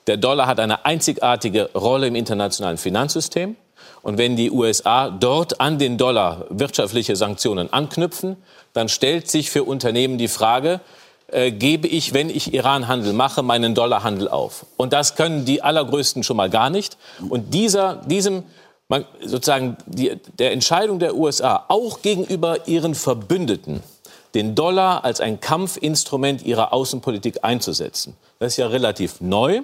der 0.07 0.17
Dollar 0.17 0.47
hat 0.47 0.59
eine 0.59 0.85
einzigartige 0.85 1.69
Rolle 1.73 2.07
im 2.07 2.15
internationalen 2.15 2.77
Finanzsystem. 2.77 3.55
Und 4.01 4.17
wenn 4.17 4.35
die 4.35 4.51
USA 4.51 5.09
dort 5.09 5.61
an 5.61 5.77
den 5.77 5.97
Dollar 5.97 6.45
wirtschaftliche 6.49 7.15
Sanktionen 7.15 7.71
anknüpfen, 7.71 8.37
dann 8.73 8.89
stellt 8.89 9.29
sich 9.29 9.51
für 9.51 9.63
Unternehmen 9.63 10.17
die 10.17 10.27
Frage, 10.27 10.81
äh, 11.27 11.51
gebe 11.51 11.87
ich, 11.87 12.13
wenn 12.13 12.29
ich 12.29 12.53
Iranhandel 12.53 13.13
mache, 13.13 13.43
meinen 13.43 13.75
Dollarhandel 13.75 14.27
auf. 14.27 14.65
Und 14.75 14.91
das 14.93 15.15
können 15.15 15.45
die 15.45 15.61
allergrößten 15.61 16.23
schon 16.23 16.37
mal 16.37 16.49
gar 16.49 16.69
nicht. 16.69 16.97
Und 17.29 17.53
dieser, 17.53 17.95
diesem 18.05 18.43
man, 18.91 19.05
sozusagen 19.23 19.77
die, 19.85 20.19
der 20.37 20.51
Entscheidung 20.51 20.99
der 20.99 21.15
USA, 21.15 21.63
auch 21.69 22.01
gegenüber 22.01 22.67
ihren 22.67 22.93
Verbündeten, 22.93 23.81
den 24.33 24.53
Dollar 24.53 25.05
als 25.05 25.21
ein 25.21 25.39
Kampfinstrument 25.39 26.43
ihrer 26.43 26.73
Außenpolitik 26.73 27.39
einzusetzen. 27.43 28.17
Das 28.39 28.53
ist 28.53 28.57
ja 28.57 28.67
relativ 28.67 29.21
neu. 29.21 29.61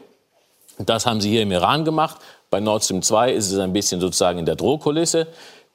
Das 0.80 1.06
haben 1.06 1.22
sie 1.22 1.30
hier 1.30 1.42
im 1.42 1.52
Iran 1.52 1.86
gemacht. 1.86 2.18
Bei 2.50 2.60
Nord 2.60 2.84
Stream 2.84 3.02
2 3.02 3.34
ist 3.34 3.52
es 3.52 3.60
ein 3.60 3.74
bisschen 3.74 4.00
sozusagen 4.00 4.40
in 4.40 4.46
der 4.46 4.56
Drohkulisse. 4.56 5.28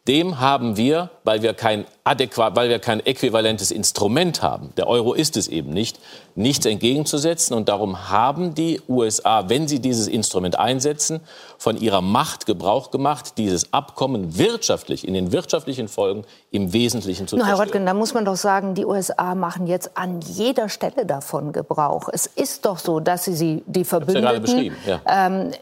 Dem 0.09 0.41
haben 0.41 0.77
wir, 0.77 1.11
weil 1.23 1.43
wir 1.43 1.55
kein 1.55 1.85
adäquat, 2.03 2.57
weil 2.57 2.69
wir 2.69 2.81
kein 2.81 2.99
äquivalentes 3.07 3.71
Instrument 3.71 4.43
haben, 4.43 4.71
der 4.77 4.89
Euro 4.89 5.13
ist 5.15 5.37
es 5.37 5.47
eben 5.47 5.71
nicht, 5.71 6.01
nichts 6.35 6.67
entgegenzusetzen. 6.67 7.55
Und 7.55 7.69
darum 7.69 8.11
haben 8.11 8.57
die 8.57 8.81
USA, 8.89 9.49
wenn 9.49 9.69
sie 9.69 9.79
dieses 9.79 10.09
Instrument 10.09 10.59
einsetzen, 10.59 11.21
von 11.57 11.77
ihrer 11.77 12.01
Macht 12.01 12.47
Gebrauch 12.47 12.91
gemacht, 12.91 13.35
dieses 13.39 13.73
Abkommen 13.73 14.37
wirtschaftlich, 14.39 15.07
in 15.07 15.15
den 15.15 15.31
wirtschaftlichen 15.31 15.87
Folgen 15.87 16.25
im 16.51 16.73
Wesentlichen 16.73 17.29
zu 17.29 17.37
zerstören. 17.37 17.57
Herr 17.57 17.65
Röttgen, 17.65 17.87
da 17.87 17.95
muss 17.95 18.13
man 18.13 18.25
doch 18.25 18.35
sagen, 18.35 18.75
die 18.75 18.85
USA 18.85 19.37
machen 19.37 19.69
jetzt 19.69 19.97
an 19.97 20.21
jeder 20.21 20.69
Stelle 20.69 21.07
davon 21.07 21.53
Gebrauch. 21.53 22.09
Es 22.13 22.27
ist 22.27 22.65
doch 22.65 22.81
so, 22.81 22.99
dass 22.99 23.25
sie, 23.25 23.35
sie 23.35 23.63
die 23.67 23.85
Verbündeten, 23.85 24.73
ja 24.85 25.01
ja. 25.07 25.27
ähm, 25.29 25.53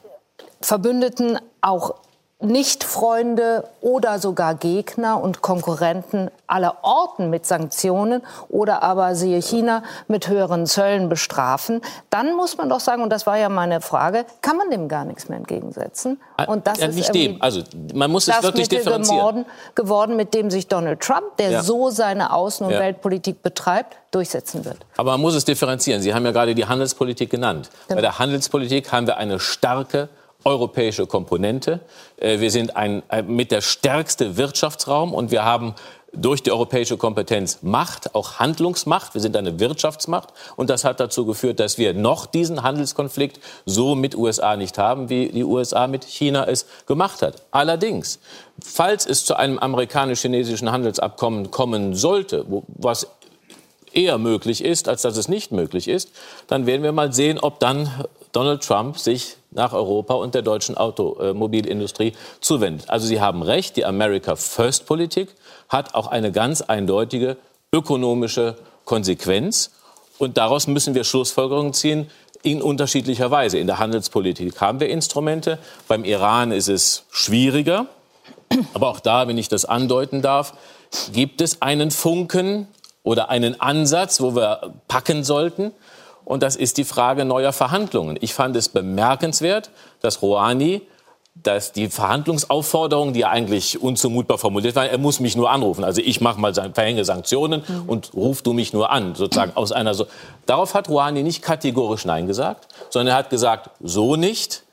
Verbündeten 0.62 1.38
auch 1.60 1.96
nicht-Freunde 2.40 3.64
oder 3.80 4.18
sogar 4.18 4.54
Gegner 4.54 5.22
und 5.22 5.42
Konkurrenten 5.42 6.30
aller 6.46 6.78
Orten 6.82 7.30
mit 7.30 7.46
Sanktionen 7.46 8.22
oder 8.48 8.82
aber 8.82 9.14
siehe 9.14 9.40
China 9.42 9.82
mit 10.08 10.28
höheren 10.28 10.66
Zöllen 10.66 11.08
bestrafen, 11.08 11.82
dann 12.08 12.34
muss 12.34 12.56
man 12.56 12.68
doch 12.68 12.80
sagen, 12.80 13.02
und 13.02 13.10
das 13.10 13.26
war 13.26 13.36
ja 13.36 13.48
meine 13.48 13.80
Frage, 13.80 14.24
kann 14.40 14.56
man 14.56 14.70
dem 14.70 14.88
gar 14.88 15.04
nichts 15.04 15.28
mehr 15.28 15.38
entgegensetzen. 15.38 16.20
Ah, 16.36 16.44
und 16.44 16.66
das 16.66 16.80
ja, 16.80 16.88
ist 16.88 16.96
nicht 16.96 17.14
dem. 17.14 17.40
Also 17.42 17.62
man 17.94 18.10
muss 18.10 18.26
es 18.26 18.42
wirklich 18.42 18.70
Mittel 18.70 18.78
differenzieren. 18.78 19.44
geworden, 19.74 20.16
mit 20.16 20.34
dem 20.34 20.50
sich 20.50 20.66
Donald 20.66 21.00
Trump, 21.00 21.36
der 21.38 21.50
ja. 21.50 21.62
so 21.62 21.90
seine 21.90 22.32
Außen- 22.32 22.64
und 22.64 22.70
ja. 22.70 22.80
Weltpolitik 22.80 23.42
betreibt, 23.42 23.96
durchsetzen 24.10 24.64
wird. 24.64 24.78
Aber 24.96 25.12
man 25.12 25.20
muss 25.20 25.34
es 25.34 25.44
differenzieren. 25.44 26.02
Sie 26.02 26.14
haben 26.14 26.24
ja 26.24 26.32
gerade 26.32 26.54
die 26.54 26.66
Handelspolitik 26.66 27.30
genannt. 27.30 27.70
Genau. 27.86 27.96
Bei 27.96 28.02
der 28.02 28.18
Handelspolitik 28.18 28.90
haben 28.92 29.06
wir 29.06 29.18
eine 29.18 29.38
starke 29.38 30.08
europäische 30.44 31.06
Komponente. 31.06 31.80
Äh, 32.16 32.40
wir 32.40 32.50
sind 32.50 32.76
ein, 32.76 33.02
mit 33.26 33.50
der 33.50 33.60
stärkste 33.60 34.36
Wirtschaftsraum 34.36 35.14
und 35.14 35.30
wir 35.30 35.44
haben 35.44 35.74
durch 36.12 36.42
die 36.42 36.50
europäische 36.50 36.96
Kompetenz 36.96 37.58
Macht, 37.62 38.14
auch 38.14 38.38
Handlungsmacht. 38.38 39.14
Wir 39.14 39.20
sind 39.20 39.36
eine 39.36 39.60
Wirtschaftsmacht 39.60 40.30
und 40.56 40.70
das 40.70 40.84
hat 40.84 41.00
dazu 41.00 41.24
geführt, 41.24 41.60
dass 41.60 41.78
wir 41.78 41.94
noch 41.94 42.26
diesen 42.26 42.62
Handelskonflikt 42.62 43.40
so 43.64 43.94
mit 43.94 44.16
USA 44.16 44.56
nicht 44.56 44.78
haben, 44.78 45.08
wie 45.08 45.28
die 45.28 45.44
USA 45.44 45.86
mit 45.86 46.04
China 46.04 46.44
es 46.46 46.66
gemacht 46.86 47.22
hat. 47.22 47.42
Allerdings, 47.50 48.18
falls 48.62 49.06
es 49.06 49.24
zu 49.24 49.36
einem 49.36 49.58
amerikanisch-chinesischen 49.58 50.72
Handelsabkommen 50.72 51.50
kommen 51.50 51.94
sollte, 51.94 52.44
was 52.66 53.06
eher 53.92 54.18
möglich 54.18 54.64
ist, 54.64 54.88
als 54.88 55.02
dass 55.02 55.16
es 55.16 55.28
nicht 55.28 55.52
möglich 55.52 55.88
ist, 55.88 56.10
dann 56.46 56.66
werden 56.66 56.82
wir 56.82 56.92
mal 56.92 57.12
sehen, 57.12 57.38
ob 57.38 57.58
dann 57.60 58.04
Donald 58.32 58.62
Trump 58.62 58.98
sich 58.98 59.36
nach 59.50 59.72
Europa 59.72 60.14
und 60.14 60.34
der 60.34 60.42
deutschen 60.42 60.76
Automobilindustrie 60.76 62.12
zuwendet. 62.40 62.88
Also 62.88 63.06
Sie 63.06 63.20
haben 63.20 63.42
recht, 63.42 63.76
die 63.76 63.84
America 63.84 64.36
First 64.36 64.86
Politik 64.86 65.28
hat 65.68 65.94
auch 65.94 66.06
eine 66.06 66.32
ganz 66.32 66.62
eindeutige 66.62 67.36
ökonomische 67.72 68.56
Konsequenz. 68.84 69.70
Und 70.18 70.36
daraus 70.36 70.66
müssen 70.66 70.94
wir 70.94 71.04
Schlussfolgerungen 71.04 71.72
ziehen 71.72 72.10
in 72.42 72.62
unterschiedlicher 72.62 73.30
Weise. 73.30 73.58
In 73.58 73.66
der 73.66 73.78
Handelspolitik 73.78 74.60
haben 74.60 74.80
wir 74.80 74.88
Instrumente. 74.88 75.58
Beim 75.88 76.04
Iran 76.04 76.52
ist 76.52 76.68
es 76.68 77.04
schwieriger. 77.10 77.86
Aber 78.74 78.88
auch 78.88 79.00
da, 79.00 79.28
wenn 79.28 79.38
ich 79.38 79.48
das 79.48 79.64
andeuten 79.64 80.22
darf, 80.22 80.54
gibt 81.12 81.40
es 81.40 81.62
einen 81.62 81.90
Funken 81.90 82.66
oder 83.02 83.30
einen 83.30 83.60
Ansatz, 83.60 84.20
wo 84.20 84.34
wir 84.34 84.74
packen 84.88 85.22
sollten. 85.24 85.72
Und 86.24 86.42
das 86.42 86.56
ist 86.56 86.76
die 86.78 86.84
Frage 86.84 87.24
neuer 87.24 87.52
Verhandlungen. 87.52 88.16
Ich 88.20 88.34
fand 88.34 88.56
es 88.56 88.68
bemerkenswert, 88.68 89.70
dass 90.00 90.22
Rouhani 90.22 90.82
dass 91.42 91.72
die 91.72 91.88
Verhandlungsaufforderung, 91.88 93.12
die 93.12 93.24
eigentlich 93.24 93.80
unzumutbar 93.80 94.38
formuliert 94.38 94.76
war, 94.76 94.86
er 94.86 94.98
muss 94.98 95.20
mich 95.20 95.36
nur 95.36 95.50
anrufen. 95.50 95.84
Also 95.84 96.02
ich 96.02 96.20
mache 96.20 96.40
mal 96.40 96.52
verhänge 96.52 97.04
Sanktionen 97.04 97.62
mhm. 97.66 97.88
und 97.88 98.14
ruf 98.14 98.42
du 98.42 98.52
mich 98.52 98.72
nur 98.72 98.90
an, 98.90 99.14
sozusagen 99.14 99.52
aus 99.54 99.72
einer 99.72 99.94
so. 99.94 100.06
Darauf 100.46 100.74
hat 100.74 100.88
Rouhani 100.88 101.22
nicht 101.22 101.42
kategorisch 101.42 102.04
Nein 102.04 102.26
gesagt, 102.26 102.68
sondern 102.90 103.14
er 103.14 103.18
hat 103.18 103.30
gesagt, 103.30 103.70
so 103.80 104.16
nicht 104.16 104.64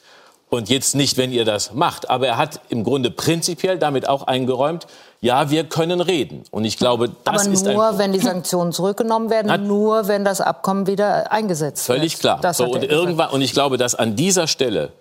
und 0.50 0.70
jetzt 0.70 0.96
nicht, 0.96 1.18
wenn 1.18 1.32
ihr 1.32 1.46
das 1.46 1.74
macht. 1.74 2.10
Aber 2.10 2.28
er 2.28 2.38
hat 2.38 2.62
im 2.70 2.84
Grunde 2.84 3.12
prinzipiell 3.12 3.78
damit 3.78 4.08
auch 4.08 4.28
eingeräumt, 4.28 4.88
ja, 5.20 5.50
wir 5.50 5.64
können 5.64 6.00
reden. 6.00 6.44
Und 6.52 6.64
ich 6.66 6.78
glaube, 6.78 7.10
das 7.24 7.44
Aber 7.44 7.54
ist 7.54 7.66
nur, 7.66 7.98
wenn 7.98 8.14
die 8.14 8.20
Sanktionen 8.20 8.72
zurückgenommen 8.72 9.30
werden, 9.30 9.52
hat, 9.52 9.62
nur, 9.62 10.08
wenn 10.08 10.24
das 10.24 10.42
Abkommen 10.42 10.88
wieder 10.88 11.32
eingesetzt 11.32 11.88
wird. 11.90 11.98
Völlig 11.98 12.20
klar. 12.20 12.54
So, 12.54 12.66
und, 12.66 12.84
irgendwann, 12.84 13.32
und 13.32 13.42
ich 13.42 13.52
glaube, 13.52 13.78
dass 13.78 13.96
an 13.96 14.16
dieser 14.16 14.48
Stelle 14.48 14.92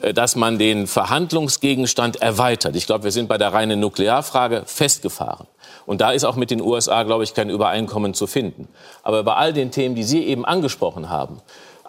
äh, 0.00 0.12
dass 0.12 0.36
man 0.36 0.58
den 0.58 0.86
Verhandlungsgegenstand 0.86 2.20
erweitert. 2.20 2.76
Ich 2.76 2.86
glaube, 2.86 3.04
wir 3.04 3.12
sind 3.12 3.28
bei 3.28 3.38
der 3.38 3.52
reinen 3.52 3.80
Nuklearfrage 3.80 4.62
festgefahren. 4.66 5.46
Und 5.86 6.00
da 6.00 6.12
ist 6.12 6.24
auch 6.24 6.36
mit 6.36 6.50
den 6.50 6.60
USA, 6.60 7.02
glaube 7.02 7.24
ich, 7.24 7.34
kein 7.34 7.50
Übereinkommen 7.50 8.14
zu 8.14 8.26
finden. 8.26 8.68
Aber 9.02 9.22
bei 9.22 9.34
all 9.34 9.52
den 9.52 9.70
Themen, 9.70 9.94
die 9.94 10.04
Sie 10.04 10.24
eben 10.24 10.44
angesprochen 10.44 11.08
haben, 11.08 11.40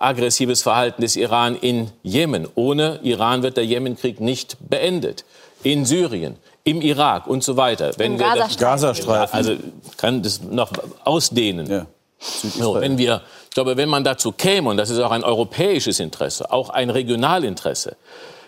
aggressives 0.03 0.61
Verhalten 0.61 1.01
des 1.01 1.15
Iran 1.15 1.55
in 1.55 1.91
Jemen, 2.03 2.47
ohne 2.55 2.99
Iran 3.03 3.43
wird 3.43 3.57
der 3.57 3.65
Jemenkrieg 3.65 4.19
nicht 4.19 4.57
beendet, 4.69 5.25
in 5.63 5.85
Syrien, 5.85 6.37
im 6.63 6.81
Irak 6.81 7.27
und 7.27 7.43
so 7.43 7.57
weiter. 7.57 7.91
Wenn 7.97 8.13
Im 8.13 8.19
wir 8.19 8.27
Gazastreifen. 8.27 8.59
Gazastreifen. 8.59 9.35
Also 9.35 9.55
kann 9.97 10.21
das 10.21 10.41
noch 10.41 10.71
ausdehnen. 11.03 11.67
Ja. 11.67 11.85
So, 12.19 12.75
wenn 12.79 12.97
wir, 12.97 13.21
ich 13.45 13.53
glaube, 13.53 13.75
wenn 13.75 13.89
man 13.89 14.03
dazu 14.03 14.31
käme, 14.31 14.69
und 14.69 14.77
das 14.77 14.89
ist 14.89 14.99
auch 14.99 15.11
ein 15.11 15.23
europäisches 15.23 15.99
Interesse, 15.99 16.51
auch 16.51 16.69
ein 16.69 16.89
Regionalinteresse, 16.89 17.97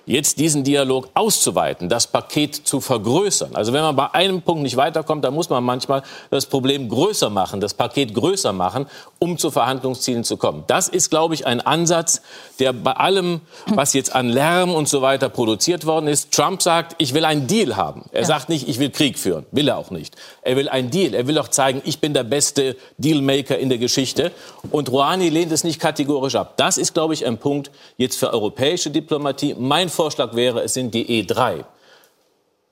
jetzt 0.05 0.39
diesen 0.39 0.63
Dialog 0.63 1.09
auszuweiten, 1.13 1.89
das 1.89 2.07
Paket 2.07 2.55
zu 2.55 2.79
vergrößern. 2.79 3.55
Also 3.55 3.73
wenn 3.73 3.81
man 3.81 3.95
bei 3.95 4.13
einem 4.13 4.41
Punkt 4.41 4.63
nicht 4.63 4.77
weiterkommt, 4.77 5.23
dann 5.23 5.33
muss 5.33 5.49
man 5.49 5.63
manchmal 5.63 6.03
das 6.29 6.45
Problem 6.45 6.89
größer 6.89 7.29
machen, 7.29 7.59
das 7.59 7.73
Paket 7.73 8.13
größer 8.13 8.53
machen, 8.53 8.85
um 9.19 9.37
zu 9.37 9.51
Verhandlungszielen 9.51 10.23
zu 10.23 10.37
kommen. 10.37 10.63
Das 10.67 10.87
ist, 10.87 11.09
glaube 11.09 11.33
ich, 11.33 11.47
ein 11.47 11.61
Ansatz, 11.61 12.21
der 12.59 12.73
bei 12.73 12.93
allem, 12.93 13.41
was 13.67 13.93
jetzt 13.93 14.13
an 14.15 14.29
Lärm 14.29 14.73
und 14.73 14.87
so 14.87 15.01
weiter 15.01 15.29
produziert 15.29 15.85
worden 15.85 16.07
ist, 16.07 16.31
Trump 16.31 16.61
sagt, 16.61 16.95
ich 16.97 17.13
will 17.13 17.25
einen 17.25 17.47
Deal 17.47 17.75
haben. 17.75 18.05
Er 18.11 18.21
ja. 18.21 18.27
sagt 18.27 18.49
nicht, 18.49 18.67
ich 18.67 18.79
will 18.79 18.89
Krieg 18.89 19.17
führen. 19.17 19.45
Will 19.51 19.67
er 19.67 19.77
auch 19.77 19.91
nicht. 19.91 20.15
Er 20.41 20.55
will 20.55 20.69
einen 20.69 20.91
Deal. 20.91 21.13
Er 21.13 21.27
will 21.27 21.37
auch 21.39 21.47
zeigen, 21.47 21.81
ich 21.85 21.99
bin 21.99 22.13
der 22.13 22.23
beste 22.23 22.75
Dealmaker 22.97 23.57
in 23.57 23.69
der 23.69 23.77
Geschichte. 23.77 24.31
Und 24.71 24.91
Rouhani 24.91 25.29
lehnt 25.29 25.51
es 25.51 25.63
nicht 25.63 25.79
kategorisch 25.79 26.35
ab. 26.35 26.53
Das 26.57 26.77
ist, 26.77 26.93
glaube 26.93 27.13
ich, 27.13 27.25
ein 27.25 27.37
Punkt 27.37 27.71
jetzt 27.97 28.17
für 28.17 28.31
europäische 28.31 28.91
Diplomatie. 28.91 29.55
Mein 29.57 29.89
Vorschlag 29.95 30.35
wäre, 30.35 30.61
es 30.61 30.73
sind 30.73 30.93
die 30.93 31.23
E3. 31.23 31.65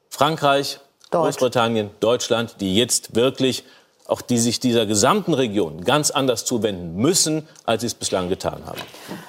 Frankreich, 0.09 0.79
Deutsch. 1.09 1.23
Großbritannien, 1.23 1.89
Deutschland, 1.99 2.55
die 2.59 2.75
jetzt 2.75 3.15
wirklich 3.15 3.63
auch 4.05 4.21
die 4.21 4.37
sich 4.37 4.59
dieser 4.59 4.85
gesamten 4.85 5.33
Region 5.33 5.83
ganz 5.83 6.11
anders 6.11 6.45
zuwenden 6.45 6.95
müssen, 6.95 7.47
als 7.65 7.81
sie 7.81 7.87
es 7.87 7.93
bislang 7.93 8.29
getan 8.29 8.61
haben. 8.65 8.81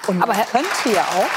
Und 0.07 0.21
aber 0.21 0.33
Herr 0.33 0.45
könnt 0.45 0.67
ihr 0.85 0.99
auch. 0.99 1.29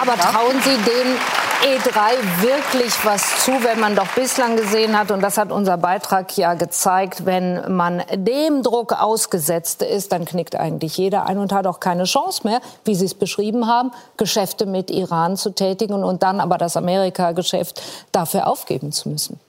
Aber 0.00 0.16
trauen 0.16 0.60
Sie 0.62 0.76
den 0.76 1.18
E3 1.66 2.42
wirklich 2.42 2.92
was 3.04 3.44
zu, 3.44 3.50
wenn 3.64 3.80
man 3.80 3.96
doch 3.96 4.06
bislang 4.14 4.56
gesehen 4.56 4.96
hat, 4.96 5.10
und 5.10 5.20
das 5.20 5.36
hat 5.36 5.50
unser 5.50 5.76
Beitrag 5.76 6.36
ja 6.36 6.54
gezeigt, 6.54 7.26
wenn 7.26 7.74
man 7.74 8.04
dem 8.14 8.62
Druck 8.62 8.92
ausgesetzt 8.92 9.82
ist, 9.82 10.12
dann 10.12 10.26
knickt 10.26 10.54
eigentlich 10.54 10.96
jeder 10.96 11.26
ein 11.26 11.38
und 11.38 11.52
hat 11.52 11.66
auch 11.66 11.80
keine 11.80 12.04
Chance 12.04 12.42
mehr, 12.44 12.60
wie 12.84 12.94
Sie 12.94 13.06
es 13.06 13.14
beschrieben 13.14 13.66
haben, 13.66 13.90
Geschäfte 14.16 14.64
mit 14.64 14.92
Iran 14.92 15.36
zu 15.36 15.50
tätigen 15.50 16.04
und 16.04 16.22
dann 16.22 16.38
aber 16.38 16.56
das 16.56 16.76
Amerika-Geschäft 16.76 17.82
dafür 18.12 18.46
aufgeben 18.46 18.92
zu 18.92 19.08
müssen. 19.08 19.40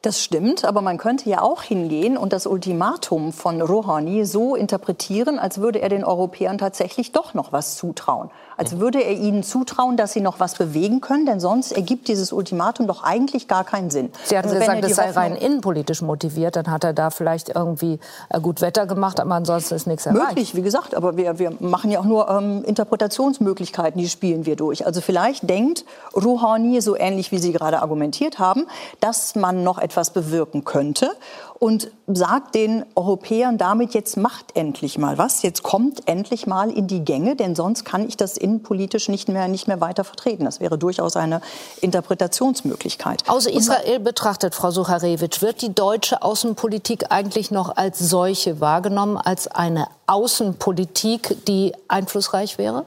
Das 0.00 0.22
stimmt, 0.22 0.64
aber 0.64 0.80
man 0.80 0.96
könnte 0.96 1.28
ja 1.28 1.42
auch 1.42 1.60
hingehen 1.60 2.16
und 2.16 2.32
das 2.32 2.46
Ultimatum 2.46 3.34
von 3.34 3.60
Rouhani 3.60 4.24
so 4.24 4.54
interpretieren, 4.54 5.38
als 5.38 5.58
würde 5.58 5.82
er 5.82 5.90
den 5.90 6.04
Europäern 6.04 6.56
tatsächlich 6.56 7.12
doch 7.12 7.34
noch 7.34 7.52
was 7.52 7.76
zutrauen 7.76 8.30
als 8.60 8.78
würde 8.78 9.02
er 9.02 9.12
ihnen 9.12 9.42
zutrauen, 9.42 9.96
dass 9.96 10.12
sie 10.12 10.20
noch 10.20 10.38
was 10.38 10.54
bewegen 10.54 11.00
können, 11.00 11.24
denn 11.24 11.40
sonst 11.40 11.72
ergibt 11.72 12.08
dieses 12.08 12.30
Ultimatum 12.30 12.86
doch 12.86 13.02
eigentlich 13.02 13.48
gar 13.48 13.64
keinen 13.64 13.88
Sinn. 13.88 14.10
Sie 14.24 14.36
hatten 14.36 14.48
also 14.48 14.60
gesagt, 14.60 14.84
es 14.84 14.96
sei 14.96 15.10
rein 15.12 15.34
innenpolitisch 15.34 16.02
motiviert, 16.02 16.56
dann 16.56 16.70
hat 16.70 16.84
er 16.84 16.92
da 16.92 17.08
vielleicht 17.08 17.48
irgendwie 17.48 17.98
äh, 18.28 18.38
gut 18.38 18.60
Wetter 18.60 18.84
gemacht, 18.84 19.18
aber 19.18 19.34
ansonsten 19.34 19.76
ist 19.76 19.86
nichts 19.86 20.04
erreicht. 20.04 20.28
Möglich, 20.28 20.54
wie 20.54 20.60
gesagt, 20.60 20.94
aber 20.94 21.16
wir, 21.16 21.38
wir 21.38 21.54
machen 21.58 21.90
ja 21.90 22.00
auch 22.00 22.04
nur 22.04 22.28
ähm, 22.28 22.62
Interpretationsmöglichkeiten, 22.64 23.98
die 23.98 24.10
spielen 24.10 24.44
wir 24.44 24.56
durch. 24.56 24.84
Also 24.84 25.00
vielleicht 25.00 25.48
denkt 25.48 25.86
Rouhani, 26.14 26.82
so 26.82 26.98
ähnlich 26.98 27.32
wie 27.32 27.38
Sie 27.38 27.52
gerade 27.52 27.80
argumentiert 27.80 28.38
haben, 28.38 28.66
dass 29.00 29.36
man 29.36 29.64
noch 29.64 29.78
etwas 29.78 30.10
bewirken 30.10 30.66
könnte 30.66 31.12
und 31.60 31.90
sagt 32.06 32.54
den 32.54 32.86
Europäern 32.94 33.58
damit, 33.58 33.92
jetzt 33.92 34.16
macht 34.16 34.56
endlich 34.56 34.96
mal 34.96 35.18
was, 35.18 35.42
jetzt 35.42 35.62
kommt 35.62 36.08
endlich 36.08 36.46
mal 36.46 36.70
in 36.70 36.86
die 36.86 37.04
Gänge, 37.04 37.36
denn 37.36 37.54
sonst 37.54 37.84
kann 37.84 38.08
ich 38.08 38.16
das 38.16 38.38
innenpolitisch 38.38 39.10
nicht 39.10 39.28
mehr, 39.28 39.46
nicht 39.46 39.68
mehr 39.68 39.78
weiter 39.78 40.02
vertreten. 40.02 40.46
Das 40.46 40.60
wäre 40.60 40.78
durchaus 40.78 41.16
eine 41.16 41.42
Interpretationsmöglichkeit. 41.82 43.24
Aus 43.28 43.44
Israel 43.44 44.00
betrachtet, 44.00 44.54
Frau 44.54 44.70
Sucharewitsch, 44.70 45.42
wird 45.42 45.60
die 45.60 45.74
deutsche 45.74 46.22
Außenpolitik 46.22 47.12
eigentlich 47.12 47.50
noch 47.50 47.76
als 47.76 47.98
solche 47.98 48.62
wahrgenommen, 48.62 49.18
als 49.18 49.46
eine 49.46 49.86
Außenpolitik, 50.06 51.44
die 51.44 51.74
einflussreich 51.88 52.56
wäre? 52.56 52.86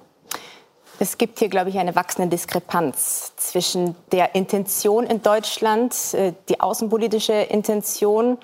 Es 0.97 1.17
gibt 1.19 1.39
hier, 1.39 1.49
glaube 1.49 1.69
ich, 1.69 1.77
eine 1.77 1.95
wachsende 1.95 2.29
Diskrepanz 2.29 3.33
zwischen 3.35 3.95
der 4.11 4.33
Intention 4.33 5.05
in 5.05 5.21
Deutschland, 5.21 5.95
äh, 6.13 6.33
die 6.49 6.59
außenpolitische 6.59 7.33
Intention 7.33 8.39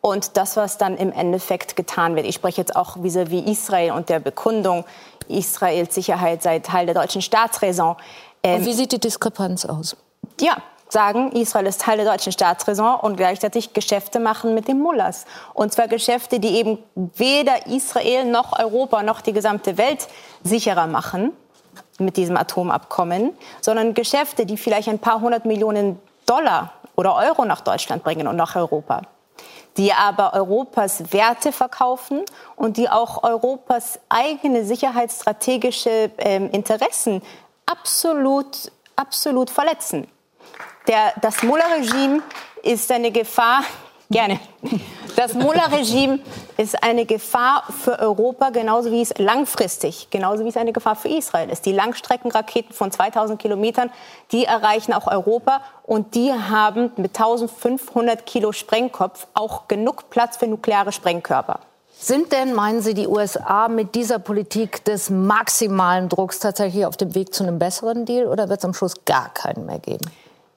und 0.00 0.36
das, 0.36 0.56
was 0.56 0.78
dann 0.78 0.96
im 0.96 1.12
Endeffekt 1.12 1.76
getan 1.76 2.16
wird. 2.16 2.26
Ich 2.26 2.34
spreche 2.34 2.60
jetzt 2.60 2.74
auch 2.74 2.96
vis-à-vis 2.96 3.42
-vis 3.42 3.50
Israel 3.50 3.92
und 3.92 4.08
der 4.08 4.20
Bekundung, 4.20 4.84
Israels 5.28 5.94
Sicherheit 5.94 6.42
sei 6.42 6.58
Teil 6.60 6.86
der 6.86 6.94
deutschen 6.94 7.22
Staatsräson. 7.22 7.96
Ähm, 8.42 8.60
und 8.60 8.66
wie 8.66 8.72
sieht 8.72 8.92
die 8.92 8.98
Diskrepanz 8.98 9.64
aus? 9.64 9.96
Ja, 10.40 10.56
sagen, 10.88 11.32
Israel 11.32 11.66
ist 11.66 11.82
Teil 11.82 11.98
der 11.98 12.06
deutschen 12.06 12.32
Staatsräson 12.32 12.96
und 12.96 13.16
gleichzeitig 13.16 13.72
Geschäfte 13.74 14.18
machen 14.18 14.54
mit 14.54 14.68
den 14.68 14.80
Mullahs. 14.80 15.26
Und 15.54 15.72
zwar 15.72 15.86
Geschäfte, 15.86 16.40
die 16.40 16.56
eben 16.56 16.78
weder 16.94 17.66
Israel 17.66 18.24
noch 18.24 18.58
Europa 18.58 19.02
noch 19.02 19.20
die 19.20 19.32
gesamte 19.32 19.78
Welt 19.78 20.08
sicherer 20.42 20.86
machen 20.86 21.32
mit 21.98 22.16
diesem 22.16 22.36
Atomabkommen, 22.36 23.32
sondern 23.60 23.94
Geschäfte, 23.94 24.46
die 24.46 24.56
vielleicht 24.56 24.88
ein 24.88 24.98
paar 24.98 25.20
hundert 25.20 25.44
Millionen 25.44 26.00
Dollar 26.26 26.72
oder 26.96 27.14
Euro 27.14 27.44
nach 27.44 27.60
Deutschland 27.60 28.02
bringen 28.02 28.26
und 28.26 28.36
nach 28.36 28.56
Europa 28.56 29.02
die 29.76 29.92
aber 29.92 30.34
Europas 30.34 31.12
Werte 31.12 31.52
verkaufen 31.52 32.24
und 32.56 32.76
die 32.76 32.88
auch 32.88 33.22
Europas 33.22 33.98
eigene 34.08 34.64
sicherheitsstrategische 34.64 36.10
ähm, 36.18 36.50
Interessen 36.50 37.22
absolut, 37.66 38.72
absolut 38.96 39.50
verletzen. 39.50 40.08
Der, 40.88 41.12
das 41.20 41.42
Mullah-Regime 41.42 42.22
ist 42.62 42.90
eine 42.90 43.10
Gefahr 43.10 43.62
Gerne. 44.10 44.40
Das 45.14 45.34
Mullah-Regime 45.34 46.18
ist 46.56 46.82
eine 46.82 47.06
Gefahr 47.06 47.62
für 47.70 47.96
Europa, 48.00 48.50
genauso 48.50 48.90
wie 48.90 49.02
es 49.02 49.16
langfristig, 49.18 50.08
genauso 50.10 50.44
wie 50.44 50.48
es 50.48 50.56
eine 50.56 50.72
Gefahr 50.72 50.96
für 50.96 51.08
Israel 51.08 51.48
ist. 51.48 51.64
Die 51.64 51.70
Langstreckenraketen 51.70 52.74
von 52.74 52.90
2000 52.90 53.40
Kilometern, 53.40 53.90
die 54.32 54.46
erreichen 54.46 54.92
auch 54.94 55.06
Europa 55.06 55.60
und 55.84 56.16
die 56.16 56.32
haben 56.32 56.90
mit 56.96 57.16
1500 57.16 58.26
Kilo 58.26 58.50
Sprengkopf 58.50 59.28
auch 59.34 59.68
genug 59.68 60.10
Platz 60.10 60.36
für 60.38 60.48
nukleare 60.48 60.90
Sprengkörper. 60.90 61.60
Sind 61.96 62.32
denn, 62.32 62.54
meinen 62.54 62.80
Sie, 62.80 62.94
die 62.94 63.06
USA 63.06 63.68
mit 63.68 63.94
dieser 63.94 64.18
Politik 64.18 64.84
des 64.86 65.10
maximalen 65.10 66.08
Drucks 66.08 66.40
tatsächlich 66.40 66.84
auf 66.84 66.96
dem 66.96 67.14
Weg 67.14 67.32
zu 67.32 67.44
einem 67.44 67.60
besseren 67.60 68.06
Deal 68.06 68.26
oder 68.26 68.48
wird 68.48 68.58
es 68.58 68.64
am 68.64 68.74
Schluss 68.74 69.04
gar 69.04 69.28
keinen 69.34 69.66
mehr 69.66 69.78
geben? 69.78 70.10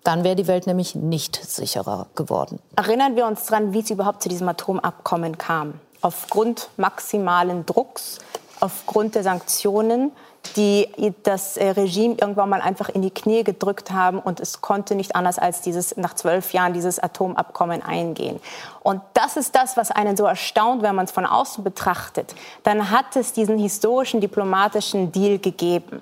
Dann 0.04 0.24
wäre 0.24 0.36
die 0.36 0.48
Welt 0.48 0.68
nämlich 0.68 0.96
nicht 0.96 1.36
sicherer 1.36 2.08
geworden. 2.16 2.60
Erinnern 2.76 3.16
wir 3.16 3.26
uns 3.26 3.46
daran, 3.46 3.74
wie 3.74 3.80
es 3.80 3.90
überhaupt 3.90 4.22
zu 4.22 4.30
diesem 4.30 4.50
Atomabkommen 4.50 5.38
kam. 5.38 5.76
Aufgrund 6.02 6.70
maximalen 6.76 7.66
Drucks, 7.66 8.20
aufgrund 8.60 9.16
der 9.16 9.24
Sanktionen, 9.24 10.12
die 10.56 10.88
das 11.24 11.58
äh, 11.58 11.70
Regime 11.70 12.16
irgendwann 12.20 12.50
mal 12.50 12.62
einfach 12.62 12.90
in 12.90 13.02
die 13.02 13.12
Knie 13.12 13.44
gedrückt 13.44 13.92
haben 13.92 14.20
und 14.20 14.40
es 14.40 14.62
konnte 14.62 14.96
nicht 14.96 15.16
anders 15.16 15.40
als 15.40 15.62
dieses 15.62 15.96
nach 15.98 16.14
zwölf 16.16 16.54
Jahren 16.54 16.74
dieses 16.74 17.00
Atomabkommen 17.00 17.82
eingehen. 17.82 18.40
Und 18.82 19.02
das 19.14 19.38
ist 19.38 19.56
das, 19.56 19.78
was 19.78 19.90
einen 19.90 20.18
so 20.18 20.26
erstaunt, 20.26 20.82
wenn 20.82 20.96
man 20.96 21.06
es 21.06 21.12
von 21.12 21.26
außen 21.26 21.64
betrachtet. 21.64 22.36
Dann 22.64 22.92
hat 22.92 23.16
es 23.16 23.34
diesen 23.34 23.58
historischen 23.58 24.22
diplomatischen 24.22 25.12
Deal 25.12 25.40
gegeben. 25.40 26.02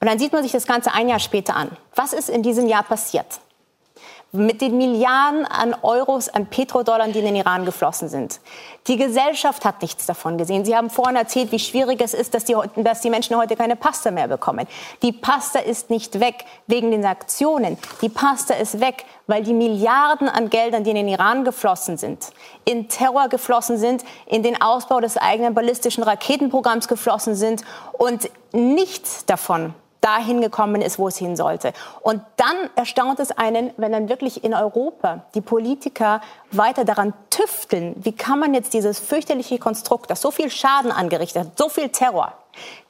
Und 0.00 0.08
dann 0.08 0.18
sieht 0.18 0.32
man 0.32 0.42
sich 0.42 0.52
das 0.52 0.66
Ganze 0.66 0.92
ein 0.92 1.08
Jahr 1.08 1.18
später 1.18 1.56
an. 1.56 1.70
Was 1.94 2.12
ist 2.12 2.30
in 2.30 2.42
diesem 2.42 2.68
Jahr 2.68 2.84
passiert? 2.84 3.26
Mit 4.30 4.60
den 4.60 4.76
Milliarden 4.76 5.46
an 5.46 5.74
Euros, 5.80 6.28
an 6.28 6.46
Petrodollar, 6.46 7.08
die 7.08 7.20
in 7.20 7.24
den 7.24 7.34
Iran 7.34 7.64
geflossen 7.64 8.10
sind. 8.10 8.40
Die 8.86 8.98
Gesellschaft 8.98 9.64
hat 9.64 9.80
nichts 9.80 10.04
davon 10.04 10.36
gesehen. 10.36 10.66
Sie 10.66 10.76
haben 10.76 10.90
vorhin 10.90 11.16
erzählt, 11.16 11.50
wie 11.50 11.58
schwierig 11.58 12.02
es 12.02 12.12
ist, 12.12 12.34
dass 12.34 12.44
die, 12.44 12.54
dass 12.76 13.00
die 13.00 13.08
Menschen 13.08 13.36
heute 13.38 13.56
keine 13.56 13.74
Pasta 13.74 14.10
mehr 14.10 14.28
bekommen. 14.28 14.68
Die 15.00 15.12
Pasta 15.12 15.60
ist 15.60 15.88
nicht 15.88 16.20
weg 16.20 16.44
wegen 16.66 16.90
den 16.90 17.02
Sanktionen. 17.02 17.78
Die 18.02 18.10
Pasta 18.10 18.52
ist 18.52 18.80
weg, 18.80 19.06
weil 19.26 19.42
die 19.42 19.54
Milliarden 19.54 20.28
an 20.28 20.50
Geldern, 20.50 20.84
die 20.84 20.90
in 20.90 20.96
den 20.96 21.08
Iran 21.08 21.44
geflossen 21.44 21.96
sind, 21.96 22.30
in 22.66 22.90
Terror 22.90 23.28
geflossen 23.28 23.78
sind, 23.78 24.04
in 24.26 24.42
den 24.42 24.60
Ausbau 24.60 25.00
des 25.00 25.16
eigenen 25.16 25.54
ballistischen 25.54 26.04
Raketenprogramms 26.04 26.86
geflossen 26.86 27.34
sind 27.34 27.64
und 27.94 28.30
nichts 28.52 29.24
davon 29.24 29.74
dahin 30.00 30.40
gekommen 30.40 30.80
ist, 30.80 30.98
wo 30.98 31.08
es 31.08 31.16
hin 31.16 31.36
sollte. 31.36 31.72
Und 32.00 32.22
dann 32.36 32.56
erstaunt 32.76 33.20
es 33.20 33.30
einen, 33.32 33.70
wenn 33.76 33.92
dann 33.92 34.08
wirklich 34.08 34.44
in 34.44 34.54
Europa 34.54 35.24
die 35.34 35.40
Politiker 35.40 36.20
weiter 36.50 36.84
daran 36.84 37.12
tüfteln, 37.30 37.94
wie 37.98 38.12
kann 38.12 38.38
man 38.38 38.54
jetzt 38.54 38.74
dieses 38.74 38.98
fürchterliche 38.98 39.58
Konstrukt, 39.58 40.10
das 40.10 40.20
so 40.20 40.30
viel 40.30 40.50
Schaden 40.50 40.92
angerichtet 40.92 41.46
hat, 41.46 41.58
so 41.58 41.68
viel 41.68 41.88
Terror, 41.88 42.32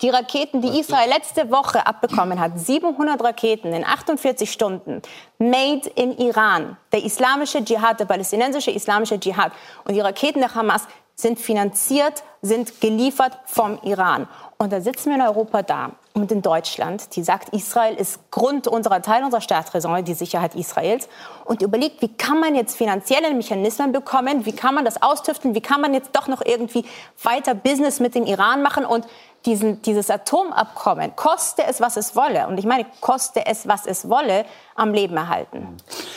die 0.01 0.09
Raketen, 0.09 0.63
die 0.63 0.81
Israel 0.81 1.09
letzte 1.09 1.51
Woche 1.51 1.87
abbekommen 1.87 2.41
hat, 2.41 2.59
700 2.59 3.23
Raketen 3.23 3.73
in 3.73 3.85
48 3.85 4.51
Stunden, 4.51 5.03
made 5.39 5.89
in 5.95 6.17
Iran, 6.19 6.77
der 6.93 7.05
islamische 7.05 7.65
Dschihad, 7.65 8.01
der 8.01 8.07
palästinensische 8.07 8.71
islamische 8.71 9.19
Dschihad 9.19 9.53
und 9.85 9.95
die 9.95 10.01
Raketen 10.01 10.41
der 10.41 10.55
Hamas 10.55 10.87
sind 11.15 11.41
finanziert, 11.41 12.23
sind 12.43 12.81
geliefert 12.81 13.37
vom 13.47 13.79
Iran. 13.83 14.29
Und 14.61 14.73
da 14.73 14.81
sitzen 14.81 15.11
wir 15.11 15.15
in 15.15 15.23
Europa 15.23 15.63
da 15.63 15.93
und 16.15 16.33
in 16.33 16.43
Deutschland, 16.43 17.15
die 17.15 17.23
sagt, 17.23 17.51
Israel 17.51 17.95
ist 17.95 18.29
Grund 18.33 18.67
unserer 18.67 19.01
Teil 19.01 19.23
unserer 19.23 19.41
Staatsräson, 19.41 20.05
die 20.05 20.15
Sicherheit 20.15 20.57
Israels. 20.57 21.09
Und 21.45 21.63
überlegt, 21.63 22.03
wie 22.03 22.09
kann 22.09 22.41
man 22.41 22.57
jetzt 22.57 22.77
finanzielle 22.77 23.33
Mechanismen 23.35 23.93
bekommen, 23.93 24.47
wie 24.47 24.53
kann 24.53 24.75
man 24.75 24.85
das 24.85 25.01
austüften, 25.01 25.55
wie 25.55 25.61
kann 25.61 25.81
man 25.81 25.95
jetzt 25.95 26.11
doch 26.17 26.27
noch 26.27 26.45
irgendwie 26.45 26.85
weiter 27.23 27.55
Business 27.55 28.01
mit 28.01 28.17
dem 28.17 28.25
Iran 28.27 28.61
machen? 28.61 28.85
Und 28.85 29.07
diesen, 29.49 29.81
dieses 29.83 30.11
Atomabkommen, 30.11 31.17
koste 31.17 31.63
es, 31.67 31.81
was 31.81 31.97
es 31.97 32.15
wolle, 32.15 32.47
und 32.49 32.59
ich 32.59 32.67
meine, 32.67 32.85
koste 33.01 33.47
es, 33.47 33.67
was 33.67 33.87
es 33.87 34.09
wolle, 34.09 34.45
am 34.75 34.93
Leben 34.93 35.17
erhalten. 35.17 35.77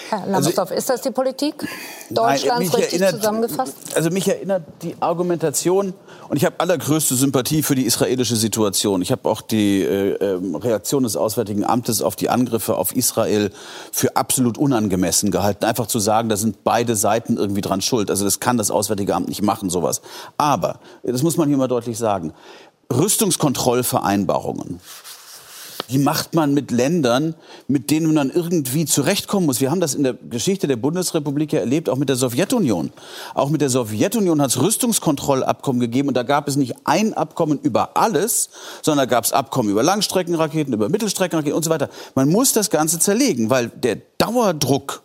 Herr 0.09 0.27
Lambsdorff, 0.27 0.69
also, 0.69 0.75
ist 0.75 0.89
das 0.89 1.01
die 1.01 1.11
Politik 1.11 1.67
Deutschlands 2.09 2.71
Nein, 2.71 2.81
richtig 2.81 3.01
erinnert, 3.01 3.21
zusammengefasst? 3.21 3.75
Also 3.95 4.09
mich 4.09 4.27
erinnert 4.27 4.63
die 4.81 4.95
Argumentation, 4.99 5.93
und 6.29 6.37
ich 6.37 6.45
habe 6.45 6.55
allergrößte 6.59 7.15
Sympathie 7.15 7.63
für 7.63 7.75
die 7.75 7.85
israelische 7.85 8.35
Situation. 8.35 9.01
Ich 9.01 9.11
habe 9.11 9.27
auch 9.27 9.41
die 9.41 9.81
äh, 9.81 10.13
ähm, 10.13 10.55
Reaktion 10.55 11.03
des 11.03 11.17
Auswärtigen 11.17 11.65
Amtes 11.65 12.01
auf 12.01 12.15
die 12.15 12.29
Angriffe 12.29 12.75
auf 12.75 12.95
Israel 12.95 13.51
für 13.91 14.15
absolut 14.15 14.57
unangemessen 14.57 15.31
gehalten. 15.31 15.65
Einfach 15.65 15.87
zu 15.87 15.99
sagen, 15.99 16.29
da 16.29 16.37
sind 16.37 16.63
beide 16.63 16.95
Seiten 16.95 17.37
irgendwie 17.37 17.61
dran 17.61 17.81
schuld. 17.81 18.09
Also 18.09 18.25
das 18.25 18.39
kann 18.39 18.57
das 18.57 18.71
Auswärtige 18.71 19.15
Amt 19.15 19.29
nicht 19.29 19.41
machen, 19.41 19.69
sowas. 19.69 20.01
Aber, 20.37 20.79
das 21.03 21.23
muss 21.23 21.37
man 21.37 21.47
hier 21.47 21.57
mal 21.57 21.67
deutlich 21.67 21.97
sagen, 21.97 22.33
Rüstungskontrollvereinbarungen 22.97 24.79
die 25.91 25.97
macht 25.97 26.33
man 26.33 26.53
mit 26.53 26.71
Ländern, 26.71 27.35
mit 27.67 27.91
denen 27.91 28.07
man 28.07 28.15
dann 28.15 28.29
irgendwie 28.31 28.85
zurechtkommen 28.85 29.45
muss. 29.45 29.59
Wir 29.59 29.71
haben 29.71 29.81
das 29.81 29.93
in 29.93 30.03
der 30.03 30.13
Geschichte 30.13 30.67
der 30.67 30.77
Bundesrepublik 30.77 31.51
ja 31.51 31.59
erlebt, 31.59 31.89
auch 31.89 31.97
mit 31.97 32.07
der 32.07 32.15
Sowjetunion. 32.15 32.91
Auch 33.33 33.49
mit 33.49 33.61
der 33.61 33.69
Sowjetunion 33.69 34.41
hat 34.41 34.51
es 34.51 34.61
Rüstungskontrollabkommen 34.61 35.81
gegeben 35.81 36.07
und 36.07 36.15
da 36.15 36.23
gab 36.23 36.47
es 36.47 36.55
nicht 36.55 36.75
ein 36.85 37.13
Abkommen 37.13 37.59
über 37.61 37.97
alles, 37.97 38.49
sondern 38.81 39.09
da 39.09 39.15
gab 39.15 39.25
es 39.25 39.33
Abkommen 39.33 39.69
über 39.69 39.83
Langstreckenraketen, 39.83 40.73
über 40.73 40.87
Mittelstreckenraketen 40.87 41.55
und 41.55 41.63
so 41.63 41.69
weiter. 41.69 41.89
Man 42.15 42.29
muss 42.29 42.53
das 42.53 42.69
Ganze 42.69 42.99
zerlegen, 42.99 43.49
weil 43.49 43.67
der 43.69 43.97
Dauerdruck 44.17 45.03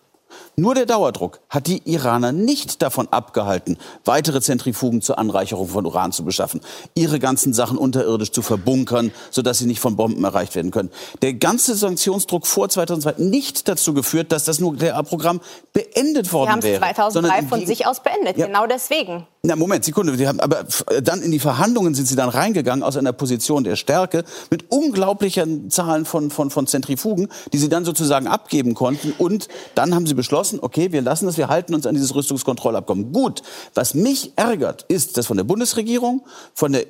nur 0.57 0.75
der 0.75 0.87
Dauerdruck 0.87 1.41
hat 1.51 1.67
die 1.67 1.83
Iraner 1.85 2.33
nicht 2.33 2.81
davon 2.83 3.09
abgehalten, 3.11 3.79
weitere 4.05 4.41
Zentrifugen 4.41 5.03
zur 5.03 5.19
Anreicherung 5.19 5.69
von 5.69 5.85
Uran 5.85 6.13
zu 6.13 6.25
beschaffen, 6.25 6.61
ihre 6.95 7.19
ganzen 7.19 7.53
Sachen 7.53 7.77
unterirdisch 7.77 8.33
zu 8.33 8.43
verbunkern, 8.43 9.13
sodass 9.31 9.59
sie 9.59 9.67
nicht 9.67 9.81
von 9.81 9.97
Bomben 9.97 10.25
erreicht 10.25 10.55
werden 10.55 10.71
können. 10.71 10.91
Der 11.23 11.35
ganze 11.35 11.75
Sanktionsdruck 11.75 12.47
vor 12.47 12.69
2002 12.69 13.11
hat 13.11 13.19
nicht 13.19 13.69
dazu 13.69 13.95
geführt, 13.95 14.33
dass 14.33 14.45
das 14.45 14.59
Nuklearprogramm 14.59 15.41
beendet 15.73 16.33
worden 16.33 16.63
wäre. 16.63 16.79
Sie 16.79 16.85
haben 16.85 17.09
es 17.09 17.13
2003 17.13 17.43
von 17.43 17.67
sich 17.67 17.87
aus 17.87 18.03
beendet, 18.03 18.39
ja. 18.39 18.47
genau 18.47 18.67
deswegen. 18.67 19.27
Na 19.47 19.55
Moment, 19.55 19.85
Sekunde, 19.85 20.17
die 20.17 20.27
haben, 20.27 20.41
aber 20.41 20.65
dann 21.05 21.23
in 21.23 21.31
die 21.31 21.39
Verhandlungen 21.39 21.95
sind 21.95 22.07
sie 22.07 22.17
dann 22.17 22.29
reingegangen 22.29 22.83
aus 22.83 22.97
einer 22.97 23.13
Position 23.13 23.63
der 23.63 23.77
Stärke 23.77 24.25
mit 24.51 24.73
unglaublichen 24.73 25.71
Zahlen 25.71 26.05
von, 26.05 26.33
von, 26.33 26.51
von 26.51 26.67
Zentrifugen, 26.67 27.29
die 27.53 27.59
sie 27.59 27.69
dann 27.69 27.85
sozusagen 27.85 28.27
abgeben 28.27 28.75
konnten 28.75 29.13
und 29.17 29.47
dann 29.77 29.95
haben 29.95 30.05
sie 30.05 30.15
beschlossen, 30.15 30.59
okay, 30.61 30.91
wir 30.91 31.01
lassen 31.01 31.29
es, 31.29 31.37
wir 31.37 31.47
halten 31.47 31.77
uns 31.77 31.87
an 31.87 31.95
dieses 31.95 32.13
Rüstungskontrollabkommen. 32.17 33.13
Gut, 33.13 33.43
was 33.73 33.95
mich 33.95 34.33
ärgert, 34.35 34.85
ist, 34.89 35.17
dass 35.17 35.27
von 35.27 35.37
der 35.37 35.45
Bundesregierung, 35.45 36.27
von 36.53 36.73
der 36.73 36.85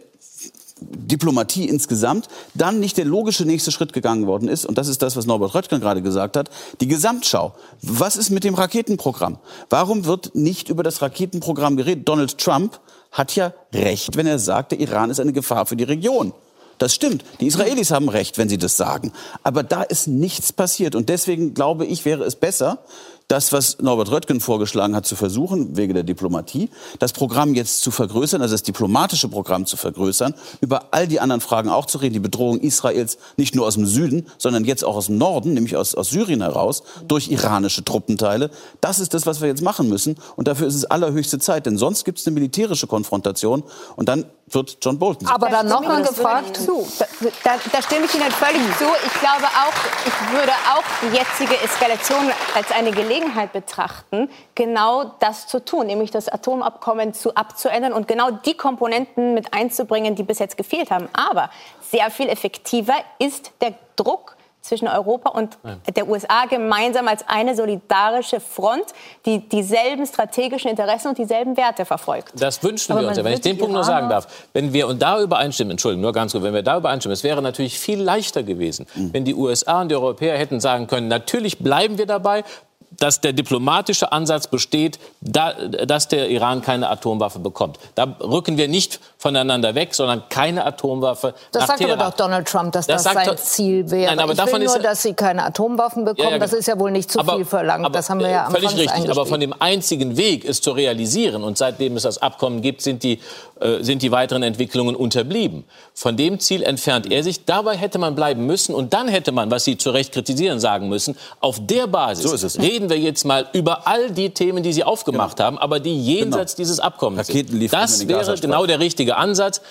Diplomatie 0.81 1.67
insgesamt 1.69 2.29
dann 2.55 2.81
nicht 2.81 2.99
der 2.99 3.07
logische 3.07 3.47
nächste 3.47 3.73
Schritt 3.73 3.95
gegangen 3.95 4.27
worden 4.27 4.49
ist. 4.49 4.67
Und 4.67 4.77
das 4.77 4.89
ist 4.89 5.01
das, 5.01 5.17
was 5.17 5.27
Norbert 5.27 5.55
Röttgen 5.55 5.81
gerade 5.81 6.03
gesagt 6.03 6.37
hat. 6.37 6.51
Die 6.81 6.89
Gesamtschau. 6.89 7.55
Was 7.81 8.17
ist 8.17 8.31
mit 8.31 8.45
dem 8.45 8.55
Raketenprogramm? 8.55 9.39
Warum 9.71 10.05
wird 10.05 10.35
nicht 10.35 10.69
über 10.69 10.83
das 10.83 11.01
Raketenprogramm 11.01 11.77
geredet? 11.77 12.07
Donald 12.07 12.37
Trump 12.37 12.79
hat 13.11 13.35
ja 13.35 13.55
recht, 13.73 14.17
wenn 14.17 14.27
er 14.27 14.39
sagt, 14.39 14.73
der 14.73 14.81
Iran 14.81 15.09
ist 15.09 15.21
eine 15.21 15.33
Gefahr 15.33 15.65
für 15.65 15.77
die 15.77 15.85
Region. 15.85 16.33
Das 16.79 16.95
stimmt. 16.95 17.25
Die 17.41 17.47
Israelis 17.47 17.91
haben 17.91 18.11
recht, 18.11 18.37
wenn 18.37 18.51
sie 18.51 18.59
das 18.59 18.77
sagen. 18.77 19.13
Aber 19.43 19.63
da 19.63 19.83
ist 19.83 20.09
nichts 20.09 20.53
passiert. 20.53 20.95
Und 20.95 21.09
deswegen 21.09 21.55
glaube 21.55 21.87
ich, 21.87 22.05
wäre 22.05 22.25
es 22.25 22.37
besser, 22.37 22.81
das, 23.29 23.53
was 23.53 23.79
Norbert 23.81 24.11
Röttgen 24.11 24.41
vorgeschlagen 24.41 24.95
hat, 24.95 25.05
zu 25.05 25.17
versuchen, 25.17 25.77
wegen 25.77 25.95
der 25.95 26.05
Diplomatie, 26.05 26.71
das 27.01 27.13
Programm 27.13 27.55
jetzt 27.55 27.81
zu 27.81 27.91
vergrößern, 27.91 28.41
also 28.41 28.55
das 28.55 28.63
diplomatische 28.63 29.29
Programm 29.29 29.67
zu 29.67 29.77
vergrößern, 29.77 30.35
über 30.61 30.87
all 30.93 31.09
die 31.09 31.19
anderen 31.19 31.41
Fragen 31.41 31.69
auch 31.69 31.87
zu 31.87 31.99
reden, 31.99 32.15
die 32.15 32.21
Bedrohung 32.21 32.61
Israels 32.61 33.19
nicht 33.37 33.57
nur 33.57 33.67
aus 33.67 33.75
dem 33.75 33.87
Süden, 33.87 34.29
sondern 34.39 34.65
jetzt 34.65 34.85
auch 34.85 34.95
aus 34.95 35.07
dem 35.07 35.19
Norden, 35.19 35.55
nämlich 35.55 35.77
aus, 35.77 35.97
aus 35.97 36.11
Syrien 36.11 36.41
heraus, 36.41 36.85
durch 37.09 37.29
iranische 37.29 37.85
Truppenteile. 37.85 38.51
Das 38.81 39.01
ist 39.01 39.13
das, 39.13 39.27
was 39.27 39.41
wir 39.41 39.49
jetzt 39.49 39.63
machen 39.63 39.89
müssen. 39.89 40.17
Und 40.37 40.47
dafür 40.47 40.69
ist 40.69 40.77
es 40.77 40.85
allerhöchste 40.85 41.41
Zeit, 41.41 41.67
denn 41.67 41.79
sonst 41.79 42.05
gibt 42.05 42.21
es 42.21 42.27
eine 42.27 42.35
militärische 42.35 42.87
Konfrontation 42.87 43.65
und 43.97 44.09
dann 44.09 44.27
wird 44.49 44.79
John 44.81 45.01
Bolton. 45.01 45.27
Aber 45.27 45.49
dann 45.49 45.67
nochmal 45.67 46.03
gefragt. 46.03 46.57
Zu. 46.57 46.87
Da, 47.01 47.07
da, 47.43 47.51
da, 47.73 47.83
stimme 47.83 48.05
ich 48.05 48.15
Ihnen 48.15 48.31
völlig 48.31 48.63
zu. 48.79 48.85
Ich 49.05 49.21
glaube 49.21 49.47
auch, 49.47 49.75
ich 50.07 50.33
würde 50.33 50.53
auch 50.73 50.85
die 51.03 51.17
jetzige 51.17 51.61
Eskalation 51.65 52.31
als 52.55 52.71
eine 52.71 52.93
Gelegenheit 52.93 53.16
betrachten, 53.53 54.29
genau 54.55 55.13
das 55.21 55.47
zu 55.47 55.65
tun, 55.65 55.87
nämlich 55.87 56.11
das 56.11 56.29
Atomabkommen 56.29 57.15
zu 57.15 57.35
abzuändern 57.35 57.93
und 57.93 58.09
genau 58.09 58.31
die 58.31 58.55
Komponenten 58.55 59.35
mit 59.35 59.53
einzubringen, 59.53 60.15
die 60.15 60.23
bis 60.23 60.39
jetzt 60.39 60.57
gefehlt 60.57 60.91
haben. 60.91 61.09
Aber 61.13 61.51
sehr 61.81 62.11
viel 62.11 62.29
effektiver 62.29 62.95
ist 63.19 63.53
der 63.61 63.75
Druck 63.97 64.37
zwischen 64.67 64.89
Europa 64.89 65.31
und 65.31 65.57
der 65.95 66.09
USA 66.09 66.47
gemeinsam 66.47 67.09
als 67.09 67.25
eine 67.29 67.55
solidarische 67.55 68.41
Front, 68.41 68.85
die 69.25 69.49
dieselben 69.49 70.07
strategischen 70.07 70.71
Interessen 70.71 71.09
und 71.09 71.19
dieselben 71.19 71.57
Werte 71.57 71.85
verfolgt. 71.85 72.33
Das 72.35 72.63
wünschen 72.63 72.93
Aber 72.93 73.03
wir 73.03 73.09
uns. 73.09 73.17
Wenn 73.17 73.33
ich 73.33 73.41
den 73.41 73.59
Punkt 73.59 73.73
nur 73.73 73.85
sagen 73.85 74.09
darf, 74.09 74.27
wenn 74.53 74.73
wir 74.73 74.89
und 74.89 75.01
da 75.01 75.21
übereinstimmen, 75.21 75.73
Entschuldigung, 75.73 76.03
nur 76.03 76.13
ganz 76.13 76.33
kurz, 76.33 76.45
wenn 76.45 76.55
wir 76.55 76.63
da 76.63 76.79
übereinstimmen, 76.79 77.13
es 77.13 77.25
wäre 77.25 77.41
natürlich 77.41 77.79
viel 77.79 78.01
leichter 78.01 78.43
gewesen, 78.43 78.87
mhm. 78.95 79.13
wenn 79.13 79.25
die 79.25 79.35
USA 79.35 79.83
und 79.83 79.91
die 79.91 79.95
Europäer 79.95 80.37
hätten 80.37 80.61
sagen 80.61 80.87
können, 80.87 81.09
natürlich 81.09 81.59
bleiben 81.59 81.99
wir 81.99 82.07
dabei, 82.07 82.45
dass 82.91 83.21
der 83.21 83.33
diplomatische 83.33 84.13
Ansatz 84.13 84.47
besteht, 84.47 84.99
da, 85.21 85.53
dass 85.53 86.09
der 86.09 86.31
Iran 86.31 86.63
keine 86.63 86.89
Atomwaffe 86.89 87.39
bekommt. 87.39 87.79
Da 87.95 88.05
rücken 88.21 88.57
wir 88.57 88.69
nicht 88.69 89.01
voneinander 89.19 89.75
weg, 89.75 89.95
sondern 89.95 90.29
keine 90.29 90.65
Atomwaffe. 90.65 91.35
Das 91.53 91.67
sagt 91.67 91.79
Teheran. 91.79 92.01
aber 92.01 92.11
doch 92.11 92.17
Donald 92.17 92.49
Trump, 92.49 92.73
dass 92.73 92.87
das, 92.87 93.03
das 93.03 93.13
sein 93.13 93.37
Ziel 93.39 93.91
wäre. 93.91 94.11
Nein, 94.11 94.21
aber 94.21 94.33
ich 94.33 94.39
davon 94.39 94.61
will 94.61 94.67
nur, 94.67 94.79
dass 94.79 95.03
sie 95.03 95.15
keine 95.15 95.45
Atomwaffen 95.45 96.05
bekommen. 96.05 96.29
Ja, 96.29 96.35
ja, 96.35 96.39
das 96.39 96.53
ist 96.53 96.69
ja 96.69 96.79
wohl 96.79 96.91
nicht 96.91 97.11
zu 97.11 97.19
aber, 97.19 97.37
viel 97.37 97.45
verlangt. 97.45 97.85
Aber, 97.85 97.93
das 97.93 98.09
haben 98.09 98.21
wir 98.21 98.31
ja 98.31 98.47
am 98.47 98.53
Völlig 98.53 98.77
richtig. 98.77 99.11
Aber 99.11 99.27
von 99.27 99.41
dem 99.41 99.55
einzigen 99.59 100.17
Weg, 100.17 100.45
es 100.45 100.61
zu 100.61 100.73
realisieren, 100.73 101.43
und 101.43 101.59
seitdem 101.59 101.97
es 101.97 102.05
das 102.05 102.19
Abkommen 102.19 102.63
gibt, 102.63 102.83
sind 102.83 103.03
die, 103.03 103.21
äh, 103.61 103.83
sind 103.83 104.03
die 104.03 104.13
weiteren 104.13 104.43
Entwicklungen 104.43 104.95
unterblieben. 104.95 105.65
Von 105.95 106.17
dem 106.17 106.39
Ziel 106.39 106.63
entfernt 106.63 107.11
er 107.11 107.23
sich. 107.23 107.45
Dabei 107.45 107.77
hätte 107.77 107.99
man 107.99 108.15
bleiben 108.15 108.47
müssen. 108.47 108.75
Und 108.75 108.93
dann 108.93 109.09
hätte 109.09 109.33
man, 109.33 109.51
was 109.51 109.65
Sie 109.65 109.77
zu 109.77 109.91
Recht 109.91 110.13
kritisieren, 110.13 110.61
sagen 110.61 110.89
müssen, 110.89 111.17
auf 111.41 111.59
der 111.61 111.87
Basis 111.87 112.25
so 112.25 112.61
reden 112.77 112.91
wir 112.91 112.99
jetzt 112.99 113.25
mal 113.25 113.49
über 113.55 113.87
all 113.87 114.11
die 114.11 114.31
Themen, 114.31 114.63
die 114.63 114.73
Sie 114.73 114.85
aufgemacht 114.85 115.37
genau. 115.37 115.47
haben, 115.47 115.59
aber 115.59 115.81
die 115.81 115.99
jenseits 115.99 116.53
genau. 116.53 116.65
dieses 116.65 116.81
Abkommens 116.81 117.29
sind. 117.29 117.73
Das 117.73 118.07
wäre 118.07 118.37
genau 118.39 118.67
der 118.67 118.81
richtige 118.81 119.17
Ansatz. 119.17 119.63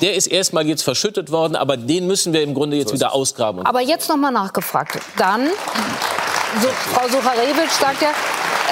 Der 0.00 0.14
ist 0.14 0.26
erstmal 0.26 0.66
jetzt 0.66 0.82
verschüttet 0.82 1.30
worden, 1.30 1.56
aber 1.56 1.76
den 1.76 2.06
müssen 2.06 2.32
wir 2.32 2.42
im 2.42 2.54
Grunde 2.54 2.76
jetzt 2.76 2.90
so 2.90 2.94
wieder 2.94 3.14
ausgraben. 3.14 3.64
Aber 3.64 3.80
jetzt 3.80 4.08
noch 4.08 4.16
mal 4.16 4.30
nachgefragt. 4.30 4.98
Dann, 5.16 5.48
so, 6.60 6.68
Frau 6.92 7.08
Sucharewitsch 7.08 7.80
sagt 7.80 8.02
ja, 8.02 8.10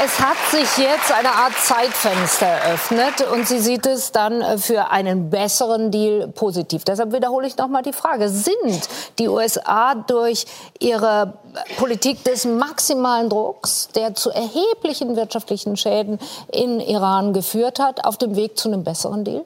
es 0.03 0.20
hat 0.20 0.36
sich 0.51 0.78
jetzt 0.78 1.12
eine 1.12 1.30
Art 1.30 1.55
Zeitfenster 1.55 2.47
eröffnet 2.47 3.26
und 3.32 3.47
sie 3.47 3.59
sieht 3.59 3.86
es 3.86 4.12
dann 4.12 4.41
äh, 4.41 4.59
für 4.59 4.91
einen 4.91 5.30
besseren 5.30 5.91
Deal 5.91 6.28
positiv. 6.28 6.84
Deshalb 6.84 7.12
wiederhole 7.12 7.47
ich 7.47 7.57
noch 7.57 7.68
mal 7.68 7.82
die 7.82 7.93
Frage. 7.93 8.28
Sind 8.28 8.88
die 9.18 9.28
USA 9.28 9.95
durch 9.95 10.47
ihre 10.78 11.34
Politik 11.78 12.24
des 12.24 12.45
maximalen 12.45 13.28
Drucks, 13.28 13.88
der 13.95 14.14
zu 14.14 14.30
erheblichen 14.30 15.16
wirtschaftlichen 15.16 15.76
Schäden 15.76 16.18
in 16.53 16.80
Iran 16.80 17.32
geführt 17.32 17.78
hat, 17.78 18.05
auf 18.05 18.16
dem 18.16 18.36
Weg 18.36 18.59
zu 18.59 18.68
einem 18.68 18.84
besseren 18.84 19.24
Deal? 19.24 19.45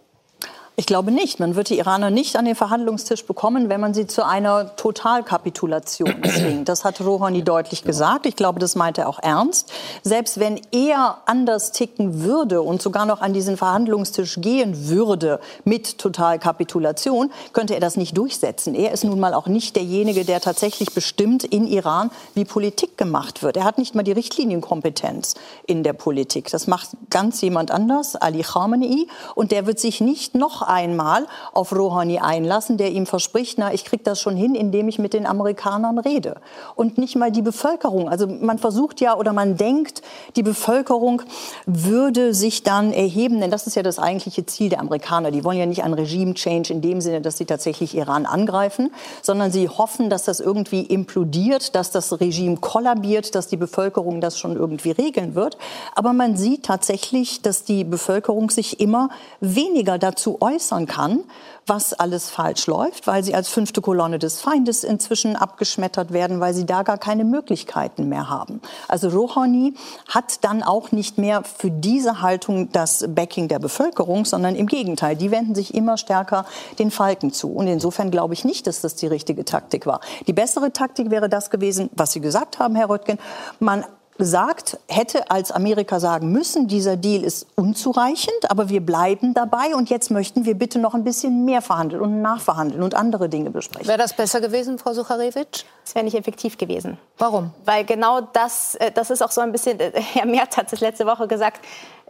Ich 0.77 0.87
glaube 0.87 1.13
nicht. 1.13 1.39
Man 1.39 1.55
wird 1.55 1.69
die 1.69 1.79
Iraner 1.79 2.11
nicht 2.11 2.35
an 2.35 2.47
den 2.47 2.57
Verhandlungstisch 2.57 3.25
bekommen, 3.27 3.69
wenn 3.69 3.81
man 3.81 3.95
sie 3.95 4.09
zu 4.09 4.27
einer 4.27 4.75
Totalkapitulation 4.75 6.13
zwingt. 6.25 6.69
Das 6.69 6.85
hat 6.85 7.01
Rouhani 7.01 7.45
deutlich 7.45 7.85
gesagt. 7.85 8.27
Ich 8.27 8.35
glaube, 8.35 8.59
das 8.59 8.75
meint 8.75 8.99
er 8.99 9.09
auch 9.09 9.21
ernst. 9.21 9.73
Selbst 10.03 10.41
wenn 10.41 10.61
er 10.73 11.19
anders 11.27 11.71
ticken 11.71 12.25
würde 12.25 12.61
und 12.61 12.83
sogar 12.83 13.07
noch 13.07 13.21
an 13.21 13.33
diesen 13.33 13.57
Verhandlungstisch 13.57 14.41
gehen 14.41 14.89
würde 14.89 15.39
mit 15.63 15.99
Totalkapitulation, 15.99 17.31
könnte 17.53 17.75
er 17.75 17.81
das 17.81 17.97
nicht 17.97 18.19
durchsetzen. 18.19 18.75
Er 18.75 18.91
ist 18.91 19.05
nun 19.05 19.21
mal 19.21 19.33
auch 19.33 19.47
nicht 19.47 19.77
derjenige, 19.77 20.25
der 20.25 20.41
tatsächlich 20.41 20.93
bestimmt 20.93 21.45
in 21.45 21.69
Iran, 21.69 22.11
wie 22.35 22.45
Politik 22.45 22.99
gemacht 22.99 23.45
wird. 23.45 23.57
Er 23.57 23.63
hat 23.63 23.79
nicht 23.79 23.95
mal 23.95 24.03
die 24.03 24.11
Richtlinienkompetenz 24.11 25.35
in 25.69 25.85
der 25.85 25.93
Politik. 25.93 26.51
Das 26.51 26.67
macht 26.67 26.89
ganz 27.11 27.41
jemand 27.43 27.71
anders, 27.71 28.17
Ali 28.17 28.43
Khamenei, 28.43 29.07
und 29.37 29.53
der 29.53 29.67
wird 29.69 29.79
sich 29.79 30.01
nicht 30.01 30.35
noch 30.35 30.64
einmal 30.69 31.27
auf 31.53 31.73
Rouhani 31.73 32.19
einlassen, 32.19 32.77
der 32.77 32.91
ihm 32.93 33.07
verspricht, 33.07 33.59
na, 33.59 33.73
ich 33.73 33.85
kriege 33.85 34.03
das 34.03 34.21
schon 34.21 34.37
hin, 34.37 34.55
indem 34.55 34.89
ich 34.89 34.99
mit 34.99 35.13
den 35.13 35.27
Amerikanern 35.27 35.99
rede. 35.99 36.37
Und 36.75 36.99
nicht 36.99 37.17
mal 37.17 37.31
die 37.31 37.43
Bevölkerung. 37.43 38.09
Also 38.09 38.27
man 38.27 38.59
versucht 38.59 39.01
ja 39.01 39.17
oder 39.17 39.33
man 39.33 39.57
denkt, 39.57 40.03
die 40.37 40.43
Bevölkerung 40.43 41.23
würde 41.67 42.35
sich 42.35 42.63
dann 42.63 42.93
erheben, 42.93 43.41
denn 43.41 43.51
das 43.51 43.67
ist 43.67 43.77
ja 43.77 43.83
das 43.83 43.99
eigentliche 43.99 44.47
Ziel 44.47 44.69
der 44.69 44.81
Amerikaner. 44.81 45.31
Die 45.31 45.45
wollen 45.45 45.59
ja 45.59 45.67
nicht 45.67 45.85
einen 45.85 45.95
Regime-Change 45.95 46.73
in 46.73 46.81
dem 46.81 47.01
Sinne, 47.01 47.21
dass 47.21 47.37
sie 47.39 47.45
tatsächlich 47.45 47.95
Iran 47.95 48.27
angreifen, 48.27 48.93
sondern 49.23 49.51
sie 49.51 49.69
hoffen, 49.69 50.11
dass 50.11 50.25
das 50.25 50.41
irgendwie 50.41 50.83
implodiert, 50.83 51.75
dass 51.75 51.91
das 51.91 52.21
Regime 52.21 52.57
kollabiert, 52.57 53.35
dass 53.35 53.49
die 53.49 53.57
Bevölkerung 53.57 54.21
das 54.21 54.39
schon 54.39 54.57
irgendwie 54.57 54.91
regeln 54.91 55.35
wird. 55.35 55.57
Aber 55.95 56.13
man 56.13 56.37
sieht 56.37 56.65
tatsächlich, 56.65 57.43
dass 57.43 57.65
die 57.65 57.85
Bevölkerung 57.85 58.51
sich 58.51 58.81
immer 58.81 59.09
weniger 59.41 59.99
dazu 59.99 60.39
äußert, 60.41 60.54
äußern 60.55 60.87
kann, 60.87 61.25
was 61.67 61.95
alles 61.95 62.29
falsch 62.29 62.67
läuft, 62.67 63.07
weil 63.07 63.25
sie 63.25 63.35
als 63.35 63.49
fünfte 63.49 63.81
Kolonne 63.81 64.19
des 64.19 64.41
Feindes 64.41 64.85
inzwischen 64.85 65.35
abgeschmettert 65.35 66.13
werden, 66.13 66.41
weil 66.41 66.53
sie 66.53 66.67
da 66.67 66.83
gar 66.83 66.99
keine 66.99 67.25
Möglichkeiten 67.25 68.09
mehr 68.09 68.29
haben. 68.29 68.61
Also 68.87 69.09
Rouhani 69.09 69.75
hat 70.09 70.45
dann 70.45 70.63
auch 70.63 70.93
nicht 70.93 71.17
mehr 71.17 71.43
für 71.43 71.71
diese 71.71 72.21
Haltung 72.21 72.71
das 72.73 73.05
Backing 73.09 73.49
der 73.49 73.59
Bevölkerung, 73.59 74.25
sondern 74.27 74.57
im 74.57 74.67
Gegenteil, 74.67 75.17
die 75.17 75.31
wenden 75.31 75.55
sich 75.55 75.75
immer 75.75 75.97
stärker 75.97 76.45
den 76.79 76.91
Falken 76.91 77.33
zu. 77.33 77.51
Und 77.53 77.67
insofern 77.67 78.11
glaube 78.11 78.35
ich 78.35 78.45
nicht, 78.45 78.67
dass 78.67 78.83
das 78.83 78.95
die 78.95 79.07
richtige 79.07 79.45
Taktik 79.45 79.87
war. 79.87 80.01
Die 80.27 80.33
bessere 80.33 80.73
Taktik 80.73 81.11
wäre 81.11 81.29
das 81.29 81.51
gewesen, 81.51 81.89
was 81.95 82.13
Sie 82.13 82.21
gesagt 82.21 82.59
haben, 82.59 82.77
Herr 82.77 82.91
Röttgen. 82.91 83.19
Man 83.59 83.85
gesagt, 84.17 84.79
hätte 84.89 85.31
als 85.31 85.51
Amerika 85.51 85.99
sagen 86.01 86.31
müssen, 86.31 86.69
dieser 86.69 86.97
Deal 86.97 87.25
ist 87.25 87.47
unzureichend, 87.57 88.51
aber 88.51 88.69
wir 88.69 88.85
bleiben 88.85 89.35
dabei 89.35 89.75
und 89.75 89.91
jetzt 89.91 90.11
möchten 90.11 90.45
wir 90.45 90.55
bitte 90.55 90.79
noch 90.79 90.95
ein 90.95 91.05
bisschen 91.05 91.45
mehr 91.45 91.63
verhandeln 91.63 92.01
und 92.01 92.23
nachverhandeln 92.23 92.83
und 92.83 92.95
andere 92.95 93.29
Dinge 93.29 93.51
besprechen. 93.51 93.89
Wäre 93.89 93.99
das 93.99 94.15
besser 94.15 94.41
gewesen, 94.41 94.79
Frau 94.79 94.93
Sucharewitsch? 94.93 95.65
Es 95.85 95.95
wäre 95.95 96.05
nicht 96.05 96.17
effektiv 96.17 96.57
gewesen. 96.59 96.99
Warum? 97.19 97.53
Weil 97.65 97.85
genau 97.85 98.21
das, 98.21 98.77
äh, 98.77 98.91
das 98.93 99.11
ist 99.11 99.23
auch 99.23 99.31
so 99.31 99.41
ein 99.41 99.53
bisschen, 99.53 99.81
äh, 99.81 99.93
Herr 100.15 100.27
Merz 100.27 100.57
hat 100.57 100.73
es 100.73 100.81
letzte 100.81 101.07
Woche 101.07 101.27
gesagt, 101.27 101.61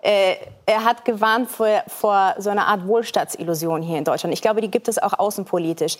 äh, 0.05 0.37
er 0.67 0.85
hat 0.85 1.07
gewarnt 1.07 1.51
vor, 1.51 1.83
vor 1.87 2.35
so 2.39 2.51
einer 2.51 2.67
Art 2.67 2.87
Wohlstandsillusion 2.87 3.81
hier 3.81 3.97
in 3.97 4.05
Deutschland. 4.05 4.35
Ich 4.35 4.43
glaube, 4.43 4.61
die 4.61 4.71
gibt 4.71 4.87
es 4.89 4.99
auch 4.99 5.19
außenpolitisch. 5.19 5.97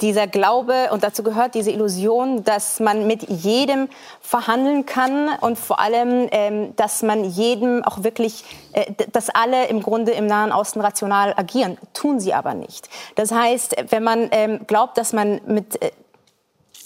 Dieser 0.00 0.28
Glaube, 0.28 0.90
und 0.92 1.02
dazu 1.02 1.24
gehört 1.24 1.56
diese 1.56 1.72
Illusion, 1.72 2.44
dass 2.44 2.78
man 2.78 3.08
mit 3.08 3.28
jedem 3.28 3.88
verhandeln 4.20 4.86
kann 4.86 5.30
und 5.40 5.58
vor 5.58 5.80
allem, 5.80 6.28
ähm, 6.30 6.76
dass 6.76 7.02
man 7.02 7.24
jedem 7.24 7.82
auch 7.82 8.04
wirklich, 8.04 8.44
äh, 8.74 8.92
dass 9.12 9.28
alle 9.28 9.66
im 9.66 9.82
Grunde 9.82 10.12
im 10.12 10.26
Nahen 10.26 10.52
Osten 10.52 10.80
rational 10.80 11.34
agieren. 11.36 11.78
Tun 11.94 12.20
sie 12.20 12.34
aber 12.34 12.54
nicht. 12.54 12.88
Das 13.16 13.32
heißt, 13.32 13.74
wenn 13.90 14.04
man 14.04 14.28
ähm, 14.30 14.60
glaubt, 14.68 14.96
dass 14.98 15.12
man 15.12 15.40
mit, 15.46 15.82
äh, 15.82 15.90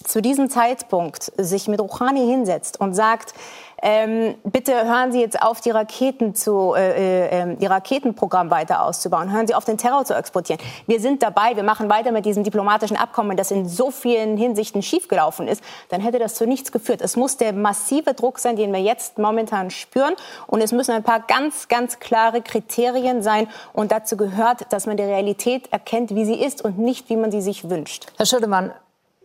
zu 0.05 0.23
diesem 0.23 0.49
Zeitpunkt 0.49 1.33
sich 1.37 1.69
mit 1.69 1.81
Rouhani 1.81 2.27
hinsetzt 2.27 2.81
und 2.81 2.95
sagt, 2.95 3.35
ähm, 3.83 4.37
bitte 4.45 4.73
hören 4.73 5.11
Sie 5.11 5.21
jetzt 5.21 5.43
auf, 5.43 5.61
die 5.61 5.71
Raketen 5.71 6.37
zu, 6.37 6.75
äh, 6.75 7.27
äh, 7.27 7.57
die 7.57 7.67
Raketenprogramm 7.67 8.51
weiter 8.51 8.85
auszubauen. 8.85 9.33
Hören 9.33 9.49
Sie 9.49 9.55
auf, 9.55 9.65
den 9.65 9.77
Terror 9.77 10.05
zu 10.05 10.15
exportieren. 10.15 10.61
Wir 10.87 11.01
sind 11.01 11.23
dabei, 11.23 11.57
wir 11.57 11.65
machen 11.65 11.91
weiter 11.91 12.13
mit 12.13 12.25
diesem 12.25 12.45
diplomatischen 12.45 12.97
Abkommen, 12.97 13.37
das 13.37 13.51
in 13.51 13.69
so 13.69 13.91
vielen 13.91 14.37
Hinsichten 14.37 14.83
schiefgelaufen 14.83 15.49
ist. 15.49 15.65
Dann 15.89 16.01
hätte 16.01 16.21
das 16.21 16.37
zu 16.37 16.47
nichts 16.47 16.71
geführt. 16.71 17.03
Es 17.03 17.17
muss 17.17 17.37
der 17.37 17.53
massive 17.53 18.15
Druck 18.15 18.39
sein, 18.39 18.55
den 18.55 18.73
wir 18.73 18.81
jetzt 18.81 19.19
momentan 19.19 19.71
spüren. 19.71 20.15
Und 20.47 20.61
es 20.61 20.71
müssen 20.71 20.93
ein 20.93 21.03
paar 21.03 21.21
ganz, 21.21 21.67
ganz 21.67 21.99
klare 21.99 22.41
Kriterien 22.41 23.23
sein. 23.23 23.49
Und 23.73 23.91
dazu 23.91 24.17
gehört, 24.17 24.73
dass 24.73 24.87
man 24.87 24.97
die 24.97 25.03
Realität 25.03 25.73
erkennt, 25.73 26.15
wie 26.15 26.25
sie 26.25 26.41
ist 26.41 26.65
und 26.65 26.79
nicht, 26.79 27.09
wie 27.09 27.17
man 27.17 27.33
sie 27.33 27.41
sich 27.41 27.69
wünscht. 27.69 28.07
Herr 28.17 28.27
Schödemann, 28.27 28.73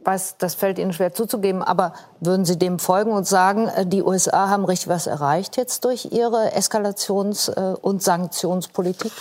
weiß, 0.08 0.38
das 0.38 0.56
fällt 0.56 0.80
Ihnen 0.80 0.94
schwer 0.94 1.14
zuzugeben, 1.14 1.62
aber 1.62 1.94
würden 2.22 2.46
Sie 2.46 2.58
dem 2.58 2.80
folgen 2.80 3.12
und 3.12 3.28
sagen, 3.28 3.68
äh, 3.68 3.86
die 3.86 4.02
USA 4.02 4.50
haben 4.50 4.66
richtig 4.66 4.88
was 4.88 5.06
erreicht 5.06 5.58
jetzt 5.58 5.84
durch 5.86 6.10
ihre 6.12 6.56
Eskalations- 6.56 7.50
äh, 7.50 7.76
und 7.76 8.02
Sanktionspolitik? 8.02 9.12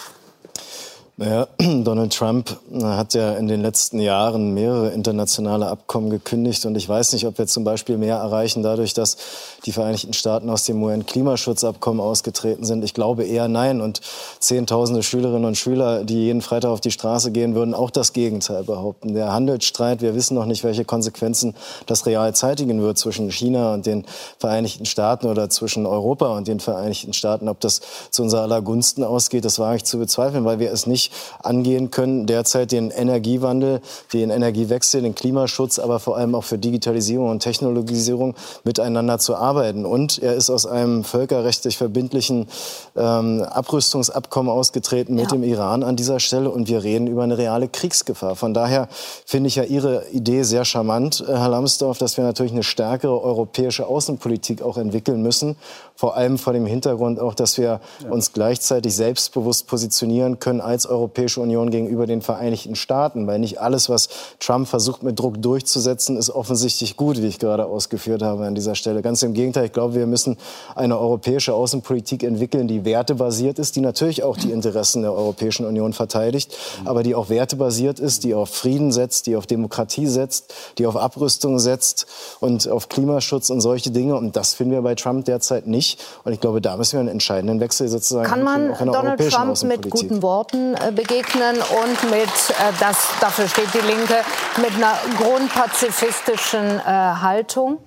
Naja, 1.19 1.49
Donald 1.59 2.15
Trump 2.15 2.59
äh, 2.71 2.83
hat 2.83 3.15
ja 3.15 3.33
in 3.37 3.49
den 3.49 3.63
letzten 3.63 4.01
Jahren 4.01 4.53
mehrere 4.53 4.91
internationale 4.91 5.67
Abkommen 5.67 6.11
gekündigt 6.11 6.67
und 6.67 6.77
ich 6.77 6.87
weiß 6.87 7.15
nicht, 7.15 7.25
ob 7.27 7.39
wir 7.39 7.47
zum 7.47 7.65
Beispiel 7.65 7.97
mehr 7.97 8.17
erreichen 8.17 8.63
dadurch, 8.63 8.93
dass 8.93 9.17
die 9.65 9.73
Vereinigten 9.73 10.13
Staaten 10.13 10.51
aus 10.51 10.65
dem 10.65 10.83
UN-Klimaschutzabkommen 10.83 12.03
ausgetreten 12.03 12.67
sind. 12.67 12.85
Ich 12.85 12.93
glaube 12.93 13.25
eher 13.25 13.49
nein 13.49 13.81
und 13.81 14.03
Zehntausende 14.41 15.03
Schülerinnen 15.03 15.47
und 15.47 15.57
Schüler, 15.57 16.05
die 16.05 16.27
jeden 16.27 16.43
Freitag 16.43 16.69
auf 16.71 16.83
die 16.83 16.91
Straße 16.91 17.33
gehen, 17.33 17.55
würden 17.55 17.73
auch 17.73 17.91
das 17.91 18.13
Gegenteil 18.13 18.65
behaupten. 18.65 19.15
Der 19.15 19.33
Handelsstreit, 19.33 20.03
wir 20.03 20.15
wissen 20.15 20.35
noch 20.35 20.45
nicht, 20.45 20.65
welche 20.65 20.85
Konsequenzen 20.85 21.55
das 21.87 22.05
real 22.05 22.35
zeitigen 22.35 22.83
wird 22.83 22.99
zwischen 22.99 23.31
China 23.33 23.73
und 23.73 23.87
den 23.87 24.05
Vereinigten 24.39 24.85
Staaten 24.85 25.27
oder 25.27 25.49
zwischen 25.49 25.87
Europa 25.87 26.37
und 26.37 26.47
den 26.47 26.61
Vereinigten 26.61 27.15
Staaten. 27.15 27.49
Ob 27.49 27.61
das 27.61 27.81
zu 28.11 28.23
unserer 28.23 28.43
aller 28.43 28.61
Gunsten 28.61 29.03
ausgeht, 29.03 29.47
das 29.47 29.59
wage 29.59 29.79
ich 29.79 29.85
zu 29.85 29.99
bezweifeln, 29.99 30.45
weil 30.45 30.59
wir 30.59 30.71
es 30.71 30.87
nicht 30.87 31.06
angehen 31.43 31.91
können, 31.91 32.27
derzeit 32.27 32.73
den 32.73 32.91
Energiewandel, 32.91 33.81
den 34.13 34.31
Energiewechsel, 34.31 35.03
den 35.03 35.15
Klimaschutz, 35.15 35.79
aber 35.79 36.01
vor 36.01 36.17
allem 36.17 36.35
auch 36.35 36.45
für 36.45 36.59
Digitalisierung 36.59 37.31
und 37.31 37.41
Technologisierung 37.41 38.35
miteinander 38.65 39.19
zu 39.19 39.37
arbeiten. 39.37 39.85
Und 39.85 40.23
er 40.23 40.35
ist 40.35 40.51
aus 40.51 40.67
einem 40.67 41.05
völkerrechtlich 41.05 41.77
verbindlichen 41.77 42.49
ähm, 42.97 43.43
Abrüstungsabkommen 43.43 44.51
ausgetreten 44.51 45.15
mit 45.15 45.25
ja. 45.25 45.31
dem 45.31 45.43
Iran 45.43 45.83
an 45.83 45.97
dieser 45.97 46.21
Stelle 46.21 46.51
und 46.51 46.69
wir 46.69 46.83
reden 46.83 47.07
über 47.07 47.23
eine 47.23 47.39
reale 47.39 47.69
Kriegsgefahr. 47.69 48.37
Von 48.37 48.55
daher 48.55 48.89
finde 49.25 49.49
ich 49.49 49.57
ja 49.57 49.65
Ihre 49.65 50.07
Idee 50.11 50.43
sehr 50.43 50.65
charmant, 50.65 51.25
äh, 51.27 51.33
Herr 51.33 51.49
Lambsdorff, 51.49 51.99
dass 51.99 52.17
wir 52.17 52.25
natürlich 52.25 52.53
eine 52.53 52.63
stärkere 52.63 53.23
europäische 53.23 53.87
Außenpolitik 53.87 54.63
auch 54.63 54.77
entwickeln 54.77 55.23
müssen 55.23 55.57
vor 55.97 56.15
allem 56.15 56.37
vor 56.39 56.53
dem 56.53 56.67
Hintergrund 56.67 57.19
auch, 57.19 57.35
dass 57.35 57.57
wir 57.57 57.81
ja. 58.03 58.11
uns 58.11 58.33
gleichzeitig 58.33 58.95
selbstbewusst 58.95 59.67
positionieren 59.67 60.39
können 60.39 60.61
als 60.61 60.87
Europäische 60.97 61.41
Union 61.41 61.71
gegenüber 61.71 62.07
den 62.07 62.23
Vereinigten 62.23 62.75
Staaten. 62.75 63.27
Weil 63.27 63.39
nicht 63.39 63.61
alles, 63.61 63.89
was 63.89 64.09
Trump 64.41 64.69
versucht 64.69 65.03
mit 65.03 65.19
Druck 65.19 65.41
durchzusetzen, 65.41 66.17
ist 66.17 66.31
offensichtlich 66.31 66.97
gut, 66.97 67.21
wie 67.23 67.27
ich 67.27 67.39
gerade 67.39 67.67
ausgeführt 67.67 68.23
habe 68.23 68.47
an 68.47 68.55
dieser 68.55 68.75
Stelle. 68.75 69.03
Ganz 69.03 69.23
im 69.23 69.35
Gegenteil, 69.35 69.67
ich 69.67 69.73
glaube, 69.73 69.95
wir 69.95 70.07
müssen 70.07 70.37
eine 70.75 70.99
europäische 70.99 71.55
Außenpolitik 71.55 72.23
entwickeln, 72.23 72.69
die 72.69 72.85
wertebasiert 72.85 73.59
ist, 73.59 73.77
die 73.77 73.81
natürlich 73.81 74.23
auch 74.23 74.37
die 74.37 74.51
Interessen 74.51 75.03
der 75.03 75.13
Europäischen 75.13 75.67
Union 75.67 75.93
verteidigt, 75.93 76.57
aber 76.85 77.03
die 77.03 77.15
auch 77.15 77.29
wertebasiert 77.29 78.01
ist, 78.01 78.25
die 78.25 78.35
auf 78.35 78.51
Frieden 78.51 78.93
setzt, 78.93 79.27
die 79.27 79.37
auf 79.37 79.47
Demokratie 79.47 80.07
setzt, 80.07 80.55
die 80.79 80.87
auf 80.87 80.97
Abrüstung 80.97 81.59
setzt 81.59 82.07
und 82.41 82.69
auf 82.69 82.89
Klimaschutz 82.89 83.51
und 83.51 83.61
solche 83.61 83.91
Dinge. 83.91 84.17
Und 84.17 84.37
das 84.37 84.55
finden 84.55 84.73
wir 84.73 84.83
bei 84.83 84.95
Trump 84.95 85.25
derzeit 85.25 85.67
nicht. 85.67 86.01
Und 86.25 86.33
ich 86.33 86.41
glaube, 86.41 86.61
da 86.61 86.77
müssen 86.77 86.95
wir 86.95 87.01
einen 87.01 87.09
entscheidenden 87.09 87.61
Wechsel 87.61 87.89
sozusagen 87.89 88.29
Kann 88.29 88.43
man 88.43 88.75
Donald 88.79 89.21
Trump 89.31 89.63
mit 89.65 89.91
guten 89.91 90.23
Worten 90.23 90.75
äh, 90.75 90.86
begegnen 90.93 91.57
und 91.57 92.11
mit, 92.11 92.29
äh, 92.29 92.73
das, 92.81 92.97
dafür 93.21 93.49
steht 93.49 93.69
die 93.75 93.87
Linke, 93.87 94.17
mit 94.61 94.73
einer 94.75 94.95
grundpazifistischen 95.19 96.79
äh, 96.79 96.83
Haltung? 96.83 97.79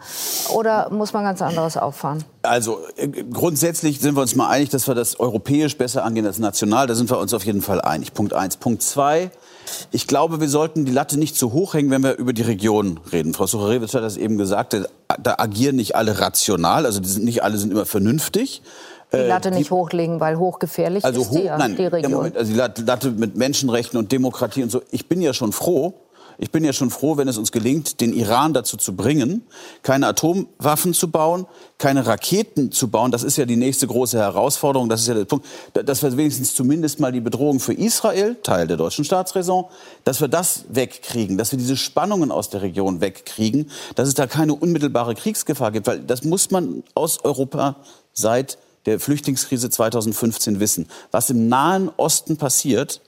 Oder 0.54 0.90
muss 0.92 1.14
man 1.14 1.24
ganz 1.24 1.42
anderes 1.42 1.78
auffahren? 1.78 2.24
Also 2.42 2.80
äh, 2.96 3.08
grundsätzlich 3.08 4.00
sind 4.00 4.16
wir 4.16 4.22
uns 4.22 4.36
mal 4.36 4.50
einig, 4.50 4.70
dass 4.70 4.88
wir 4.88 4.96
das 4.96 5.20
europäisch 5.20 5.78
besser 5.78 6.04
angehen 6.04 6.26
als 6.26 6.40
national. 6.40 6.88
Da 6.88 6.96
sind 6.96 7.10
wir 7.10 7.20
uns 7.20 7.34
auf 7.34 7.46
jeden 7.46 7.62
Fall 7.62 7.82
einig. 7.82 8.14
Punkt 8.14 8.34
eins. 8.34 8.58
Punkt 8.58 8.82
zwei. 8.82 9.32
Ich 9.92 10.08
glaube, 10.08 10.40
wir 10.40 10.50
sollten 10.50 10.86
die 10.86 10.92
Latte 10.92 11.20
nicht 11.20 11.36
zu 11.38 11.54
hoch 11.54 11.74
hängen, 11.74 11.92
wenn 11.92 12.04
wir 12.04 12.16
über 12.16 12.34
die 12.34 12.42
Region 12.42 13.00
reden. 13.12 13.34
Frau 13.34 13.46
Sucharewitsch 13.46 13.94
hat 13.94 14.04
das 14.04 14.18
eben 14.18 14.38
gesagt, 14.38 14.76
da 15.22 15.36
agieren 15.38 15.76
nicht 15.76 15.96
alle 15.96 16.20
rational, 16.20 16.86
also 16.86 17.02
nicht 17.20 17.44
alle 17.44 17.58
sind 17.58 17.72
immer 17.72 17.86
vernünftig. 17.86 18.62
Die 19.12 19.18
äh, 19.18 19.28
Latte 19.28 19.52
nicht 19.52 19.72
hochlegen, 19.72 20.20
weil 20.20 20.38
hochgefährlich 20.38 21.04
also 21.04 21.22
ist 21.22 21.32
die, 21.32 21.50
hoch, 21.50 21.58
nein, 21.58 21.76
die 21.76 21.86
Region. 21.86 22.12
Moment, 22.12 22.38
also 22.38 22.52
die 22.52 22.84
Latte 22.84 23.12
mit 23.12 23.36
Menschenrechten 23.36 23.98
und 23.98 24.12
Demokratie 24.12 24.64
und 24.64 24.70
so. 24.70 24.82
Ich 24.92 25.08
bin 25.08 25.22
ja 25.22 25.34
schon 25.34 25.52
froh, 25.52 25.94
ich 26.42 26.52
bin 26.52 26.64
ja 26.64 26.72
schon 26.72 26.90
froh, 26.90 27.18
wenn 27.18 27.28
es 27.28 27.38
uns 27.38 27.52
gelingt, 27.52 28.00
den 28.00 28.14
Iran 28.14 28.54
dazu 28.54 28.78
zu 28.78 28.96
bringen, 28.96 29.46
keine 29.84 30.08
Atomwaffen 30.08 30.94
zu 30.94 31.12
bauen, 31.12 31.46
keine 31.78 32.06
Raketen 32.06 32.72
zu 32.72 32.88
bauen. 32.88 33.12
Das 33.12 33.24
ist 33.24 33.36
ja 33.36 33.46
die 33.46 33.58
nächste 33.58 33.88
große 33.88 34.18
Herausforderung. 34.18 34.88
Das 34.88 35.02
ist 35.02 35.08
ja 35.08 35.16
der 35.16 35.26
Punkt, 35.26 35.46
dass 35.74 36.02
wir 36.02 36.16
wenigstens 36.16 36.56
zumindest 36.56 37.02
mal 37.02 37.12
die 37.12 37.20
Bedrohung 37.20 37.60
für 37.60 37.74
Israel, 37.74 38.38
Teil 38.42 38.68
der 38.68 38.78
deutschen 38.78 39.04
Staatsräson, 39.04 39.66
dass 40.06 40.22
wir 40.22 40.30
das 40.30 40.64
wegkriegen, 40.70 41.38
dass 41.38 41.52
wir 41.52 41.60
diese 41.60 41.76
Spannungen 41.76 42.32
aus 42.32 42.50
der 42.50 42.62
Region 42.62 43.02
wegkriegen, 43.02 43.70
dass 43.96 44.08
es 44.08 44.14
da 44.14 44.26
keine 44.26 44.56
unmittelbare 44.56 45.16
Kriegsgefahr 45.16 45.72
gibt. 45.72 45.88
Weil 45.88 46.00
das 46.00 46.24
muss 46.24 46.52
man 46.52 46.84
aus 46.96 47.26
Europa 47.26 47.76
seit 48.14 48.58
der 48.90 49.00
Flüchtlingskrise 49.00 49.70
2015 49.70 50.60
wissen. 50.60 50.88
Was 51.12 51.30
im 51.30 51.48
Nahen 51.48 51.90
Osten 51.98 52.38
passiert, 52.38 53.02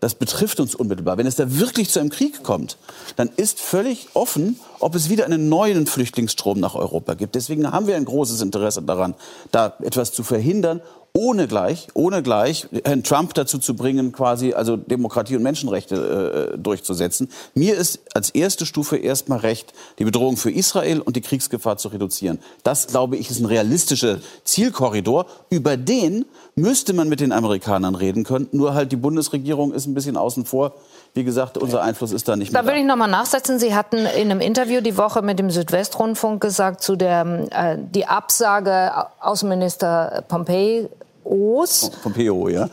das 0.00 0.14
betrifft 0.14 0.60
uns 0.60 0.74
unmittelbar. 0.74 1.16
Wenn 1.16 1.26
es 1.26 1.36
da 1.36 1.58
wirklich 1.58 1.90
zu 1.90 2.00
einem 2.00 2.10
Krieg 2.10 2.42
kommt, 2.42 2.76
dann 3.16 3.30
ist 3.36 3.60
völlig 3.60 4.08
offen, 4.14 4.58
ob 4.80 4.94
es 4.94 5.08
wieder 5.08 5.24
einen 5.24 5.48
neuen 5.48 5.86
Flüchtlingsstrom 5.86 6.60
nach 6.60 6.74
Europa 6.74 7.14
gibt. 7.14 7.34
Deswegen 7.34 7.70
haben 7.70 7.86
wir 7.86 7.96
ein 7.96 8.04
großes 8.04 8.40
Interesse 8.40 8.82
daran, 8.82 9.14
da 9.50 9.74
etwas 9.80 10.12
zu 10.12 10.22
verhindern 10.22 10.80
ohne 11.16 11.48
gleich, 11.48 11.88
ohne 11.94 12.22
gleich 12.22 12.68
Herrn 12.84 13.02
Trump 13.02 13.32
dazu 13.32 13.58
zu 13.58 13.74
bringen, 13.74 14.12
quasi 14.12 14.52
also 14.52 14.76
Demokratie 14.76 15.34
und 15.34 15.42
Menschenrechte 15.42 16.52
äh, 16.52 16.58
durchzusetzen. 16.58 17.30
Mir 17.54 17.78
ist 17.78 18.00
als 18.12 18.28
erste 18.28 18.66
Stufe 18.66 18.98
erstmal 18.98 19.38
recht, 19.38 19.72
die 19.98 20.04
Bedrohung 20.04 20.36
für 20.36 20.50
Israel 20.50 21.00
und 21.00 21.16
die 21.16 21.22
Kriegsgefahr 21.22 21.78
zu 21.78 21.88
reduzieren. 21.88 22.38
Das, 22.64 22.86
glaube 22.88 23.16
ich, 23.16 23.30
ist 23.30 23.40
ein 23.40 23.46
realistischer 23.46 24.18
Zielkorridor. 24.44 25.24
Über 25.48 25.78
den 25.78 26.26
müsste 26.54 26.92
man 26.92 27.08
mit 27.08 27.20
den 27.20 27.32
Amerikanern 27.32 27.94
reden 27.94 28.24
können. 28.24 28.48
Nur 28.52 28.74
halt 28.74 28.92
die 28.92 28.96
Bundesregierung 28.96 29.72
ist 29.72 29.86
ein 29.86 29.94
bisschen 29.94 30.18
außen 30.18 30.44
vor. 30.44 30.74
Wie 31.16 31.24
gesagt, 31.24 31.56
unser 31.56 31.82
Einfluss 31.82 32.12
ist 32.12 32.28
da 32.28 32.36
nicht 32.36 32.52
mehr. 32.52 32.62
Da 32.62 32.68
will 32.68 32.76
ich 32.76 32.84
noch 32.84 32.96
mal 32.96 33.06
nachsetzen. 33.06 33.58
Sie 33.58 33.74
hatten 33.74 33.96
in 33.96 34.30
einem 34.30 34.40
Interview 34.40 34.82
die 34.82 34.98
Woche 34.98 35.22
mit 35.22 35.38
dem 35.38 35.50
Südwestrundfunk 35.50 36.42
gesagt, 36.42 36.82
zu 36.82 36.94
der 36.94 37.46
äh, 37.50 37.78
die 37.78 38.06
Absage 38.06 38.92
Außenminister 39.20 40.24
Pompei 40.28 40.88
Pompeios. 41.26 41.90
Pompeo, 42.02 42.48
ja. 42.48 42.68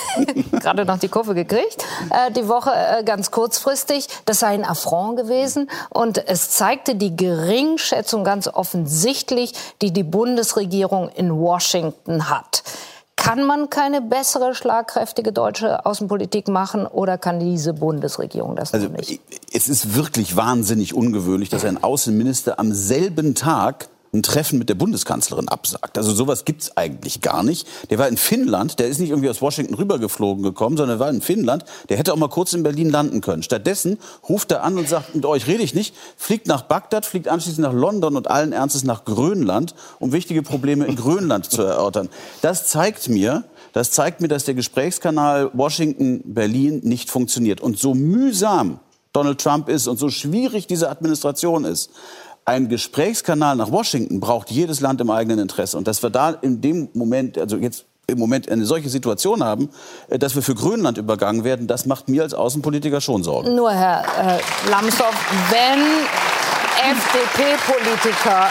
Gerade 0.52 0.84
noch 0.84 0.98
die 0.98 1.08
Kurve 1.08 1.34
gekriegt. 1.34 1.84
Äh, 2.10 2.32
die 2.32 2.48
Woche 2.48 2.72
äh, 2.72 3.04
ganz 3.04 3.30
kurzfristig. 3.30 4.06
Das 4.24 4.40
sei 4.40 4.48
ein 4.48 4.64
Affront 4.64 5.16
gewesen. 5.16 5.70
Und 5.90 6.26
es 6.28 6.50
zeigte 6.50 6.94
die 6.94 7.16
Geringschätzung 7.16 8.24
ganz 8.24 8.48
offensichtlich, 8.48 9.52
die 9.80 9.92
die 9.92 10.02
Bundesregierung 10.02 11.08
in 11.10 11.38
Washington 11.38 12.28
hat. 12.28 12.62
Kann 13.22 13.44
man 13.44 13.70
keine 13.70 14.00
bessere, 14.00 14.52
schlagkräftige 14.52 15.32
deutsche 15.32 15.86
Außenpolitik 15.86 16.48
machen 16.48 16.86
oder 16.86 17.18
kann 17.18 17.38
diese 17.38 17.72
Bundesregierung 17.72 18.56
das 18.56 18.74
also, 18.74 18.88
nicht? 18.88 19.20
Es 19.52 19.68
ist 19.68 19.94
wirklich 19.94 20.34
wahnsinnig 20.34 20.92
ungewöhnlich, 20.92 21.48
dass 21.48 21.64
ein 21.64 21.82
Außenminister 21.82 22.58
am 22.58 22.72
selben 22.72 23.36
Tag 23.36 23.88
ein 24.14 24.22
Treffen 24.22 24.58
mit 24.58 24.68
der 24.68 24.74
Bundeskanzlerin 24.74 25.48
absagt. 25.48 25.96
Also 25.96 26.12
sowas 26.12 26.44
gibt's 26.44 26.76
eigentlich 26.76 27.22
gar 27.22 27.42
nicht. 27.42 27.66
Der 27.88 27.98
war 27.98 28.08
in 28.08 28.18
Finnland, 28.18 28.78
der 28.78 28.88
ist 28.88 28.98
nicht 28.98 29.08
irgendwie 29.08 29.30
aus 29.30 29.40
Washington 29.40 29.74
rübergeflogen 29.74 30.42
gekommen, 30.42 30.76
sondern 30.76 30.98
war 30.98 31.08
in 31.08 31.22
Finnland. 31.22 31.64
Der 31.88 31.96
hätte 31.96 32.12
auch 32.12 32.18
mal 32.18 32.28
kurz 32.28 32.52
in 32.52 32.62
Berlin 32.62 32.90
landen 32.90 33.22
können. 33.22 33.42
Stattdessen 33.42 33.98
ruft 34.28 34.52
er 34.52 34.64
an 34.64 34.76
und 34.76 34.86
sagt, 34.86 35.14
mit 35.14 35.24
euch 35.24 35.46
rede 35.46 35.62
ich 35.62 35.74
nicht, 35.74 35.94
fliegt 36.18 36.46
nach 36.46 36.62
Bagdad, 36.62 37.06
fliegt 37.06 37.26
anschließend 37.26 37.62
nach 37.62 37.72
London 37.72 38.16
und 38.16 38.28
allen 38.28 38.52
Ernstes 38.52 38.84
nach 38.84 39.06
Grönland, 39.06 39.74
um 39.98 40.12
wichtige 40.12 40.42
Probleme 40.42 40.84
in 40.84 40.96
Grönland 40.96 41.50
zu 41.50 41.62
erörtern. 41.62 42.10
Das 42.42 42.66
zeigt 42.66 43.08
mir, 43.08 43.44
das 43.72 43.92
zeigt 43.92 44.20
mir, 44.20 44.28
dass 44.28 44.44
der 44.44 44.54
Gesprächskanal 44.54 45.50
Washington-Berlin 45.54 46.80
nicht 46.84 47.10
funktioniert. 47.10 47.62
Und 47.62 47.78
so 47.78 47.94
mühsam 47.94 48.78
Donald 49.14 49.40
Trump 49.40 49.68
ist 49.68 49.88
und 49.88 49.98
so 49.98 50.10
schwierig 50.10 50.66
diese 50.66 50.88
Administration 50.90 51.64
ist, 51.64 51.90
ein 52.44 52.68
Gesprächskanal 52.68 53.56
nach 53.56 53.70
Washington 53.70 54.20
braucht 54.20 54.50
jedes 54.50 54.80
Land 54.80 55.00
im 55.00 55.10
eigenen 55.10 55.38
Interesse. 55.38 55.76
Und 55.76 55.86
dass 55.86 56.02
wir 56.02 56.10
da 56.10 56.30
in 56.30 56.60
dem 56.60 56.88
Moment, 56.94 57.38
also 57.38 57.56
jetzt 57.56 57.84
im 58.08 58.18
Moment 58.18 58.50
eine 58.50 58.64
solche 58.64 58.88
Situation 58.88 59.42
haben, 59.42 59.70
äh, 60.08 60.18
dass 60.18 60.34
wir 60.34 60.42
für 60.42 60.54
Grönland 60.54 60.98
übergangen 60.98 61.44
werden, 61.44 61.66
das 61.66 61.86
macht 61.86 62.08
mir 62.08 62.22
als 62.22 62.34
Außenpolitiker 62.34 63.00
schon 63.00 63.22
Sorgen. 63.22 63.54
Nur, 63.54 63.70
Herr 63.70 64.02
äh, 64.02 64.70
Lambsdorff, 64.70 65.14
wenn 65.50 65.80
FDP-Politiker 66.90 68.46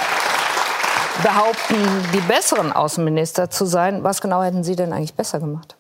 behaupten, 1.22 1.76
die 2.14 2.22
besseren 2.22 2.72
Außenminister 2.72 3.50
zu 3.50 3.66
sein, 3.66 4.04
was 4.04 4.22
genau 4.22 4.42
hätten 4.42 4.64
Sie 4.64 4.76
denn 4.76 4.94
eigentlich 4.94 5.14
besser 5.14 5.40
gemacht? 5.40 5.76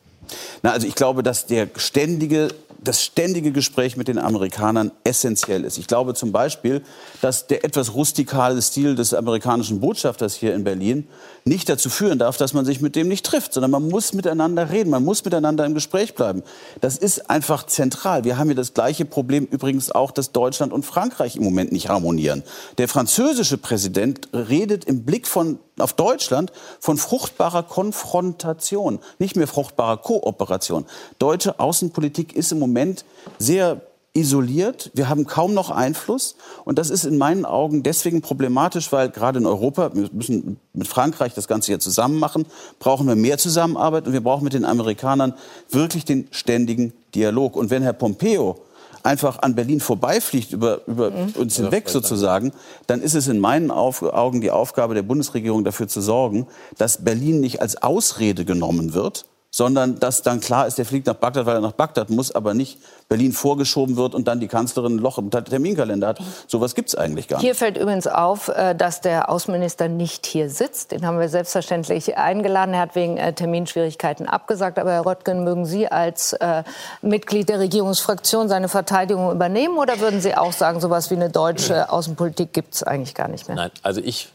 Na, 0.61 0.71
also 0.71 0.85
ich 0.85 0.95
glaube, 0.95 1.23
dass 1.23 1.45
der 1.45 1.69
ständige 1.75 2.49
das 2.83 3.03
ständige 3.03 3.51
Gespräch 3.51 3.95
mit 3.95 4.07
den 4.07 4.17
Amerikanern 4.17 4.91
essentiell 5.03 5.63
ist. 5.63 5.77
Ich 5.77 5.87
glaube 5.87 6.15
zum 6.15 6.31
Beispiel, 6.31 6.81
dass 7.21 7.45
der 7.47 7.63
etwas 7.63 7.93
rustikale 7.93 8.61
Stil 8.61 8.95
des 8.95 9.13
amerikanischen 9.13 9.79
Botschafters 9.79 10.33
hier 10.33 10.55
in 10.55 10.63
Berlin 10.63 11.07
nicht 11.45 11.69
dazu 11.69 11.89
führen 11.89 12.17
darf, 12.17 12.37
dass 12.37 12.53
man 12.53 12.65
sich 12.65 12.81
mit 12.81 12.95
dem 12.95 13.07
nicht 13.07 13.25
trifft, 13.25 13.53
sondern 13.53 13.71
man 13.71 13.87
muss 13.87 14.13
miteinander 14.13 14.71
reden, 14.71 14.89
man 14.89 15.03
muss 15.03 15.23
miteinander 15.23 15.65
im 15.65 15.75
Gespräch 15.75 16.15
bleiben. 16.15 16.41
Das 16.81 16.97
ist 16.97 17.29
einfach 17.29 17.67
zentral. 17.67 18.23
Wir 18.23 18.37
haben 18.37 18.47
hier 18.47 18.55
das 18.55 18.73
gleiche 18.73 19.05
Problem 19.05 19.45
übrigens 19.45 19.91
auch, 19.91 20.11
dass 20.11 20.31
Deutschland 20.31 20.73
und 20.73 20.83
Frankreich 20.83 21.35
im 21.35 21.43
Moment 21.43 21.71
nicht 21.71 21.89
harmonieren. 21.89 22.43
Der 22.79 22.87
französische 22.87 23.57
Präsident 23.57 24.29
redet 24.33 24.85
im 24.85 25.03
Blick 25.03 25.27
von 25.27 25.59
auf 25.81 25.93
Deutschland 25.93 26.51
von 26.79 26.97
fruchtbarer 26.97 27.63
Konfrontation, 27.63 28.99
nicht 29.19 29.35
mehr 29.35 29.47
fruchtbarer 29.47 29.97
Kooperation. 29.97 30.85
Deutsche 31.19 31.59
Außenpolitik 31.59 32.35
ist 32.35 32.51
im 32.51 32.59
Moment 32.59 33.05
sehr 33.39 33.81
isoliert. 34.13 34.91
Wir 34.93 35.07
haben 35.07 35.25
kaum 35.25 35.53
noch 35.53 35.69
Einfluss. 35.69 36.35
Und 36.65 36.77
das 36.77 36.89
ist 36.89 37.05
in 37.05 37.17
meinen 37.17 37.45
Augen 37.45 37.83
deswegen 37.83 38.21
problematisch, 38.21 38.91
weil 38.91 39.09
gerade 39.09 39.39
in 39.39 39.45
Europa, 39.45 39.95
wir 39.95 40.09
müssen 40.11 40.59
mit 40.73 40.87
Frankreich 40.87 41.33
das 41.33 41.47
Ganze 41.47 41.67
hier 41.67 41.79
zusammen 41.79 42.19
machen, 42.19 42.45
brauchen 42.79 43.07
wir 43.07 43.15
mehr 43.15 43.37
Zusammenarbeit 43.37 44.07
und 44.07 44.13
wir 44.13 44.21
brauchen 44.21 44.43
mit 44.43 44.53
den 44.53 44.65
Amerikanern 44.65 45.33
wirklich 45.69 46.03
den 46.03 46.27
ständigen 46.31 46.93
Dialog. 47.15 47.55
Und 47.55 47.69
wenn 47.69 47.83
Herr 47.83 47.93
Pompeo 47.93 48.59
einfach 49.03 49.39
an 49.39 49.55
Berlin 49.55 49.79
vorbeifliegt, 49.79 50.53
über, 50.53 50.81
über 50.87 51.11
mhm. 51.11 51.33
uns 51.37 51.55
hinweg 51.55 51.89
sozusagen, 51.89 52.51
dann 52.87 53.01
ist 53.01 53.15
es 53.15 53.27
in 53.27 53.39
meinen 53.39 53.71
Augen 53.71 54.41
die 54.41 54.51
Aufgabe 54.51 54.93
der 54.93 55.03
Bundesregierung 55.03 55.63
dafür 55.63 55.87
zu 55.87 56.01
sorgen, 56.01 56.47
dass 56.77 57.03
Berlin 57.03 57.39
nicht 57.39 57.61
als 57.61 57.81
Ausrede 57.81 58.45
genommen 58.45 58.93
wird, 58.93 59.25
sondern 59.51 59.99
dass 59.99 60.21
dann 60.21 60.39
klar 60.39 60.65
ist, 60.65 60.77
der 60.77 60.85
fliegt 60.85 61.07
nach 61.07 61.15
Bagdad, 61.15 61.45
weil 61.45 61.55
er 61.55 61.61
nach 61.61 61.73
Bagdad 61.73 62.09
muss, 62.09 62.33
aber 62.33 62.53
nicht 62.53 62.79
Berlin 63.09 63.33
vorgeschoben 63.33 63.97
wird 63.97 64.15
und 64.15 64.29
dann 64.29 64.39
die 64.39 64.47
Kanzlerin 64.47 64.95
ein 64.95 64.99
Loch 64.99 65.17
im 65.17 65.29
Terminkalender 65.29 66.07
hat. 66.07 66.19
Sowas 66.47 66.73
gibt 66.73 66.87
es 66.87 66.95
eigentlich 66.95 67.27
gar 67.27 67.37
nicht. 67.37 67.45
Hier 67.45 67.55
fällt 67.55 67.77
übrigens 67.77 68.07
auf, 68.07 68.47
äh, 68.47 68.73
dass 68.73 69.01
der 69.01 69.29
Außenminister 69.29 69.89
nicht 69.89 70.25
hier 70.25 70.49
sitzt. 70.49 70.93
Den 70.93 71.05
haben 71.05 71.19
wir 71.19 71.27
selbstverständlich 71.27 72.17
eingeladen. 72.17 72.73
Er 72.73 72.79
hat 72.79 72.95
wegen 72.95 73.17
äh, 73.17 73.33
Terminschwierigkeiten 73.33 74.25
abgesagt. 74.25 74.79
Aber 74.79 74.91
Herr 74.91 75.05
Röttgen, 75.05 75.43
mögen 75.43 75.65
Sie 75.65 75.89
als 75.89 76.31
äh, 76.33 76.63
Mitglied 77.01 77.49
der 77.49 77.59
Regierungsfraktion 77.59 78.47
seine 78.47 78.69
Verteidigung 78.69 79.31
übernehmen 79.31 79.77
oder 79.77 79.99
würden 79.99 80.21
Sie 80.21 80.33
auch 80.35 80.53
sagen, 80.53 80.79
sowas 80.79 81.11
wie 81.11 81.15
eine 81.15 81.29
deutsche 81.29 81.91
Außenpolitik 81.91 82.53
gibt 82.53 82.75
es 82.75 82.83
eigentlich 82.83 83.15
gar 83.15 83.27
nicht 83.27 83.49
mehr? 83.49 83.57
Nein, 83.57 83.71
also 83.83 83.99
ich, 83.99 84.29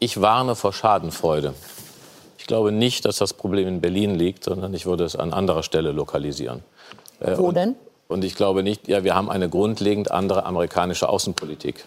ich 0.00 0.20
warne 0.20 0.56
vor 0.56 0.72
Schadenfreude. 0.72 1.54
Ich 2.48 2.50
glaube 2.50 2.72
nicht, 2.72 3.04
dass 3.04 3.18
das 3.18 3.34
Problem 3.34 3.68
in 3.68 3.82
Berlin 3.82 4.14
liegt, 4.14 4.44
sondern 4.44 4.72
ich 4.72 4.86
würde 4.86 5.04
es 5.04 5.14
an 5.14 5.34
anderer 5.34 5.62
Stelle 5.62 5.92
lokalisieren. 5.92 6.64
Äh, 7.20 7.36
Wo 7.36 7.52
denn? 7.52 7.74
Und 8.08 8.24
ich 8.24 8.36
glaube 8.36 8.62
nicht, 8.62 8.88
ja, 8.88 9.04
wir 9.04 9.14
haben 9.14 9.28
eine 9.28 9.50
grundlegend 9.50 10.10
andere 10.10 10.46
amerikanische 10.46 11.10
Außenpolitik. 11.10 11.84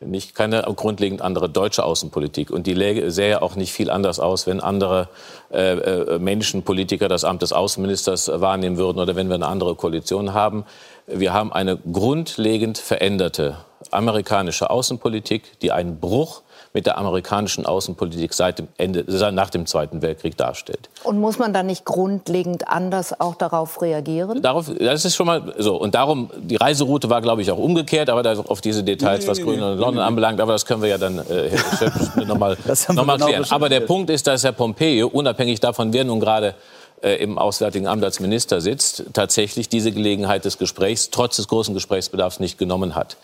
Nicht 0.00 0.34
keine 0.34 0.62
grundlegend 0.74 1.22
andere 1.22 1.48
deutsche 1.48 1.84
Außenpolitik. 1.84 2.50
Und 2.50 2.66
die 2.66 2.74
sähe 3.08 3.40
auch 3.40 3.54
nicht 3.54 3.72
viel 3.72 3.88
anders 3.88 4.18
aus, 4.18 4.48
wenn 4.48 4.58
andere 4.58 5.08
äh, 5.52 5.74
äh, 5.74 6.18
Menschen, 6.18 6.64
Politiker 6.64 7.06
das 7.06 7.22
Amt 7.22 7.42
des 7.42 7.52
Außenministers 7.52 8.32
wahrnehmen 8.34 8.78
würden 8.78 8.98
oder 8.98 9.14
wenn 9.14 9.28
wir 9.28 9.36
eine 9.36 9.46
andere 9.46 9.76
Koalition 9.76 10.34
haben. 10.34 10.64
Wir 11.06 11.32
haben 11.32 11.52
eine 11.52 11.76
grundlegend 11.76 12.78
veränderte 12.78 13.58
amerikanische 13.92 14.70
Außenpolitik, 14.70 15.60
die 15.60 15.70
einen 15.70 16.00
Bruch 16.00 16.42
mit 16.72 16.86
der 16.86 16.98
amerikanischen 16.98 17.66
Außenpolitik 17.66 18.32
seit 18.32 18.60
dem 18.60 18.68
Ende, 18.76 19.04
nach 19.32 19.50
dem 19.50 19.66
Zweiten 19.66 20.02
Weltkrieg 20.02 20.36
darstellt. 20.36 20.88
Und 21.02 21.18
muss 21.18 21.38
man 21.38 21.52
dann 21.52 21.66
nicht 21.66 21.84
grundlegend 21.84 22.68
anders 22.68 23.20
auch 23.20 23.34
darauf 23.34 23.82
reagieren? 23.82 24.40
Darauf, 24.40 24.70
das 24.78 25.04
ist 25.04 25.16
schon 25.16 25.26
mal 25.26 25.54
so. 25.58 25.76
Und 25.76 25.96
darum, 25.96 26.30
die 26.36 26.56
Reiseroute 26.56 27.10
war, 27.10 27.22
glaube 27.22 27.42
ich, 27.42 27.50
auch 27.50 27.58
umgekehrt, 27.58 28.08
aber 28.08 28.44
auf 28.48 28.60
diese 28.60 28.84
Details, 28.84 29.26
was 29.26 29.40
Grönland 29.40 29.74
und 29.74 29.78
London 29.78 30.02
anbelangt, 30.02 30.40
aber 30.40 30.52
das 30.52 30.64
können 30.64 30.82
wir 30.82 30.88
ja 30.88 30.98
dann 30.98 31.18
äh, 31.18 31.50
nochmal 32.24 32.56
noch 32.92 33.04
mal 33.04 33.18
klären. 33.18 33.44
Aber 33.50 33.68
der 33.68 33.80
Punkt 33.80 34.08
ist, 34.10 34.28
dass 34.28 34.44
Herr 34.44 34.52
Pompeo, 34.52 35.08
unabhängig 35.08 35.58
davon, 35.58 35.92
wer 35.92 36.04
nun 36.04 36.20
gerade 36.20 36.54
äh, 37.02 37.14
im 37.16 37.38
Auswärtigen 37.38 37.86
Amt 37.86 38.04
als 38.04 38.20
Minister 38.20 38.60
sitzt, 38.60 39.04
tatsächlich 39.12 39.68
diese 39.68 39.90
Gelegenheit 39.90 40.44
des 40.44 40.58
Gesprächs 40.58 41.10
trotz 41.10 41.36
des 41.36 41.48
großen 41.48 41.74
Gesprächsbedarfs 41.74 42.40
nicht 42.40 42.58
genommen 42.58 42.94
hat. 42.94 43.16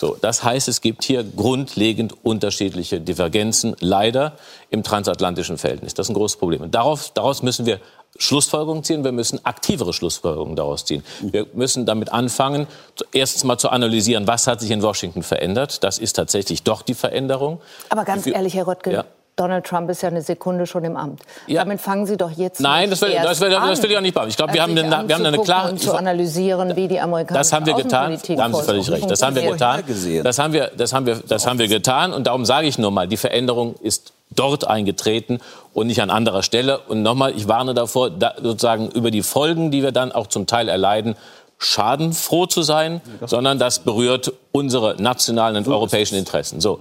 So, 0.00 0.16
das 0.18 0.42
heißt, 0.42 0.66
es 0.68 0.80
gibt 0.80 1.04
hier 1.04 1.22
grundlegend 1.22 2.14
unterschiedliche 2.24 3.02
Divergenzen, 3.02 3.76
leider 3.80 4.32
im 4.70 4.82
transatlantischen 4.82 5.58
Verhältnis. 5.58 5.92
Das 5.92 6.06
ist 6.06 6.10
ein 6.10 6.14
großes 6.14 6.38
Problem. 6.38 6.62
Und 6.62 6.74
darauf, 6.74 7.10
daraus 7.10 7.42
müssen 7.42 7.66
wir 7.66 7.80
Schlussfolgerungen 8.16 8.82
ziehen. 8.82 9.04
Wir 9.04 9.12
müssen 9.12 9.44
aktivere 9.44 9.92
Schlussfolgerungen 9.92 10.56
daraus 10.56 10.86
ziehen. 10.86 11.04
Wir 11.20 11.46
müssen 11.52 11.84
damit 11.84 12.10
anfangen, 12.12 12.66
erstens 13.12 13.44
mal 13.44 13.58
zu 13.58 13.68
analysieren, 13.68 14.26
was 14.26 14.46
hat 14.46 14.62
sich 14.62 14.70
in 14.70 14.80
Washington 14.80 15.22
verändert. 15.22 15.84
Das 15.84 15.98
ist 15.98 16.14
tatsächlich 16.14 16.62
doch 16.62 16.80
die 16.80 16.94
Veränderung. 16.94 17.60
Aber 17.90 18.06
ganz 18.06 18.26
ehrlich, 18.26 18.54
Herr 18.54 18.68
Röttgen, 18.68 18.94
ja. 18.94 19.04
Donald 19.36 19.64
Trump 19.64 19.88
ist 19.90 20.02
ja 20.02 20.08
eine 20.08 20.22
Sekunde 20.22 20.66
schon 20.66 20.84
im 20.84 20.96
Amt. 20.96 21.22
Ja. 21.46 21.62
Damit 21.62 21.80
fangen 21.80 22.04
Sie 22.06 22.16
doch 22.16 22.30
jetzt 22.30 22.60
Nein, 22.60 22.90
das 22.90 23.00
will, 23.00 23.12
das, 23.12 23.40
will, 23.40 23.50
das 23.50 23.82
will 23.82 23.90
ich 23.90 23.96
auch 23.96 24.02
nicht 24.02 24.14
machen. 24.14 24.28
Ich 24.28 24.36
glaube, 24.36 24.52
wir 24.52 24.62
haben 24.62 24.76
eine, 24.76 25.08
wir 25.08 25.14
haben 25.14 25.24
eine 25.24 25.38
klare... 25.38 25.74
zu 25.76 25.94
analysieren, 25.94 26.76
wie 26.76 26.88
die 26.88 27.00
amerikanische 27.00 27.38
Das 27.38 27.52
haben 27.52 27.64
wir 27.64 27.74
getan. 27.74 28.18
Da 28.36 28.42
haben 28.42 28.54
Sie 28.54 28.62
völlig 28.62 28.90
recht. 28.90 29.10
Das 29.10 29.22
haben 29.22 29.34
wir 29.34 29.50
getan. 29.50 29.82
Das 30.22 30.38
haben 30.38 30.52
wir, 30.52 30.70
das 30.76 30.92
haben 30.92 31.06
wir, 31.06 31.16
das 31.26 31.46
haben 31.46 31.58
wir 31.58 31.68
getan. 31.68 32.12
Und 32.12 32.26
darum 32.26 32.44
sage 32.44 32.66
ich 32.66 32.78
nur 32.78 32.90
mal, 32.90 33.08
die 33.08 33.16
Veränderung 33.16 33.74
ist 33.80 34.12
dort 34.30 34.66
eingetreten 34.66 35.40
und 35.74 35.86
nicht 35.86 36.02
an 36.02 36.10
anderer 36.10 36.42
Stelle. 36.42 36.78
Und 36.78 37.02
nochmal, 37.02 37.32
ich 37.36 37.48
warne 37.48 37.74
davor, 37.74 38.10
da 38.10 38.34
sozusagen 38.40 38.90
über 38.90 39.10
die 39.10 39.22
Folgen, 39.22 39.70
die 39.70 39.82
wir 39.82 39.92
dann 39.92 40.12
auch 40.12 40.26
zum 40.26 40.46
Teil 40.46 40.68
erleiden, 40.68 41.16
schadenfroh 41.58 42.46
zu 42.46 42.62
sein, 42.62 43.02
sondern 43.26 43.58
das 43.58 43.80
berührt 43.80 44.32
unsere 44.50 45.00
nationalen 45.00 45.56
und 45.56 45.68
europäischen 45.68 46.16
Interessen. 46.16 46.60
So. 46.60 46.80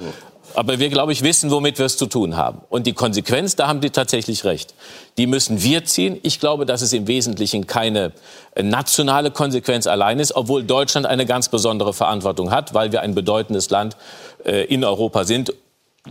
Aber 0.56 0.80
wir, 0.80 0.90
glaube 0.90 1.12
ich, 1.12 1.24
wissen, 1.24 1.52
womit 1.52 1.78
wir 1.78 1.86
es 1.86 1.98
zu 1.98 2.06
tun 2.06 2.36
haben. 2.36 2.62
Und 2.70 2.88
die 2.88 2.94
Konsequenz, 2.94 3.56
da 3.56 3.68
haben 3.68 3.82
die 3.82 3.90
tatsächlich 3.90 4.44
recht. 4.46 4.74
Die 5.18 5.28
müssen 5.28 5.62
wir 5.64 5.86
ziehen. 5.86 6.20
Ich 6.24 6.40
glaube, 6.40 6.66
dass 6.66 6.82
es 6.82 6.94
im 6.94 7.08
Wesentlichen 7.08 7.68
keine 7.68 8.14
äh, 8.56 8.64
nationale 8.64 9.32
Konsequenz 9.32 9.88
allein 9.88 10.20
ist, 10.20 10.36
obwohl 10.36 10.64
Deutschland 10.64 11.06
eine 11.06 11.26
ganz 11.26 11.50
besondere 11.50 11.94
Verantwortung 11.94 12.52
hat, 12.52 12.74
weil 12.74 12.92
wir 12.92 13.02
ein 13.02 13.16
bedeutendes 13.16 13.70
Land 13.70 13.98
äh, 14.46 14.66
in 14.66 14.84
Europa 14.84 15.24
sind. 15.24 15.54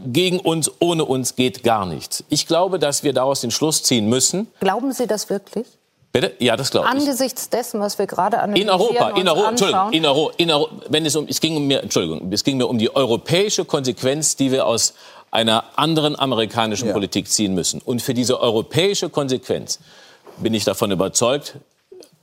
Gegen 0.07 0.39
uns, 0.39 0.71
ohne 0.81 1.05
uns 1.05 1.35
geht 1.35 1.63
gar 1.65 1.87
nichts. 1.87 2.23
Ich 2.29 2.47
glaube, 2.47 2.79
dass 2.79 3.03
wir 3.03 3.13
daraus 3.13 3.41
den 3.41 3.51
Schluss 3.51 3.83
ziehen 3.83 4.09
müssen. 4.09 4.47
Glauben 4.61 4.93
Sie 4.93 5.07
das 5.07 5.31
wirklich? 5.31 5.67
Bitte? 6.13 6.33
Ja, 6.39 6.57
das 6.57 6.71
glaube 6.71 6.89
ich. 6.89 6.93
Angesichts 6.93 7.51
dessen, 7.51 7.81
was 7.81 7.99
wir 7.99 8.07
gerade 8.07 8.41
analysieren 8.41 8.69
in 8.69 8.81
Europa, 8.81 9.11
in 9.21 9.29
Europa, 9.29 9.49
Entschuldigung, 9.51 9.93
in 9.93 10.07
Europa, 10.07 10.35
in 10.39 10.51
Europa, 10.51 10.77
wenn 10.89 11.07
es 11.07 11.17
um, 11.17 11.27
es 11.29 11.41
ging 11.41 11.57
um 11.57 11.67
mir, 11.67 11.83
Entschuldigung, 11.83 12.33
es 12.33 12.45
ging 12.45 12.57
mir 12.57 12.67
um 12.67 12.79
die 12.79 12.95
europäische 12.95 13.65
Konsequenz, 13.65 14.37
die 14.37 14.51
wir 14.51 14.67
aus 14.67 14.95
einer 15.31 15.65
anderen 15.77 16.19
amerikanischen 16.19 16.89
ja. 16.89 16.95
Politik 16.95 17.29
ziehen 17.29 17.55
müssen. 17.55 17.83
Und 17.83 18.01
für 18.01 18.15
diese 18.15 18.41
europäische 18.41 19.11
Konsequenz 19.11 19.79
bin 20.39 20.55
ich 20.55 20.65
davon 20.65 20.91
überzeugt, 20.91 21.57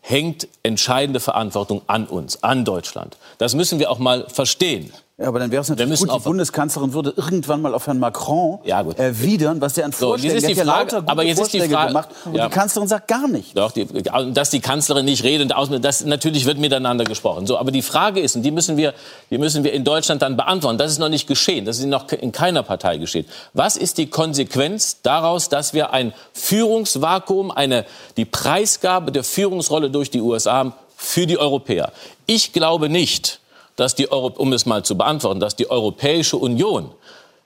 hängt 0.02 0.48
entscheidende 0.64 1.20
Verantwortung 1.20 1.82
an 1.88 2.08
uns, 2.08 2.44
an 2.44 2.66
Deutschland. 2.66 3.18
Das 3.38 3.54
müssen 3.56 3.80
wir 3.80 3.92
auch 3.92 4.00
mal 4.00 4.28
verstehen. 4.30 4.92
Ja, 5.18 5.30
aber 5.30 5.40
dann 5.40 5.50
wäre 5.50 5.62
es 5.62 5.70
natürlich 5.70 5.98
gut, 6.02 6.14
die 6.14 6.20
Bundeskanzlerin 6.20 6.92
würde 6.92 7.14
irgendwann 7.16 7.62
mal 7.62 7.74
auf 7.74 7.88
Herrn 7.88 8.00
Macron 8.00 8.60
ja, 8.66 8.82
erwidern, 8.98 9.62
was 9.62 9.76
der 9.76 9.86
an 9.86 9.94
Vorschlägen 9.94 10.42
so, 10.42 10.48
jetzt 10.48 10.50
ist 10.50 10.60
die 10.60 10.66
Frage, 10.68 11.04
aber 11.06 11.24
jetzt 11.24 11.38
Vorschläge 11.38 11.64
ist 11.64 11.70
die 11.70 11.74
Frage, 11.74 11.88
gemacht 11.88 12.10
und 12.26 12.36
ja. 12.36 12.50
die 12.50 12.54
Kanzlerin 12.54 12.90
sagt 12.90 13.08
gar 13.08 13.26
nichts. 13.30 13.54
Doch, 13.54 13.72
die, 13.72 13.88
dass 14.34 14.50
die 14.50 14.60
Kanzlerin 14.60 15.06
nicht 15.06 15.24
redet, 15.24 15.54
das 15.80 16.04
natürlich 16.04 16.46
wird 16.46 16.58
miteinander 16.58 17.06
gesprochen. 17.06 17.48
So, 17.48 17.58
aber 17.58 17.72
die 17.72 17.82
Frage 17.82 18.20
ist, 18.20 18.36
und 18.36 18.42
die 18.42 18.52
müssen 18.52 18.76
wir, 18.76 18.94
die 19.30 19.38
müssen 19.38 19.64
wir 19.64 19.72
in 19.72 19.86
Deutschland 19.86 20.22
dann 20.22 20.36
beantworten. 20.36 20.78
Das 20.78 20.92
ist 20.92 21.00
noch 21.00 21.08
nicht 21.08 21.28
geschehen. 21.28 21.64
Das 21.64 21.80
ist 21.80 21.86
noch 21.86 22.12
in 22.12 22.34
keiner 22.34 22.64
Partei 22.64 22.98
geschehen. 22.98 23.26
Was 23.54 23.78
ist 23.78 23.98
die 23.98 24.08
Konsequenz 24.08 24.98
daraus, 25.02 25.48
dass 25.48 25.74
wir 25.74 25.94
ein 25.94 26.14
Führungsvakuum, 26.34 27.52
eine 27.52 27.86
die 28.18 28.26
Preisgabe 28.26 29.14
der 29.14 29.24
Führungsrolle 29.24 29.90
durch 29.90 30.12
die 30.12 30.20
USA 30.20 30.52
haben 30.56 30.74
für 30.98 31.26
die 31.26 31.38
Europäer? 31.38 31.94
Ich 32.26 32.52
glaube 32.52 32.90
nicht 32.90 33.40
dass 33.76 33.96
die 33.96 34.12
Euro, 34.12 34.28
um 34.38 34.54
es 34.54 34.66
mal 34.66 34.84
zu 34.84 34.98
beantworten, 34.98 35.40
dass 35.40 35.56
die 35.56 35.70
Europäische 35.70 36.38
Union 36.38 36.92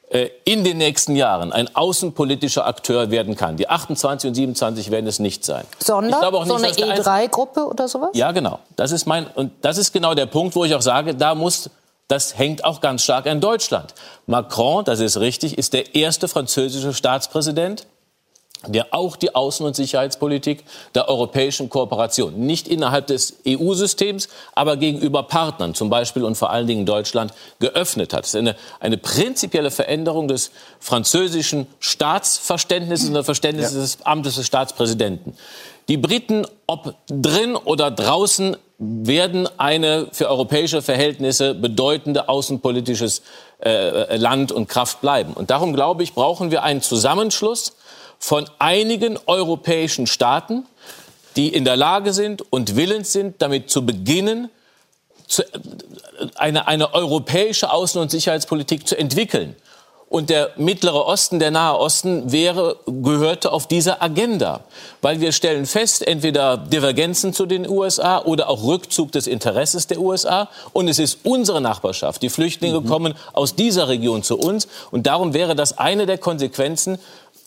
äh, 0.09 0.29
in 0.43 0.63
den 0.63 0.77
nächsten 0.77 1.15
Jahren 1.15 1.53
ein 1.53 1.75
außenpolitischer 1.75 2.65
Akteur 2.65 3.11
werden 3.11 3.35
kann. 3.35 3.57
Die 3.57 3.69
28 3.69 4.29
und 4.29 4.35
27 4.35 4.91
werden 4.91 5.07
es 5.07 5.19
nicht 5.19 5.45
sein. 5.45 5.65
Sondern 5.79 6.19
nicht, 6.31 6.47
so 6.47 6.55
eine 6.55 6.69
E3-Gruppe 6.69 7.67
oder 7.67 7.87
sowas? 7.87 8.09
Ja, 8.13 8.31
genau. 8.31 8.59
Das 8.75 8.91
ist 8.91 9.05
mein 9.05 9.27
und 9.27 9.51
das 9.61 9.77
ist 9.77 9.93
genau 9.93 10.15
der 10.15 10.25
Punkt, 10.25 10.55
wo 10.55 10.65
ich 10.65 10.73
auch 10.73 10.81
sage, 10.81 11.13
da 11.15 11.35
muss 11.35 11.69
das 12.09 12.35
hängt 12.39 12.65
auch 12.65 12.81
ganz 12.81 13.03
stark 13.03 13.27
an 13.27 13.39
Deutschland. 13.39 13.93
Macron, 14.25 14.83
das 14.83 14.99
ist 14.99 15.19
richtig, 15.19 15.59
ist 15.59 15.73
der 15.73 15.93
erste 15.93 16.27
französische 16.27 16.91
Staatspräsident, 16.91 17.85
der 18.67 18.93
auch 18.93 19.15
die 19.15 19.35
Außen- 19.35 19.63
und 19.63 19.75
Sicherheitspolitik 19.75 20.63
der 20.93 21.07
europäischen 21.07 21.69
Kooperation, 21.69 22.45
nicht 22.45 22.67
innerhalb 22.67 23.07
des 23.07 23.37
EU-Systems, 23.47 24.27
aber 24.53 24.75
gegenüber 24.75 25.23
Partnern, 25.23 25.73
zum 25.73 25.89
Beispiel 25.89 26.23
und 26.23 26.35
vor 26.35 26.49
allen 26.49 26.67
Dingen 26.67 26.85
Deutschland, 26.85 27.33
geöffnet 27.59 28.13
hat. 28.13 28.23
Das 28.23 28.29
ist 28.29 28.35
eine, 28.35 28.55
eine 28.79 28.97
prinzipielle 28.97 29.71
Veränderung 29.71 30.27
des 30.27 30.51
französischen 30.79 31.67
Staatsverständnisses 31.79 33.07
und 33.07 33.13
der 33.13 33.23
Verständnisses 33.23 33.73
ja. 33.73 33.81
des 33.81 34.05
Amtes 34.05 34.35
des 34.35 34.45
Staatspräsidenten. 34.45 35.35
Die 35.87 35.97
Briten, 35.97 36.45
ob 36.67 36.95
drin 37.07 37.55
oder 37.55 37.89
draußen, 37.89 38.57
werden 38.77 39.49
eine 39.57 40.07
für 40.11 40.29
europäische 40.29 40.81
Verhältnisse 40.81 41.53
bedeutende 41.53 42.29
außenpolitisches 42.29 43.23
äh, 43.61 44.15
Land 44.15 44.51
und 44.51 44.69
Kraft 44.69 45.01
bleiben. 45.01 45.33
Und 45.33 45.49
darum, 45.49 45.73
glaube 45.73 46.03
ich, 46.03 46.13
brauchen 46.13 46.49
wir 46.51 46.63
einen 46.63 46.81
Zusammenschluss 46.81 47.73
von 48.19 48.49
einigen 48.59 49.17
europäischen 49.25 50.05
Staaten, 50.05 50.65
die 51.35 51.47
in 51.47 51.63
der 51.63 51.77
Lage 51.77 52.13
sind 52.13 52.43
und 52.51 52.75
willens 52.75 53.13
sind, 53.13 53.41
damit 53.41 53.69
zu 53.69 53.85
beginnen, 53.85 54.49
zu, 55.25 55.43
eine, 56.35 56.67
eine 56.67 56.93
europäische 56.93 57.71
Außen- 57.71 57.99
und 57.99 58.11
Sicherheitspolitik 58.11 58.87
zu 58.87 58.97
entwickeln. 58.97 59.55
Und 60.09 60.31
der 60.31 60.49
Mittlere 60.57 61.05
Osten, 61.05 61.37
der 61.37 61.51
Nahe 61.51 61.77
Osten 61.77 62.31
wäre, 62.31 62.77
gehörte 62.87 63.51
auf 63.51 63.67
dieser 63.67 64.01
Agenda. 64.01 64.61
Weil 65.03 65.21
wir 65.21 65.31
stellen 65.31 65.67
fest, 65.67 66.05
entweder 66.05 66.57
Divergenzen 66.57 67.31
zu 67.31 67.45
den 67.45 67.69
USA 67.69 68.19
oder 68.23 68.49
auch 68.49 68.63
Rückzug 68.63 69.11
des 69.11 69.27
Interesses 69.27 69.85
der 69.85 69.99
USA. 70.01 70.49
Und 70.73 70.87
es 70.87 70.97
ist 70.97 71.19
unsere 71.23 71.61
Nachbarschaft. 71.61 72.23
Die 72.23 72.29
Flüchtlinge 72.29 72.81
mhm. 72.81 72.87
kommen 72.87 73.13
aus 73.33 73.53
dieser 73.53 73.87
Region 73.87 74.23
zu 74.23 74.39
uns. 74.39 74.67
Und 74.89 75.05
darum 75.05 75.35
wäre 75.35 75.55
das 75.55 75.77
eine 75.77 76.07
der 76.07 76.17
Konsequenzen, 76.17 76.97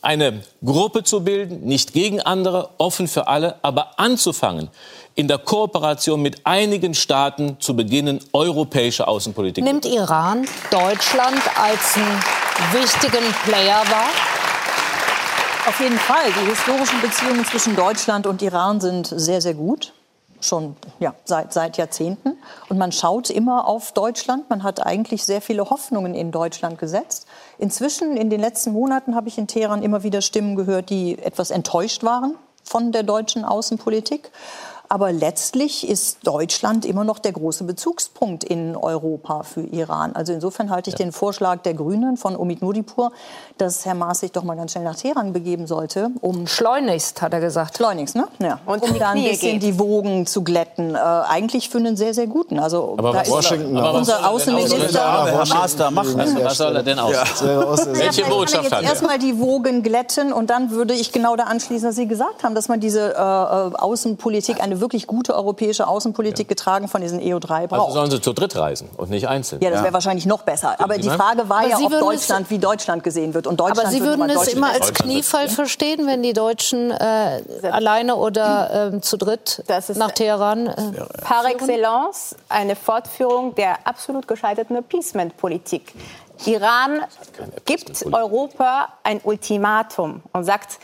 eine 0.03 0.43
Gruppe 0.65 1.05
zu 1.05 1.23
bilden, 1.23 1.61
nicht 1.61 1.93
gegen 1.93 2.21
andere, 2.21 2.71
offen 2.79 3.07
für 3.07 3.29
alle, 3.29 3.57
aber 3.63 3.99
anzufangen, 3.99 4.69
in 5.15 5.29
der 5.29 5.39
Kooperation 5.39 6.21
mit 6.21 6.45
einigen 6.45 6.95
Staaten 6.95 7.57
zu 7.61 7.77
beginnen, 7.77 8.19
europäische 8.33 9.07
Außenpolitik. 9.07 9.63
Nimmt 9.63 9.87
Iran 9.87 10.47
Deutschland 10.71 11.41
als 11.57 11.97
einen 11.97 12.21
wichtigen 12.73 13.25
Player 13.45 13.83
wahr? 13.89 14.11
Auf 15.69 15.79
jeden 15.81 15.99
Fall. 15.99 16.33
Die 16.43 16.51
historischen 16.51 17.01
Beziehungen 17.01 17.45
zwischen 17.45 17.77
Deutschland 17.77 18.27
und 18.27 18.43
Iran 18.43 18.81
sind 18.81 19.07
sehr, 19.07 19.41
sehr 19.41 19.55
gut 19.55 19.93
schon 20.45 20.77
ja, 20.99 21.15
seit, 21.25 21.53
seit 21.53 21.77
Jahrzehnten. 21.77 22.37
Und 22.69 22.79
man 22.79 22.93
schaut 22.93 23.31
immer 23.31 23.67
auf 23.67 23.93
Deutschland. 23.93 24.51
Man 24.51 24.63
hat 24.63 24.85
eigentlich 24.85 25.25
sehr 25.25 25.41
viele 25.41 25.71
Hoffnungen 25.71 26.15
in 26.15 26.33
Deutschland 26.33 26.79
gesetzt. 26.79 27.27
Inzwischen, 27.63 28.17
in 28.17 28.29
den 28.29 28.41
letzten 28.41 28.73
Monaten, 28.73 29.15
habe 29.15 29.29
ich 29.29 29.39
in 29.39 29.47
Teheran 29.47 29.85
immer 29.85 30.03
wieder 30.03 30.21
Stimmen 30.21 30.57
gehört, 30.57 30.91
die 30.91 31.17
etwas 31.17 31.53
enttäuscht 31.53 32.03
waren 32.03 32.35
von 32.65 32.91
der 32.91 33.05
deutschen 33.05 33.45
Außenpolitik. 33.45 34.33
Aber 34.93 35.11
letztlich 35.11 35.89
ist 35.89 36.19
Deutschland 36.27 36.85
immer 36.85 37.03
noch 37.03 37.19
der 37.19 37.33
große 37.33 37.65
Bezugspunkt 37.65 38.45
in 38.45 38.77
Europa 38.77 39.43
für 39.43 39.63
Iran. 39.63 40.15
Also 40.15 40.35
insofern 40.35 40.69
halte 40.69 40.91
ich 40.91 40.99
ja. 40.99 41.07
den 41.07 41.13
Vorschlag 41.13 41.63
der 41.63 41.73
Grünen 41.73 42.19
von 42.19 42.37
Omid 42.37 42.61
Nuripur, 42.61 43.11
dass 43.57 43.87
Herr 43.87 43.95
Maas 43.95 44.21
sich 44.21 44.33
doch 44.33 44.45
mal 44.45 44.55
ganz 44.55 44.73
schnell 44.73 44.85
nach 44.85 44.95
Teheran 44.95 45.33
begeben 45.33 45.67
sollte, 45.67 46.11
um 46.21 46.47
schleunigst, 46.47 47.23
hat 47.23 47.33
er 47.33 47.41
gesagt. 47.41 47.79
Schleunigst, 47.79 48.17
ne? 48.17 48.29
Ja. 48.39 48.61
Und 48.67 48.83
um 48.83 48.99
da 48.99 49.13
ein 49.13 49.25
bisschen 49.25 49.61
geht. 49.61 49.63
die 49.63 49.79
Wogen 49.79 50.27
zu 50.27 50.45
glätten. 50.45 50.95
Äh, 50.95 50.99
eigentlich 50.99 51.71
für 51.71 51.79
einen 51.79 51.97
sehr, 51.97 52.13
sehr 52.13 52.27
guten. 52.27 52.59
Also 52.59 52.97
aber 52.99 53.15
da 53.15 53.27
Washington, 53.27 53.75
aber 53.79 53.95
unser 53.95 54.29
Außenminister. 54.29 55.27
Herr 55.33 55.47
Maas 55.47 55.75
da 55.75 55.91
machen. 55.91 56.21
Was 56.43 56.59
soll 56.59 56.77
er 56.77 56.83
denn 56.83 56.99
aus? 56.99 57.15
Ja. 57.15 57.25
Welche 57.95 58.25
Botschaft 58.25 58.71
hat 58.71 58.83
er? 58.83 58.91
Erstmal 58.91 59.19
die 59.19 59.39
Wogen 59.39 59.83
glätten 59.83 60.35
und 60.35 60.51
dann 60.51 60.71
würde 60.71 60.93
ich 60.93 61.13
genau 61.13 61.35
da 61.35 61.45
anschließen, 61.45 61.89
was 61.89 61.97
Sie 61.97 62.07
gesagt 62.07 62.45
haben, 62.45 62.55
dass 62.55 62.69
man 62.69 62.79
diese 62.79 63.15
äh, 63.15 63.19
äh 63.19 63.75
Außenpolitik 63.75 64.63
eine 64.63 64.82
wirklich 64.83 65.07
gute 65.07 65.35
europäische 65.35 65.89
Außenpolitik 65.89 66.47
ja. 66.47 66.49
getragen 66.49 66.89
von 66.89 67.01
diesen 67.01 67.19
EU3 67.21 67.69
braucht. 67.69 67.81
Also 67.81 67.93
sollen 67.93 68.11
sie 68.11 68.21
zu 68.21 68.35
dritt 68.35 68.55
reisen 68.55 68.91
und 68.99 69.09
nicht 69.09 69.29
einzeln. 69.29 69.63
Ja, 69.63 69.71
das 69.71 69.79
wäre 69.79 69.89
ja. 69.89 69.93
wahrscheinlich 69.95 70.27
noch 70.27 70.43
besser. 70.43 70.79
Aber 70.79 70.99
die 70.99 71.09
Frage 71.09 71.49
war 71.49 71.61
Aber 71.61 71.69
ja, 71.69 71.79
ob 71.79 71.91
Deutschland 71.91 72.51
wie 72.51 72.59
Deutschland 72.59 73.03
gesehen 73.03 73.33
wird. 73.33 73.47
Und 73.47 73.59
Deutschland 73.59 73.81
Aber 73.81 73.91
Sie 73.91 74.03
würden 74.03 74.29
es 74.29 74.49
immer 74.49 74.71
als 74.71 74.93
Kniefall 74.93 75.49
verstehen, 75.49 76.07
wenn 76.07 76.23
die 76.23 76.35
Deutschen 76.35 76.91
äh, 76.91 77.43
alleine 77.63 78.17
oder 78.17 78.93
äh, 78.93 79.01
zu 79.01 79.17
dritt 79.17 79.65
nach 79.95 80.11
Teheran 80.11 80.67
äh, 80.67 80.73
Par 81.23 81.47
excellence 81.47 82.37
eine 82.51 82.77
Fortführung 82.77 83.55
der 83.55 83.87
absolut 83.87 84.29
gescheiterten 84.29 84.77
Appeasement-Politik. 84.77 85.95
Iran 86.47 87.03
gibt 87.65 88.05
Europa 88.13 88.89
ein 89.05 89.21
Ultimatum 89.23 90.23
und 90.33 90.45
sagt, 90.45 90.79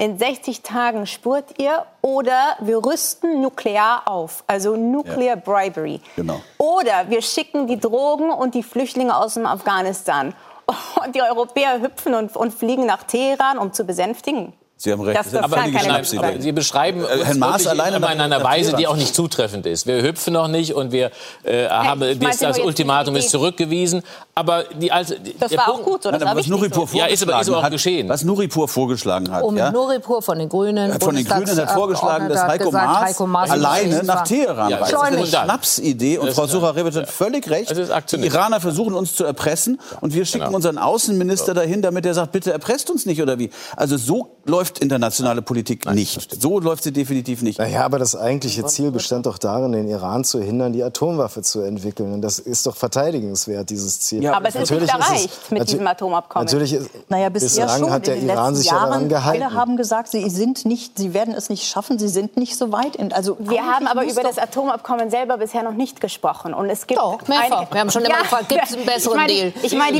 in 0.00 0.18
60 0.18 0.62
Tagen 0.62 1.06
spurt 1.06 1.58
ihr 1.58 1.84
oder 2.00 2.56
wir 2.60 2.82
rüsten 2.84 3.42
nuklear 3.42 4.02
auf, 4.06 4.42
also 4.46 4.74
Nuclear 4.74 5.36
ja. 5.36 5.36
Bribery. 5.36 6.00
Genau. 6.16 6.40
Oder 6.56 7.10
wir 7.10 7.20
schicken 7.20 7.66
die 7.66 7.78
Drogen 7.78 8.30
und 8.30 8.54
die 8.54 8.62
Flüchtlinge 8.62 9.14
aus 9.14 9.34
dem 9.34 9.44
Afghanistan. 9.44 10.34
Und 11.04 11.16
die 11.16 11.22
Europäer 11.22 11.80
hüpfen 11.80 12.14
und, 12.14 12.36
und 12.36 12.54
fliegen 12.54 12.86
nach 12.86 13.02
Teheran, 13.02 13.58
um 13.58 13.72
zu 13.72 13.82
besänftigen. 13.82 14.52
Sie 14.82 14.90
haben 14.90 15.02
recht. 15.02 15.18
Das, 15.18 15.30
das 15.30 15.42
aber 15.42 15.56
keine 15.56 16.40
Sie 16.40 16.52
beschreiben 16.52 17.04
äh, 17.04 17.22
Herrn 17.22 17.38
Maas 17.38 17.66
alleine 17.66 17.98
in 17.98 18.04
einer 18.04 18.42
Weise, 18.42 18.74
die 18.76 18.86
auch 18.86 18.96
nicht 18.96 19.14
zutreffend 19.14 19.66
ist. 19.66 19.86
Wir 19.86 20.00
hüpfen 20.00 20.32
noch 20.32 20.48
nicht 20.48 20.72
und 20.72 20.90
wir 20.90 21.10
äh, 21.42 21.68
haben 21.68 22.00
hey, 22.00 22.18
das, 22.18 22.38
das 22.38 22.58
Ultimatum 22.58 23.14
ist 23.16 23.28
zurückgewiesen. 23.28 24.02
Aber 24.34 24.64
die, 24.64 24.90
also, 24.90 25.16
das 25.38 25.54
war 25.54 25.66
Punkt, 25.66 25.80
auch 25.80 25.84
gut, 25.84 26.06
oder? 26.06 26.18
Nein, 26.18 26.34
was 26.34 26.46
Nuripur 26.46 26.86
so. 26.86 26.96
ja, 26.96 27.04
ist 27.04 27.22
aber, 27.22 27.38
ist 27.42 27.48
aber 27.50 27.58
auch 27.58 27.62
hat, 27.62 27.72
geschehen. 27.72 28.08
Was 28.08 28.24
Nuripur 28.24 28.68
vorgeschlagen 28.68 29.30
hat. 29.30 29.42
Um 29.42 29.54
ja? 29.54 29.70
Nuripur 29.70 30.22
von 30.22 30.38
den 30.38 30.48
Grünen. 30.48 30.98
Von 30.98 31.14
den 31.14 31.26
Grünen 31.26 31.58
hat 31.58 31.70
vorgeschlagen, 31.72 32.30
dass 32.30 32.42
Heiko, 32.44 32.70
Maas, 32.70 33.00
Heiko 33.02 33.26
Maas 33.26 33.50
alleine 33.50 34.02
nach 34.02 34.24
Teheran 34.24 34.70
ja, 34.70 34.78
reist. 34.78 34.94
Das 34.94 35.02
ist 35.02 35.06
eine 35.08 35.26
Schnapsidee. 35.26 36.16
Und 36.16 36.32
Frau 36.32 36.46
Sucher-Rebet 36.46 36.96
hat 36.96 37.10
völlig 37.10 37.50
recht. 37.50 37.70
Die 38.12 38.26
Iraner 38.26 38.62
versuchen 38.62 38.94
uns 38.94 39.14
zu 39.14 39.24
erpressen. 39.24 39.78
Und 40.00 40.14
wir 40.14 40.24
schicken 40.24 40.46
genau. 40.46 40.56
unseren 40.56 40.78
Außenminister 40.78 41.52
dahin, 41.52 41.82
damit 41.82 42.06
er 42.06 42.14
sagt, 42.14 42.32
bitte 42.32 42.50
erpresst 42.50 42.88
uns 42.88 43.04
nicht 43.04 43.20
oder 43.20 43.38
wie. 43.38 43.50
Also 43.76 43.98
so 43.98 44.38
läuft 44.46 44.69
internationale 44.78 45.42
Politik 45.42 45.84
Nein, 45.84 45.96
nicht. 45.96 46.40
So 46.40 46.60
läuft 46.60 46.84
sie 46.84 46.92
definitiv 46.92 47.42
nicht. 47.42 47.58
Naja, 47.58 47.84
aber 47.84 47.98
das 47.98 48.16
eigentliche 48.16 48.64
Ziel 48.66 48.90
bestand 48.90 49.26
doch 49.26 49.38
darin, 49.38 49.72
den 49.72 49.88
Iran 49.88 50.24
zu 50.24 50.40
hindern, 50.40 50.72
die 50.72 50.82
Atomwaffe 50.82 51.42
zu 51.42 51.60
entwickeln. 51.60 52.12
Und 52.12 52.22
das 52.22 52.38
ist 52.38 52.66
doch 52.66 52.76
verteidigenswert, 52.76 53.68
dieses 53.70 54.00
Ziel. 54.00 54.22
Ja, 54.22 54.34
aber 54.34 54.48
es 54.48 54.54
ist 54.54 54.70
nicht 54.70 54.88
erreicht 54.88 55.30
es, 55.44 55.50
mit 55.50 55.68
diesem 55.68 55.86
Atomabkommen. 55.86 56.46
Natürlich 56.46 56.72
ist, 56.74 56.90
naja, 57.08 57.28
bisher 57.28 57.64
bislang 57.64 57.80
schon. 57.80 57.90
hat 57.90 58.06
der 58.06 58.16
Iran 58.16 58.54
sich 58.54 58.66
Jahren, 58.66 58.90
daran 58.90 59.08
gehalten. 59.08 59.42
Alle 59.42 59.54
haben 59.54 59.76
gesagt, 59.76 60.10
sie, 60.10 60.28
sind 60.30 60.64
nicht, 60.64 60.98
sie 60.98 61.14
werden 61.14 61.34
es 61.34 61.48
nicht 61.50 61.66
schaffen, 61.66 61.98
sie 61.98 62.08
sind 62.08 62.36
nicht 62.36 62.56
so 62.56 62.72
weit. 62.72 62.96
In, 62.96 63.12
also 63.12 63.36
Wir 63.40 63.64
haben 63.64 63.86
aber 63.86 64.04
über 64.04 64.22
das 64.22 64.38
Atomabkommen 64.38 65.10
selber 65.10 65.38
bisher 65.38 65.62
noch 65.62 65.74
nicht 65.74 66.00
gesprochen. 66.00 66.54
Und 66.54 66.70
es 66.70 66.86
gibt 66.86 67.00
doch, 67.00 67.26
mehrfach. 67.28 67.72
Wir 67.72 67.80
haben 67.80 67.90
schon 67.90 68.04
immer 68.04 68.16
ja, 68.16 68.22
gefragt, 68.22 68.48
gibt 68.48 68.64
es 68.64 68.74
einen 68.74 68.86
besseren 68.86 69.18
ich 69.20 69.26
mein, 69.26 69.28
Deal? 69.28 69.52
Ich 69.62 69.74
meine, 69.74 69.92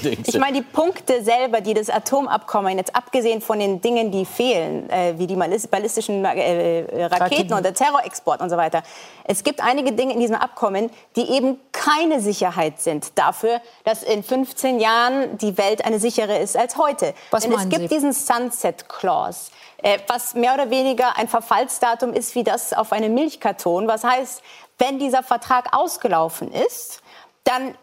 die, 0.00 0.18
ich 0.24 0.38
mein, 0.38 0.54
die 0.54 0.62
Punkte 0.62 1.22
selber, 1.22 1.60
die 1.60 1.74
das 1.74 1.90
Atomabkommen, 1.90 2.78
jetzt 2.78 2.94
abgesehen 3.18 3.40
von 3.40 3.58
den 3.58 3.80
Dingen, 3.80 4.12
die 4.12 4.24
fehlen, 4.24 4.88
äh, 4.90 5.14
wie 5.18 5.26
die 5.26 5.34
ballistischen 5.34 6.24
äh, 6.24 6.82
äh, 6.82 7.04
Raketen 7.06 7.52
und 7.52 7.64
der 7.64 7.74
Terrorexport 7.74 8.40
und 8.40 8.48
so 8.48 8.56
weiter. 8.56 8.84
Es 9.24 9.42
gibt 9.42 9.60
einige 9.60 9.92
Dinge 9.92 10.12
in 10.14 10.20
diesem 10.20 10.36
Abkommen, 10.36 10.90
die 11.16 11.28
eben 11.32 11.58
keine 11.72 12.20
Sicherheit 12.20 12.80
sind 12.80 13.18
dafür, 13.18 13.60
dass 13.82 14.04
in 14.04 14.22
15 14.22 14.78
Jahren 14.78 15.36
die 15.38 15.58
Welt 15.58 15.84
eine 15.84 15.98
sichere 15.98 16.38
ist 16.38 16.56
als 16.56 16.76
heute. 16.76 17.12
Was 17.32 17.42
Denn 17.42 17.52
es 17.52 17.68
gibt 17.68 17.88
Sie? 17.88 17.88
diesen 17.88 18.12
Sunset 18.12 18.88
Clause 18.88 19.50
äh, 19.82 19.98
was 20.06 20.34
mehr 20.34 20.54
oder 20.54 20.70
weniger 20.70 21.16
ein 21.16 21.26
Verfallsdatum 21.26 22.12
ist 22.12 22.36
wie 22.36 22.44
das 22.44 22.72
auf 22.72 22.92
einem 22.92 23.14
Milchkarton. 23.14 23.88
Was 23.88 24.04
heißt, 24.04 24.42
wenn 24.78 25.00
dieser 25.00 25.24
Vertrag 25.24 25.76
ausgelaufen 25.76 26.52
ist, 26.52 27.02
dann 27.42 27.74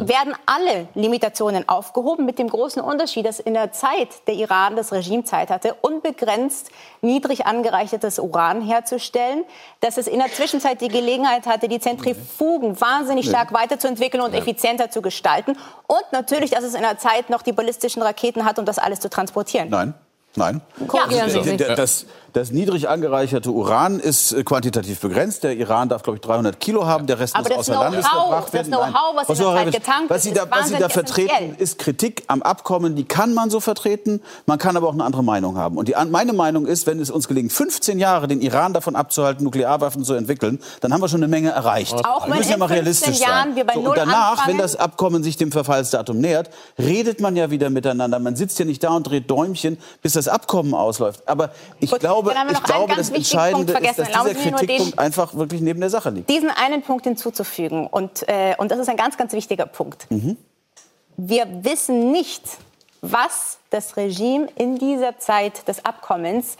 werden 0.00 0.34
alle 0.46 0.88
Limitationen 0.94 1.68
aufgehoben, 1.68 2.24
mit 2.24 2.38
dem 2.38 2.48
großen 2.48 2.82
Unterschied, 2.82 3.26
dass 3.26 3.40
in 3.40 3.54
der 3.54 3.72
Zeit 3.72 4.08
der 4.26 4.34
Iran 4.34 4.76
das 4.76 4.92
Regime 4.92 5.24
Zeit 5.24 5.50
hatte, 5.50 5.74
unbegrenzt 5.80 6.70
niedrig 7.00 7.46
angereichertes 7.46 8.18
Uran 8.18 8.60
herzustellen, 8.60 9.44
dass 9.80 9.96
es 9.96 10.06
in 10.06 10.18
der 10.18 10.32
Zwischenzeit 10.32 10.80
die 10.80 10.88
Gelegenheit 10.88 11.46
hatte, 11.46 11.68
die 11.68 11.80
Zentrifugen 11.80 12.80
wahnsinnig 12.80 13.28
stark 13.28 13.52
weiterzuentwickeln 13.52 14.22
und 14.22 14.34
effizienter 14.34 14.90
zu 14.90 15.02
gestalten 15.02 15.56
und 15.86 16.04
natürlich, 16.12 16.50
dass 16.50 16.64
es 16.64 16.74
in 16.74 16.82
der 16.82 16.98
Zeit 16.98 17.30
noch 17.30 17.42
die 17.42 17.52
ballistischen 17.52 18.02
Raketen 18.02 18.44
hat, 18.44 18.58
um 18.58 18.64
das 18.64 18.78
alles 18.78 19.00
zu 19.00 19.10
transportieren. 19.10 19.68
Nein. 19.70 19.94
Nein. 20.36 20.60
Korrigieren 20.88 21.30
Sie 21.30 21.42
sich. 21.42 21.56
Das, 21.56 22.06
das 22.34 22.50
niedrig 22.50 22.88
angereicherte 22.88 23.50
Uran 23.50 24.00
ist 24.00 24.32
äh, 24.32 24.42
quantitativ 24.42 25.00
begrenzt. 25.00 25.44
Der 25.44 25.56
Iran 25.56 25.88
darf, 25.88 26.02
glaube 26.02 26.16
ich, 26.16 26.20
300 26.22 26.58
Kilo 26.60 26.84
haben. 26.84 27.06
Der 27.06 27.18
Rest 27.20 27.34
Aber 27.36 27.48
muss 27.48 27.70
außer 27.70 27.74
Landes 27.80 28.04
Know-how, 28.04 28.22
verbracht 28.28 28.46
das 28.48 28.52
werden. 28.52 28.72
Know-how, 28.72 29.16
was 29.26 29.38
Sorewitsch, 29.38 29.74
getankt 29.74 30.10
was 30.10 30.22
Sie 30.24 30.32
da, 30.32 30.46
was 30.50 30.68
Sie 30.68 30.74
da 30.76 30.88
vertreten, 30.88 31.30
essentiell. 31.30 31.54
ist 31.62 31.78
Kritik 31.78 32.24
am 32.26 32.42
Abkommen. 32.42 32.96
Die 32.96 33.04
kann 33.04 33.34
man 33.34 33.50
so 33.50 33.60
vertreten. 33.60 34.20
Man 34.46 34.58
kann 34.58 34.76
aber 34.76 34.88
auch 34.88 34.92
eine 34.94 35.04
andere 35.04 35.22
Meinung 35.22 35.56
haben. 35.56 35.78
Und 35.78 35.86
die, 35.88 35.94
meine 36.10 36.32
Meinung 36.32 36.66
ist, 36.66 36.86
wenn 36.88 36.98
es 36.98 37.08
uns 37.10 37.28
gelingt, 37.28 37.52
15 37.52 37.98
Jahre 38.00 38.26
den 38.26 38.40
Iran 38.42 38.72
davon 38.72 38.96
abzuhalten, 38.96 39.44
Nuklearwaffen 39.44 40.02
zu 40.04 40.14
entwickeln, 40.14 40.60
dann 40.80 40.92
haben 40.92 41.00
wir 41.00 41.08
schon 41.08 41.20
eine 41.20 41.28
Menge 41.28 41.50
erreicht. 41.50 41.94
Auch 42.04 42.26
wir 42.26 42.32
wenn 42.32 42.38
müssen 42.38 42.50
ja 42.50 42.56
mal 42.56 42.66
15 42.68 42.76
realistisch 42.84 43.20
Jahren 43.20 43.48
sein. 43.50 43.56
wir 43.56 43.64
bei 43.64 43.74
so, 43.74 43.80
und 43.80 43.96
danach, 43.96 44.32
anfangen- 44.32 44.48
wenn 44.48 44.58
das 44.58 44.74
Abkommen 44.74 45.22
sich 45.22 45.36
dem 45.36 45.52
Verfallsdatum 45.52 46.18
nähert, 46.18 46.50
redet 46.80 47.20
man 47.20 47.36
ja 47.36 47.50
wieder 47.52 47.70
miteinander. 47.70 48.18
Man 48.18 48.34
sitzt 48.34 48.58
ja 48.58 48.64
nicht 48.64 48.82
da 48.82 48.90
und 48.96 49.04
dreht 49.04 49.30
Däumchen, 49.30 49.78
bis 50.02 50.14
das 50.14 50.26
Abkommen 50.26 50.74
ausläuft. 50.74 51.22
Aber 51.28 51.50
ich 51.78 51.92
Gut, 51.92 52.00
glaube, 52.00 52.23
dann 52.30 52.38
haben 52.40 52.48
wir 52.48 52.52
ich 52.54 52.60
noch 52.60 52.68
einen 52.68 52.76
glaube 52.86 52.94
ganz 52.94 53.08
das 53.08 53.16
wichtigen 53.18 53.42
Punkt 53.52 53.70
Entscheidende 53.70 53.72
ist, 53.72 53.78
vergessen. 53.78 53.96
dass 53.96 54.06
dieser 54.08 54.18
Erlauben 54.18 54.38
Sie 54.38 54.44
mir 54.44 54.50
nur 54.50 54.60
den- 54.60 54.66
Kritikpunkt 54.68 54.98
einfach 54.98 55.34
wirklich 55.34 55.60
neben 55.60 55.80
der 55.80 55.90
Sache 55.90 56.10
liegt. 56.10 56.30
diesen 56.30 56.50
einen 56.50 56.82
Punkt 56.82 57.04
hinzuzufügen. 57.04 57.86
Und, 57.86 58.28
äh, 58.28 58.54
und 58.58 58.70
das 58.70 58.78
ist 58.78 58.88
ein 58.88 58.96
ganz, 58.96 59.16
ganz 59.16 59.32
wichtiger 59.32 59.66
Punkt. 59.66 60.06
Wir 61.16 61.46
wissen 61.64 62.10
nicht, 62.12 62.42
was 63.02 63.58
das 63.70 63.96
Regime 63.96 64.48
in 64.56 64.76
dieser 64.78 65.18
Zeit 65.18 65.68
des 65.68 65.84
Abkommens 65.84 66.56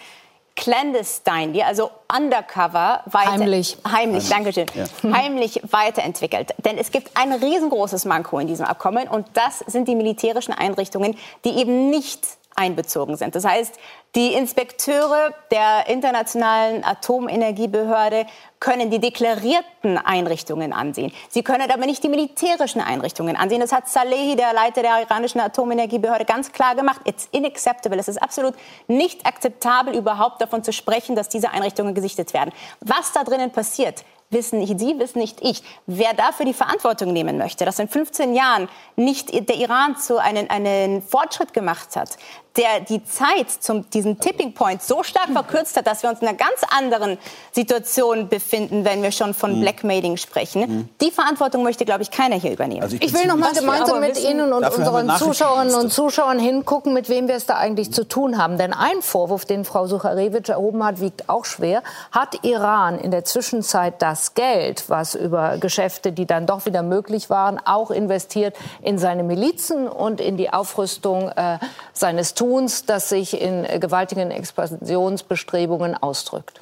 clandestine, 0.57 1.67
also 1.67 1.91
undercover, 2.17 3.03
weiter, 3.07 3.31
Heimlich. 3.33 3.77
heimlich, 3.91 4.29
Dankeschön, 4.29 4.67
heimlich 5.03 5.61
weiterentwickelt. 5.71 6.55
Denn 6.65 6.79
es 6.79 6.91
gibt 6.93 7.11
ein 7.17 7.33
riesengroßes 7.33 8.05
Manko 8.05 8.39
in 8.39 8.47
diesem 8.47 8.65
Abkommen 8.65 9.09
und 9.09 9.27
das 9.35 9.59
sind 9.67 9.89
die 9.89 9.95
militärischen 9.97 10.55
Einrichtungen, 10.55 11.17
die 11.45 11.51
eben 11.59 11.91
nicht 11.91 12.27
einbezogen 12.57 13.17
sind. 13.17 13.35
Das 13.35 13.45
heißt, 13.45 13.75
die 14.15 14.33
Inspekteure 14.35 15.33
der 15.51 15.89
Internationalen 15.89 16.85
Atomenergiebehörde 16.85 18.27
können 18.61 18.91
die 18.91 19.01
deklarierten 19.01 19.99
Einrichtungen 19.99 20.73
ansehen. 20.73 21.13
Sie 21.29 21.43
können 21.43 21.71
aber 21.71 21.85
nicht 21.85 22.03
die 22.05 22.09
militärischen 22.09 22.81
Einrichtungen 22.81 23.37
ansehen. 23.37 23.61
Das 23.61 23.73
hat 23.73 23.89
Salehi, 23.89 24.37
der 24.37 24.53
Leiter 24.53 24.83
der 24.83 25.03
iranischen 25.03 25.41
Atomenergiebehörde, 25.41 26.25
ganz 26.25 26.53
klar 26.53 26.75
gemacht. 26.75 27.01
It's 27.05 27.29
unacceptable. 27.33 27.99
Es 27.99 28.09
ist 28.09 28.23
absolut 28.23 28.55
nicht 28.87 29.27
akzeptabel, 29.27 29.95
überhaupt 29.95 30.41
davon 30.41 30.63
zu 30.63 30.73
sprechen, 30.73 31.17
dass 31.17 31.29
diese 31.29 31.51
Einrichtungen 31.51 31.95
gesichtet 31.95 32.33
werden. 32.35 32.53
Was 32.81 33.13
da 33.13 33.25
drinnen 33.25 33.51
passiert, 33.51 34.05
wissen 34.31 34.59
nicht 34.59 34.79
Sie, 34.79 34.99
wissen 34.99 35.19
nicht 35.19 35.41
ich. 35.43 35.63
Wer 35.87 36.13
dafür 36.13 36.47
die 36.47 36.55
Verantwortung 36.55 37.13
nehmen 37.13 37.39
möchte, 37.39 37.65
dass 37.65 37.79
in 37.79 37.89
15 37.89 38.35
Jahren 38.35 38.69
nicht 38.97 39.33
der 39.33 39.57
Iran 39.57 39.97
zu 39.97 40.19
einen, 40.19 40.51
einen 40.51 41.03
Fortschritt 41.03 41.55
gemacht 41.55 41.97
hat, 41.97 42.17
der 42.57 42.81
die 42.89 43.03
Zeit 43.05 43.51
zum 43.51 43.89
diesen 43.91 44.21
Tipping 44.21 44.55
Point 44.55 44.83
so 44.83 45.03
stark 45.03 45.29
verkürzt 45.33 45.77
hat, 45.77 45.87
dass 45.87 46.03
wir 46.03 46.11
uns 46.11 46.21
in 46.21 46.29
einer 46.29 46.37
ganz 46.37 46.61
anderen 46.77 47.19
Situation 47.53 48.29
befinden, 48.29 48.85
wenn 48.85 49.03
wir 49.03 49.11
schon 49.13 49.35
von 49.35 49.61
Blackmailing 49.61 50.17
sprechen. 50.17 50.89
Die 51.01 51.11
Verantwortung 51.11 51.63
möchte, 51.65 51.85
glaube 51.85 52.03
ich, 52.03 52.11
keiner 52.11 52.37
hier 52.37 52.53
übernehmen. 52.53 52.83
Also 52.83 52.97
Ich 53.01 53.13
will 53.13 53.27
noch 53.27 53.37
mal 53.37 53.53
gemeinsam 53.53 54.01
mit 54.01 54.17
wissen- 54.17 54.31
Ihnen 54.31 54.53
und 54.53 54.65
unseren 54.65 55.11
Zuschauerinnen 55.17 55.75
und. 55.75 55.91
Zuschauern 55.93 56.39
hingucken, 56.39 56.93
mit 56.93 57.09
wem 57.09 57.29
wir 57.29 57.35
es 57.35 57.47
da 57.47 57.55
eigentlich 57.57 57.93
zu 57.93 58.07
tun 58.07 58.39
haben. 58.39 58.59
Denn 58.59 58.73
ein 58.73 59.01
Vorwurf, 59.03 59.45
den 59.45 59.65
Frau 59.65 59.87
Sucharewitsch 59.87 60.49
erhoben 60.49 60.85
hat, 60.85 61.01
wiegt 61.01 61.29
auch 61.29 61.45
schwer. 61.45 61.83
Hat 62.13 62.45
Iran 62.45 62.99
in 62.99 63.11
der 63.11 63.25
Zwischenzeit 63.25 64.01
das 64.03 64.35
Geld, 64.35 64.85
was 64.89 65.15
über 65.15 65.59
Geschäfte, 65.59 66.13
die 66.13 66.27
dann 66.27 66.47
doch 66.47 66.67
wieder 66.67 66.83
möglich 66.83 67.31
waren, 67.31 67.61
auch 67.65 67.91
investiert 67.91 68.57
in 68.83 68.99
seine 68.99 69.23
Milizen 69.25 69.89
und 69.89 70.21
in 70.21 70.37
die 70.37 70.53
Aufrüstung 70.53 71.29
äh, 71.31 71.59
seines 71.93 72.35
Tuns, 72.35 72.43
das 72.86 73.09
sich 73.09 73.40
in 73.40 73.64
äh, 73.64 73.78
gewaltigen 73.78 74.30
Expansionsbestrebungen 74.30 75.95
ausdrückt? 75.95 76.61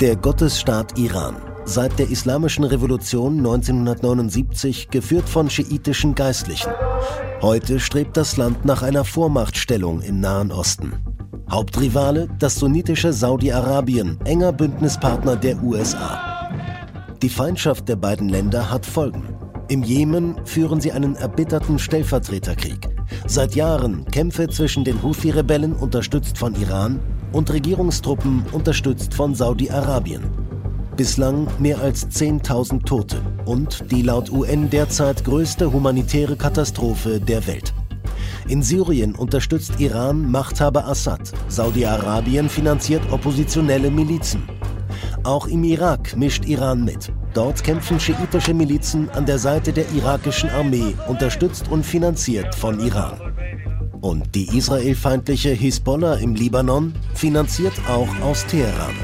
Der 0.00 0.16
Gottesstaat 0.16 0.98
Iran. 0.98 1.36
Seit 1.64 1.98
der 1.98 2.10
Islamischen 2.10 2.64
Revolution 2.64 3.38
1979 3.38 4.90
geführt 4.90 5.28
von 5.28 5.48
schiitischen 5.48 6.14
Geistlichen. 6.16 6.72
Heute 7.40 7.78
strebt 7.78 8.16
das 8.16 8.36
Land 8.36 8.64
nach 8.64 8.82
einer 8.82 9.04
Vormachtstellung 9.04 10.00
im 10.02 10.20
Nahen 10.20 10.50
Osten. 10.50 10.92
Hauptrivale 11.50 12.28
das 12.38 12.56
sunnitische 12.56 13.12
Saudi-Arabien, 13.12 14.18
enger 14.24 14.52
Bündnispartner 14.52 15.36
der 15.36 15.62
USA. 15.62 16.50
Die 17.22 17.28
Feindschaft 17.28 17.88
der 17.88 17.96
beiden 17.96 18.28
Länder 18.28 18.70
hat 18.70 18.84
Folgen. 18.84 19.36
Im 19.68 19.84
Jemen 19.84 20.44
führen 20.44 20.80
sie 20.80 20.90
einen 20.90 21.14
erbitterten 21.14 21.78
Stellvertreterkrieg. 21.78 22.91
Seit 23.26 23.54
Jahren 23.54 24.04
Kämpfe 24.06 24.48
zwischen 24.48 24.84
den 24.84 25.02
Houthi-Rebellen, 25.02 25.72
unterstützt 25.72 26.38
von 26.38 26.54
Iran, 26.54 27.00
und 27.32 27.50
Regierungstruppen, 27.52 28.44
unterstützt 28.52 29.14
von 29.14 29.34
Saudi-Arabien. 29.34 30.22
Bislang 30.96 31.46
mehr 31.58 31.80
als 31.80 32.06
10.000 32.08 32.84
Tote 32.84 33.22
und 33.46 33.90
die 33.90 34.02
laut 34.02 34.30
UN 34.30 34.68
derzeit 34.68 35.24
größte 35.24 35.72
humanitäre 35.72 36.36
Katastrophe 36.36 37.18
der 37.18 37.46
Welt. 37.46 37.72
In 38.48 38.62
Syrien 38.62 39.14
unterstützt 39.14 39.72
Iran 39.78 40.30
Machthaber 40.30 40.86
Assad. 40.86 41.32
Saudi-Arabien 41.48 42.48
finanziert 42.48 43.02
oppositionelle 43.10 43.90
Milizen. 43.90 44.42
Auch 45.24 45.46
im 45.46 45.62
Irak 45.62 46.16
mischt 46.16 46.44
Iran 46.46 46.84
mit. 46.84 47.12
Dort 47.32 47.62
kämpfen 47.62 48.00
schiitische 48.00 48.52
Milizen 48.54 49.08
an 49.10 49.24
der 49.24 49.38
Seite 49.38 49.72
der 49.72 49.88
irakischen 49.92 50.50
Armee, 50.50 50.94
unterstützt 51.06 51.70
und 51.70 51.86
finanziert 51.86 52.52
von 52.56 52.80
Iran. 52.80 53.20
Und 54.00 54.34
die 54.34 54.56
israelfeindliche 54.56 55.50
Hisbollah 55.50 56.14
im 56.14 56.34
Libanon 56.34 56.92
finanziert 57.14 57.74
auch 57.88 58.08
aus 58.20 58.44
Teheran. 58.46 58.94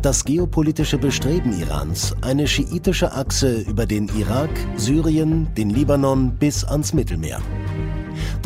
Das 0.00 0.24
geopolitische 0.24 0.96
Bestreben 0.96 1.52
Irans, 1.60 2.14
eine 2.22 2.46
schiitische 2.46 3.12
Achse 3.12 3.60
über 3.68 3.84
den 3.84 4.08
Irak, 4.16 4.50
Syrien, 4.76 5.52
den 5.56 5.68
Libanon 5.68 6.30
bis 6.38 6.64
ans 6.64 6.94
Mittelmeer. 6.94 7.42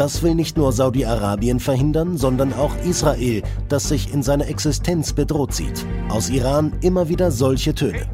Das 0.00 0.22
will 0.22 0.34
nicht 0.34 0.56
nur 0.56 0.72
Saudi-Arabien 0.72 1.60
verhindern, 1.60 2.16
sondern 2.16 2.54
auch 2.54 2.74
Israel, 2.86 3.42
das 3.68 3.90
sich 3.90 4.14
in 4.14 4.22
seiner 4.22 4.48
Existenz 4.48 5.12
bedroht 5.12 5.52
sieht. 5.52 5.84
Aus 6.08 6.30
Iran 6.30 6.72
immer 6.80 7.10
wieder 7.10 7.30
solche 7.30 7.74
Töne. 7.74 8.06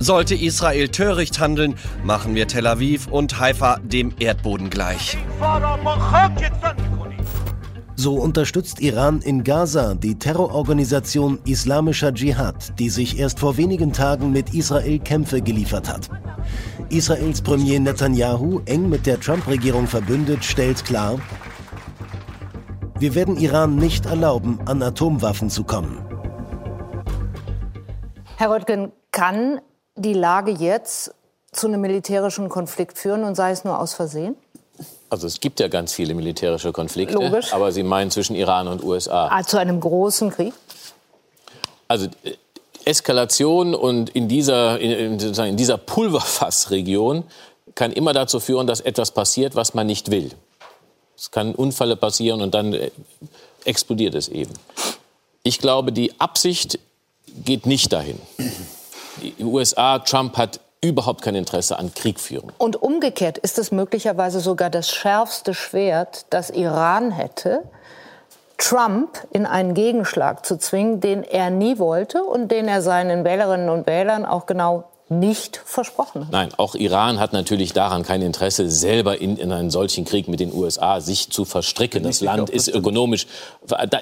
Sollte 0.00 0.34
Israel 0.34 0.88
töricht 0.88 1.38
handeln, 1.38 1.76
machen 2.02 2.34
wir 2.34 2.48
Tel 2.48 2.66
Aviv 2.66 3.06
und 3.06 3.38
Haifa 3.38 3.78
dem 3.84 4.12
Erdboden 4.18 4.68
gleich. 4.68 5.16
So 8.00 8.14
unterstützt 8.14 8.78
Iran 8.78 9.22
in 9.22 9.42
Gaza 9.42 9.96
die 9.96 10.16
Terrororganisation 10.16 11.40
Islamischer 11.44 12.14
Dschihad, 12.14 12.78
die 12.78 12.90
sich 12.90 13.18
erst 13.18 13.40
vor 13.40 13.56
wenigen 13.56 13.92
Tagen 13.92 14.30
mit 14.30 14.54
Israel 14.54 15.00
Kämpfe 15.00 15.42
geliefert 15.42 15.88
hat. 15.88 16.08
Israels 16.90 17.42
Premier 17.42 17.80
Netanyahu, 17.80 18.60
eng 18.66 18.88
mit 18.88 19.04
der 19.04 19.18
Trump-Regierung 19.18 19.88
verbündet, 19.88 20.44
stellt 20.44 20.84
klar, 20.84 21.18
wir 23.00 23.16
werden 23.16 23.36
Iran 23.36 23.74
nicht 23.74 24.06
erlauben, 24.06 24.60
an 24.66 24.80
Atomwaffen 24.80 25.50
zu 25.50 25.64
kommen. 25.64 25.98
Herr 28.36 28.52
Röttgen, 28.52 28.92
kann 29.10 29.60
die 29.96 30.14
Lage 30.14 30.52
jetzt 30.52 31.12
zu 31.50 31.66
einem 31.66 31.80
militärischen 31.80 32.48
Konflikt 32.48 32.96
führen 32.96 33.24
und 33.24 33.34
sei 33.34 33.50
es 33.50 33.64
nur 33.64 33.80
aus 33.80 33.94
Versehen? 33.94 34.36
Also 35.10 35.26
es 35.26 35.40
gibt 35.40 35.60
ja 35.60 35.68
ganz 35.68 35.92
viele 35.92 36.14
militärische 36.14 36.72
Konflikte, 36.72 37.14
Logisch. 37.14 37.52
aber 37.52 37.72
Sie 37.72 37.82
meinen 37.82 38.10
zwischen 38.10 38.36
Iran 38.36 38.68
und 38.68 38.82
USA. 38.82 39.28
Ah, 39.30 39.42
zu 39.42 39.58
einem 39.58 39.80
großen 39.80 40.30
Krieg? 40.30 40.52
Also 41.88 42.06
äh, 42.24 42.34
Eskalation 42.84 43.74
und 43.74 44.10
in 44.10 44.28
dieser, 44.28 44.78
in, 44.78 45.18
in, 45.18 45.56
dieser 45.56 45.78
Pulverfassregion 45.78 47.24
kann 47.74 47.92
immer 47.92 48.12
dazu 48.12 48.40
führen, 48.40 48.66
dass 48.66 48.80
etwas 48.80 49.10
passiert, 49.12 49.54
was 49.54 49.74
man 49.74 49.86
nicht 49.86 50.10
will. 50.10 50.30
Es 51.16 51.30
kann 51.30 51.54
Unfälle 51.54 51.96
passieren 51.96 52.42
und 52.42 52.54
dann 52.54 52.72
äh, 52.72 52.90
explodiert 53.64 54.14
es 54.14 54.28
eben. 54.28 54.52
Ich 55.42 55.58
glaube, 55.58 55.92
die 55.92 56.18
Absicht 56.20 56.78
geht 57.44 57.66
nicht 57.66 57.92
dahin. 57.92 58.18
Die 59.22 59.44
USA, 59.44 59.98
Trump 59.98 60.36
hat 60.36 60.60
überhaupt 60.80 61.22
kein 61.22 61.34
Interesse 61.34 61.78
an 61.78 61.92
Kriegführung. 61.94 62.52
Und 62.58 62.80
umgekehrt 62.80 63.38
ist 63.38 63.58
es 63.58 63.72
möglicherweise 63.72 64.40
sogar 64.40 64.70
das 64.70 64.90
schärfste 64.90 65.54
Schwert, 65.54 66.26
das 66.30 66.50
Iran 66.50 67.10
hätte, 67.10 67.62
Trump 68.58 69.26
in 69.30 69.46
einen 69.46 69.74
Gegenschlag 69.74 70.44
zu 70.44 70.58
zwingen, 70.58 71.00
den 71.00 71.22
er 71.22 71.50
nie 71.50 71.78
wollte 71.78 72.24
und 72.24 72.50
den 72.50 72.66
er 72.68 72.82
seinen 72.82 73.24
Wählerinnen 73.24 73.68
und 73.68 73.86
Wählern 73.86 74.26
auch 74.26 74.46
genau 74.46 74.84
nicht 75.10 75.60
versprochen 75.64 76.26
hat. 76.26 76.32
Nein, 76.32 76.50
auch 76.56 76.74
Iran 76.74 77.18
hat 77.18 77.32
natürlich 77.32 77.72
daran 77.72 78.02
kein 78.02 78.22
Interesse, 78.22 78.70
selber 78.70 79.20
in, 79.20 79.36
in 79.36 79.52
einen 79.52 79.70
solchen 79.70 80.04
Krieg 80.04 80.28
mit 80.28 80.40
den 80.40 80.52
USA 80.52 81.00
sich 81.00 81.30
zu 81.30 81.44
verstricken. 81.44 82.02
Das 82.02 82.20
Land 82.20 82.50
ist 82.50 82.68
ökonomisch. 82.68 83.26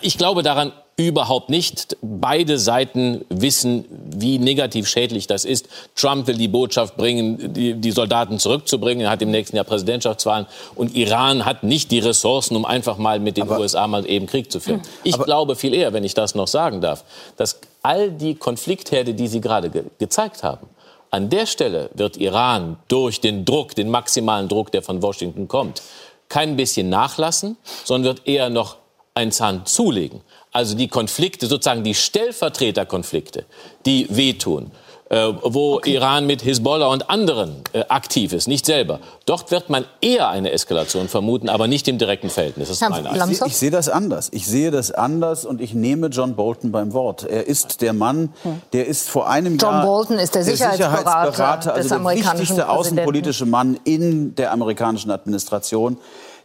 Ich 0.03 0.19
glaube 0.19 0.43
daran 0.43 0.73
überhaupt 0.97 1.51
nicht. 1.51 1.97
Beide 2.01 2.59
Seiten 2.59 3.25
wissen, 3.29 3.85
wie 3.91 4.39
negativ 4.39 4.89
schädlich 4.89 5.27
das 5.27 5.45
ist. 5.45 5.69
Trump 5.95 6.27
will 6.27 6.39
die 6.39 6.49
Botschaft 6.49 6.97
bringen, 6.97 7.53
die, 7.53 7.75
die 7.75 7.91
Soldaten 7.91 8.39
zurückzubringen. 8.39 9.05
Er 9.05 9.11
hat 9.11 9.23
im 9.23 9.31
nächsten 9.31 9.57
Jahr 9.57 9.65
Präsidentschaftswahlen. 9.65 10.47
Und 10.75 10.97
Iran 10.97 11.45
hat 11.45 11.63
nicht 11.63 11.91
die 11.91 11.99
Ressourcen, 11.99 12.57
um 12.57 12.65
einfach 12.65 12.97
mal 12.97 13.21
mit 13.21 13.37
den 13.37 13.45
aber, 13.45 13.61
USA 13.61 13.87
mal 13.87 14.09
eben 14.09 14.27
Krieg 14.27 14.51
zu 14.51 14.59
führen. 14.59 14.81
Ich 15.05 15.19
glaube 15.19 15.55
viel 15.55 15.75
eher, 15.75 15.93
wenn 15.93 16.05
ich 16.05 16.15
das 16.15 16.35
noch 16.35 16.49
sagen 16.49 16.81
darf, 16.81 17.05
dass 17.37 17.61
all 17.83 18.11
die 18.11 18.35
Konfliktherde, 18.35 19.15
die 19.15 19.29
Sie 19.29 19.41
gerade 19.41 19.71
ge 19.71 19.85
gezeigt 19.99 20.43
haben, 20.43 20.67
an 21.11 21.31
der 21.31 21.47
Stelle 21.47 21.91
wird 21.95 22.17
Iran 22.17 22.77
durch 22.89 23.21
den 23.21 23.45
Druck, 23.45 23.75
den 23.75 23.91
maximalen 23.91 24.49
Druck, 24.49 24.73
der 24.73 24.83
von 24.83 25.03
Washington 25.03 25.49
kommt, 25.49 25.83
kein 26.29 26.57
bisschen 26.57 26.89
nachlassen, 26.89 27.57
sondern 27.85 28.17
wird 28.17 28.29
eher 28.29 28.51
noch 28.51 28.77
einen 29.15 29.33
Zahn 29.33 29.65
zulegen. 29.65 30.21
Also 30.53 30.77
die 30.77 30.89
Konflikte, 30.89 31.47
sozusagen 31.47 31.85
die 31.85 31.95
Stellvertreterkonflikte, 31.95 33.45
die 33.85 34.07
wehtun, 34.11 34.71
äh, 35.09 35.33
wo 35.43 35.77
okay. 35.77 35.95
Iran 35.95 36.27
mit 36.27 36.43
Hisbollah 36.43 36.89
und 36.89 37.11
anderen 37.11 37.63
äh, 37.73 37.85
aktiv 37.89 38.33
ist, 38.33 38.49
nicht 38.49 38.67
selber. 38.67 38.99
Dort 39.25 39.51
wird 39.51 39.71
man 39.71 39.85
eher 40.01 40.29
eine 40.29 40.51
Eskalation 40.51 41.09
vermuten, 41.09 41.49
aber 41.49 41.69
nicht 41.69 41.87
im 41.87 41.99
direkten 41.99 42.29
Verhältnis. 42.29 42.69
Das 42.69 42.81
ist 42.81 42.91
meine 42.91 43.33
ich, 43.33 43.41
ich 43.41 43.57
sehe 43.57 43.71
das 43.71 43.89
anders. 43.89 44.29
Ich 44.33 44.47
sehe 44.47 44.71
das 44.71 44.91
anders 44.91 45.45
und 45.45 45.61
ich 45.61 45.75
nehme 45.75 46.09
John 46.09 46.35
Bolton 46.35 46.73
beim 46.73 46.93
Wort. 46.93 47.25
Er 47.25 47.47
ist 47.47 47.83
der 47.83 47.93
Mann, 47.93 48.33
der 48.73 48.87
ist 48.87 49.09
vor 49.09 49.29
einem 49.29 49.59
John 49.59 49.75
Jahr 49.75 49.85
Bolton 49.85 50.19
ist 50.19 50.35
der 50.35 50.43
Sicherheitsberater, 50.43 50.95
der 50.95 51.33
Sicherheitsberater 51.33 51.75
also 51.75 51.99
der 51.99 52.17
wichtigste 52.17 52.69
außenpolitische 52.69 53.47
Mann 53.47 53.79
in 53.85 54.35
der 54.35 54.53
amerikanischen 54.53 55.11
Administration. 55.11 55.99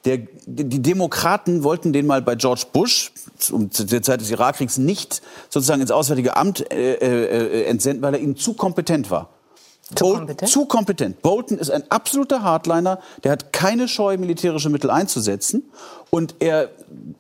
Der, 0.06 0.18
die 0.46 0.82
Demokraten 0.82 1.64
wollten 1.64 1.94
den 1.94 2.08
mal 2.08 2.22
bei 2.22 2.36
George 2.36 2.66
Bush 2.74 3.12
um 3.52 3.70
der 3.70 4.02
Zeit 4.02 4.22
des 4.22 4.32
Irakkriegs 4.32 4.78
nicht 4.78 5.22
sozusagen 5.50 5.82
ins 5.82 5.92
Auswärtige 5.92 6.36
Amt 6.36 6.72
äh, 6.72 6.94
äh, 6.94 7.66
entsenden, 7.66 8.02
weil 8.02 8.16
er 8.16 8.20
ihnen 8.20 8.36
zu 8.36 8.54
kompetent 8.54 9.12
war. 9.12 9.30
Zu 9.96 10.06
Bolton, 10.06 10.20
kompetent? 10.20 10.52
zu 10.52 10.66
kompetent. 10.66 11.22
Bolton 11.22 11.58
ist 11.58 11.70
ein 11.70 11.84
absoluter 11.90 12.44
Hardliner, 12.44 13.00
der 13.24 13.32
hat 13.34 13.52
keine 13.52 13.88
Scheu, 13.88 14.18
militärische 14.18 14.70
Mittel 14.70 14.90
einzusetzen. 14.90 15.70
Und 16.10 16.36
er 16.40 16.70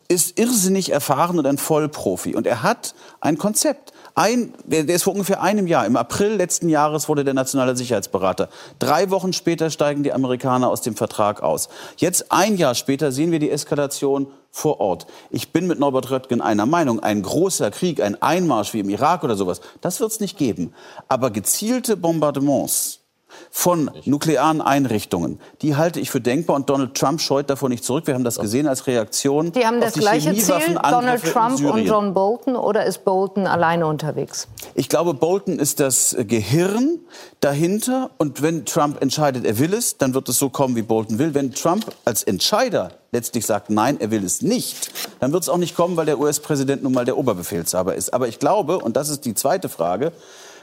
ist 0.08 0.40
irrsinnig 0.40 0.92
erfahren 0.92 1.38
und 1.38 1.46
ein 1.46 1.58
Vollprofi. 1.58 2.36
Und 2.36 2.48
er 2.48 2.64
hat 2.64 2.94
ein 3.20 3.38
Konzept. 3.38 3.92
Ein, 4.16 4.54
der, 4.66 4.84
der 4.84 4.96
ist 4.96 5.04
vor 5.04 5.14
ungefähr 5.14 5.42
einem 5.42 5.68
Jahr, 5.68 5.86
im 5.86 5.96
April 5.96 6.34
letzten 6.34 6.70
Jahres 6.70 7.08
wurde 7.08 7.24
der 7.24 7.34
nationale 7.34 7.76
Sicherheitsberater. 7.76 8.50
Drei 8.80 9.10
Wochen 9.10 9.34
später 9.34 9.70
steigen 9.70 10.04
die 10.04 10.14
Amerikaner 10.14 10.70
aus 10.70 10.82
dem 10.82 10.96
Vertrag 10.96 11.42
aus. 11.44 11.70
Jetzt 11.98 12.32
ein 12.32 12.58
Jahr 12.58 12.76
später 12.76 13.12
sehen 13.12 13.32
wir 13.32 13.40
die 13.40 13.52
Eskalation 13.52 14.28
vor 14.52 14.80
Ort. 14.80 15.08
Ich 15.30 15.52
bin 15.52 15.68
mit 15.68 15.80
Norbert 15.80 16.12
Röttgen 16.12 16.42
einer 16.42 16.66
Meinung. 16.66 17.00
Ein 17.00 17.22
großer 17.22 17.72
Krieg, 17.72 18.02
ein 18.02 18.22
Einmarsch 18.22 18.74
wie 18.74 18.80
im 18.80 18.90
Irak 18.90 19.24
oder 19.24 19.36
sowas, 19.36 19.62
das 19.80 20.00
wird 20.00 20.12
es 20.12 20.20
nicht 20.20 20.38
geben. 20.38 20.74
Aber 21.08 21.32
gezielte 21.32 21.96
Bombardements 21.96 23.01
von 23.50 23.92
nuklearen 24.06 24.62
Einrichtungen. 24.62 25.40
Die 25.62 25.76
halte 25.76 26.00
ich 26.00 26.10
für 26.12 26.22
denkbar 26.22 26.56
und 26.56 26.70
Donald 26.70 26.96
Trump 26.96 27.22
scheut 27.22 27.50
davor 27.50 27.70
nicht 27.70 27.84
zurück. 27.84 28.08
Wir 28.08 28.14
haben 28.14 28.24
das 28.24 28.40
gesehen 28.40 28.68
als 28.68 28.88
Reaktion. 28.88 29.52
Die 29.52 29.66
haben 29.66 29.82
das 29.82 29.94
die 29.94 30.00
gleiche 30.00 30.34
Ziel, 30.34 30.80
Donald 30.82 31.24
Trump 31.24 31.64
und 31.64 31.86
John 31.86 32.14
Bolton, 32.14 32.56
oder 32.56 32.86
ist 32.86 33.04
Bolton 33.04 33.48
alleine 33.48 33.88
unterwegs? 33.88 34.48
Ich 34.76 34.90
glaube, 34.90 35.14
Bolton 35.14 35.60
ist 35.60 35.80
das 35.80 36.16
Gehirn 36.18 37.00
dahinter 37.40 38.12
und 38.18 38.42
wenn 38.42 38.66
Trump 38.66 39.02
entscheidet, 39.02 39.46
er 39.46 39.60
will 39.60 39.74
es, 39.74 39.98
dann 39.98 40.14
wird 40.14 40.30
es 40.30 40.38
so 40.38 40.50
kommen, 40.50 40.76
wie 40.76 40.82
Bolton 40.82 41.20
will. 41.20 41.34
Wenn 41.34 41.54
Trump 41.54 41.86
als 42.06 42.24
Entscheider 42.24 42.92
letztlich 43.12 43.46
sagt, 43.46 43.70
nein, 43.70 43.98
er 44.00 44.12
will 44.12 44.24
es 44.24 44.42
nicht, 44.42 44.92
dann 45.20 45.34
wird 45.34 45.44
es 45.44 45.50
auch 45.50 45.58
nicht 45.58 45.76
kommen, 45.76 45.98
weil 45.98 46.06
der 46.06 46.20
US-Präsident 46.20 46.84
nun 46.84 46.94
mal 46.94 47.06
der 47.06 47.18
Oberbefehlshaber 47.18 47.96
ist. 47.96 48.14
Aber 48.14 48.28
ich 48.28 48.40
glaube, 48.40 48.80
und 48.80 48.96
das 48.96 49.10
ist 49.10 49.26
die 49.26 49.34
zweite 49.34 49.70
Frage, 49.70 50.14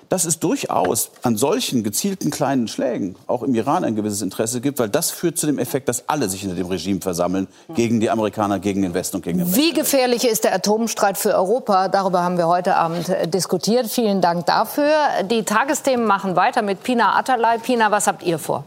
dass 0.08 0.24
es 0.24 0.38
durchaus 0.38 1.10
an 1.22 1.36
solchen 1.36 1.82
gezielten 1.82 2.30
kleinen 2.30 2.68
Schlägen 2.68 3.16
auch 3.26 3.42
im 3.42 3.54
Iran 3.54 3.84
ein 3.84 3.96
gewisses 3.96 4.22
Interesse 4.22 4.60
gibt, 4.60 4.78
weil 4.78 4.88
das 4.88 5.10
führt 5.10 5.38
zu 5.38 5.46
dem 5.46 5.58
Effekt, 5.58 5.88
dass 5.88 6.08
alle 6.08 6.28
sich 6.28 6.40
hinter 6.40 6.56
dem 6.56 6.66
Regime 6.66 7.00
versammeln, 7.00 7.46
gegen 7.74 8.00
die 8.00 8.10
Amerikaner, 8.10 8.58
gegen 8.58 8.82
den 8.82 8.94
Westen 8.94 9.16
und 9.16 9.22
gegen 9.22 9.38
den 9.38 9.48
Westen. 9.48 9.60
Wie 9.60 9.72
gefährlich 9.72 10.26
ist 10.26 10.44
der 10.44 10.54
Atomstreit 10.54 11.18
für 11.18 11.34
Europa? 11.34 11.88
Darüber 11.88 12.22
haben 12.22 12.38
wir 12.38 12.48
heute 12.48 12.76
Abend 12.76 13.08
äh, 13.08 13.28
diskutiert. 13.28 13.88
Vielen 13.88 14.20
Dank 14.20 14.46
dafür. 14.46 14.92
Die 15.30 15.42
Tagesthemen 15.42 16.06
machen 16.06 16.36
weiter 16.36 16.62
mit 16.62 16.82
Pina 16.82 17.18
Atalay. 17.18 17.58
Pina, 17.58 17.90
was 17.90 18.06
habt 18.06 18.22
ihr 18.22 18.38
vor? 18.38 18.64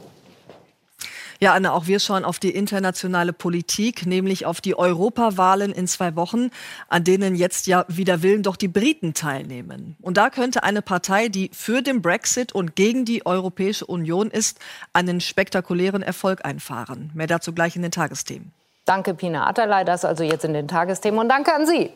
Ja, 1.43 1.55
Anne, 1.55 1.73
auch 1.73 1.87
wir 1.87 1.99
schauen 1.99 2.23
auf 2.23 2.37
die 2.37 2.51
internationale 2.51 3.33
Politik, 3.33 4.05
nämlich 4.05 4.45
auf 4.45 4.61
die 4.61 4.77
Europawahlen 4.77 5.71
in 5.71 5.87
zwei 5.87 6.15
Wochen, 6.15 6.51
an 6.87 7.03
denen 7.03 7.35
jetzt 7.35 7.65
ja 7.65 7.83
wieder 7.87 8.21
Willen 8.21 8.43
doch 8.43 8.55
die 8.55 8.67
Briten 8.67 9.15
teilnehmen. 9.15 9.97
Und 10.01 10.17
da 10.17 10.29
könnte 10.29 10.61
eine 10.61 10.83
Partei, 10.83 11.29
die 11.29 11.49
für 11.51 11.81
den 11.81 12.03
Brexit 12.03 12.53
und 12.53 12.75
gegen 12.75 13.05
die 13.05 13.25
Europäische 13.25 13.87
Union 13.87 14.29
ist, 14.29 14.59
einen 14.93 15.19
spektakulären 15.19 16.03
Erfolg 16.03 16.45
einfahren. 16.45 17.09
Mehr 17.15 17.25
dazu 17.25 17.53
gleich 17.53 17.75
in 17.75 17.81
den 17.81 17.91
Tagesthemen. 17.91 18.53
Danke, 18.85 19.15
Pina 19.15 19.47
Atalay. 19.47 19.83
Das 19.83 20.05
also 20.05 20.23
jetzt 20.23 20.45
in 20.45 20.53
den 20.53 20.67
Tagesthemen. 20.67 21.19
Und 21.19 21.29
danke 21.29 21.55
an 21.55 21.65
Sie. 21.65 21.89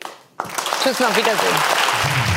Tschüss, 0.82 1.00
auf 1.00 1.16
Wiedersehen. 1.16 2.35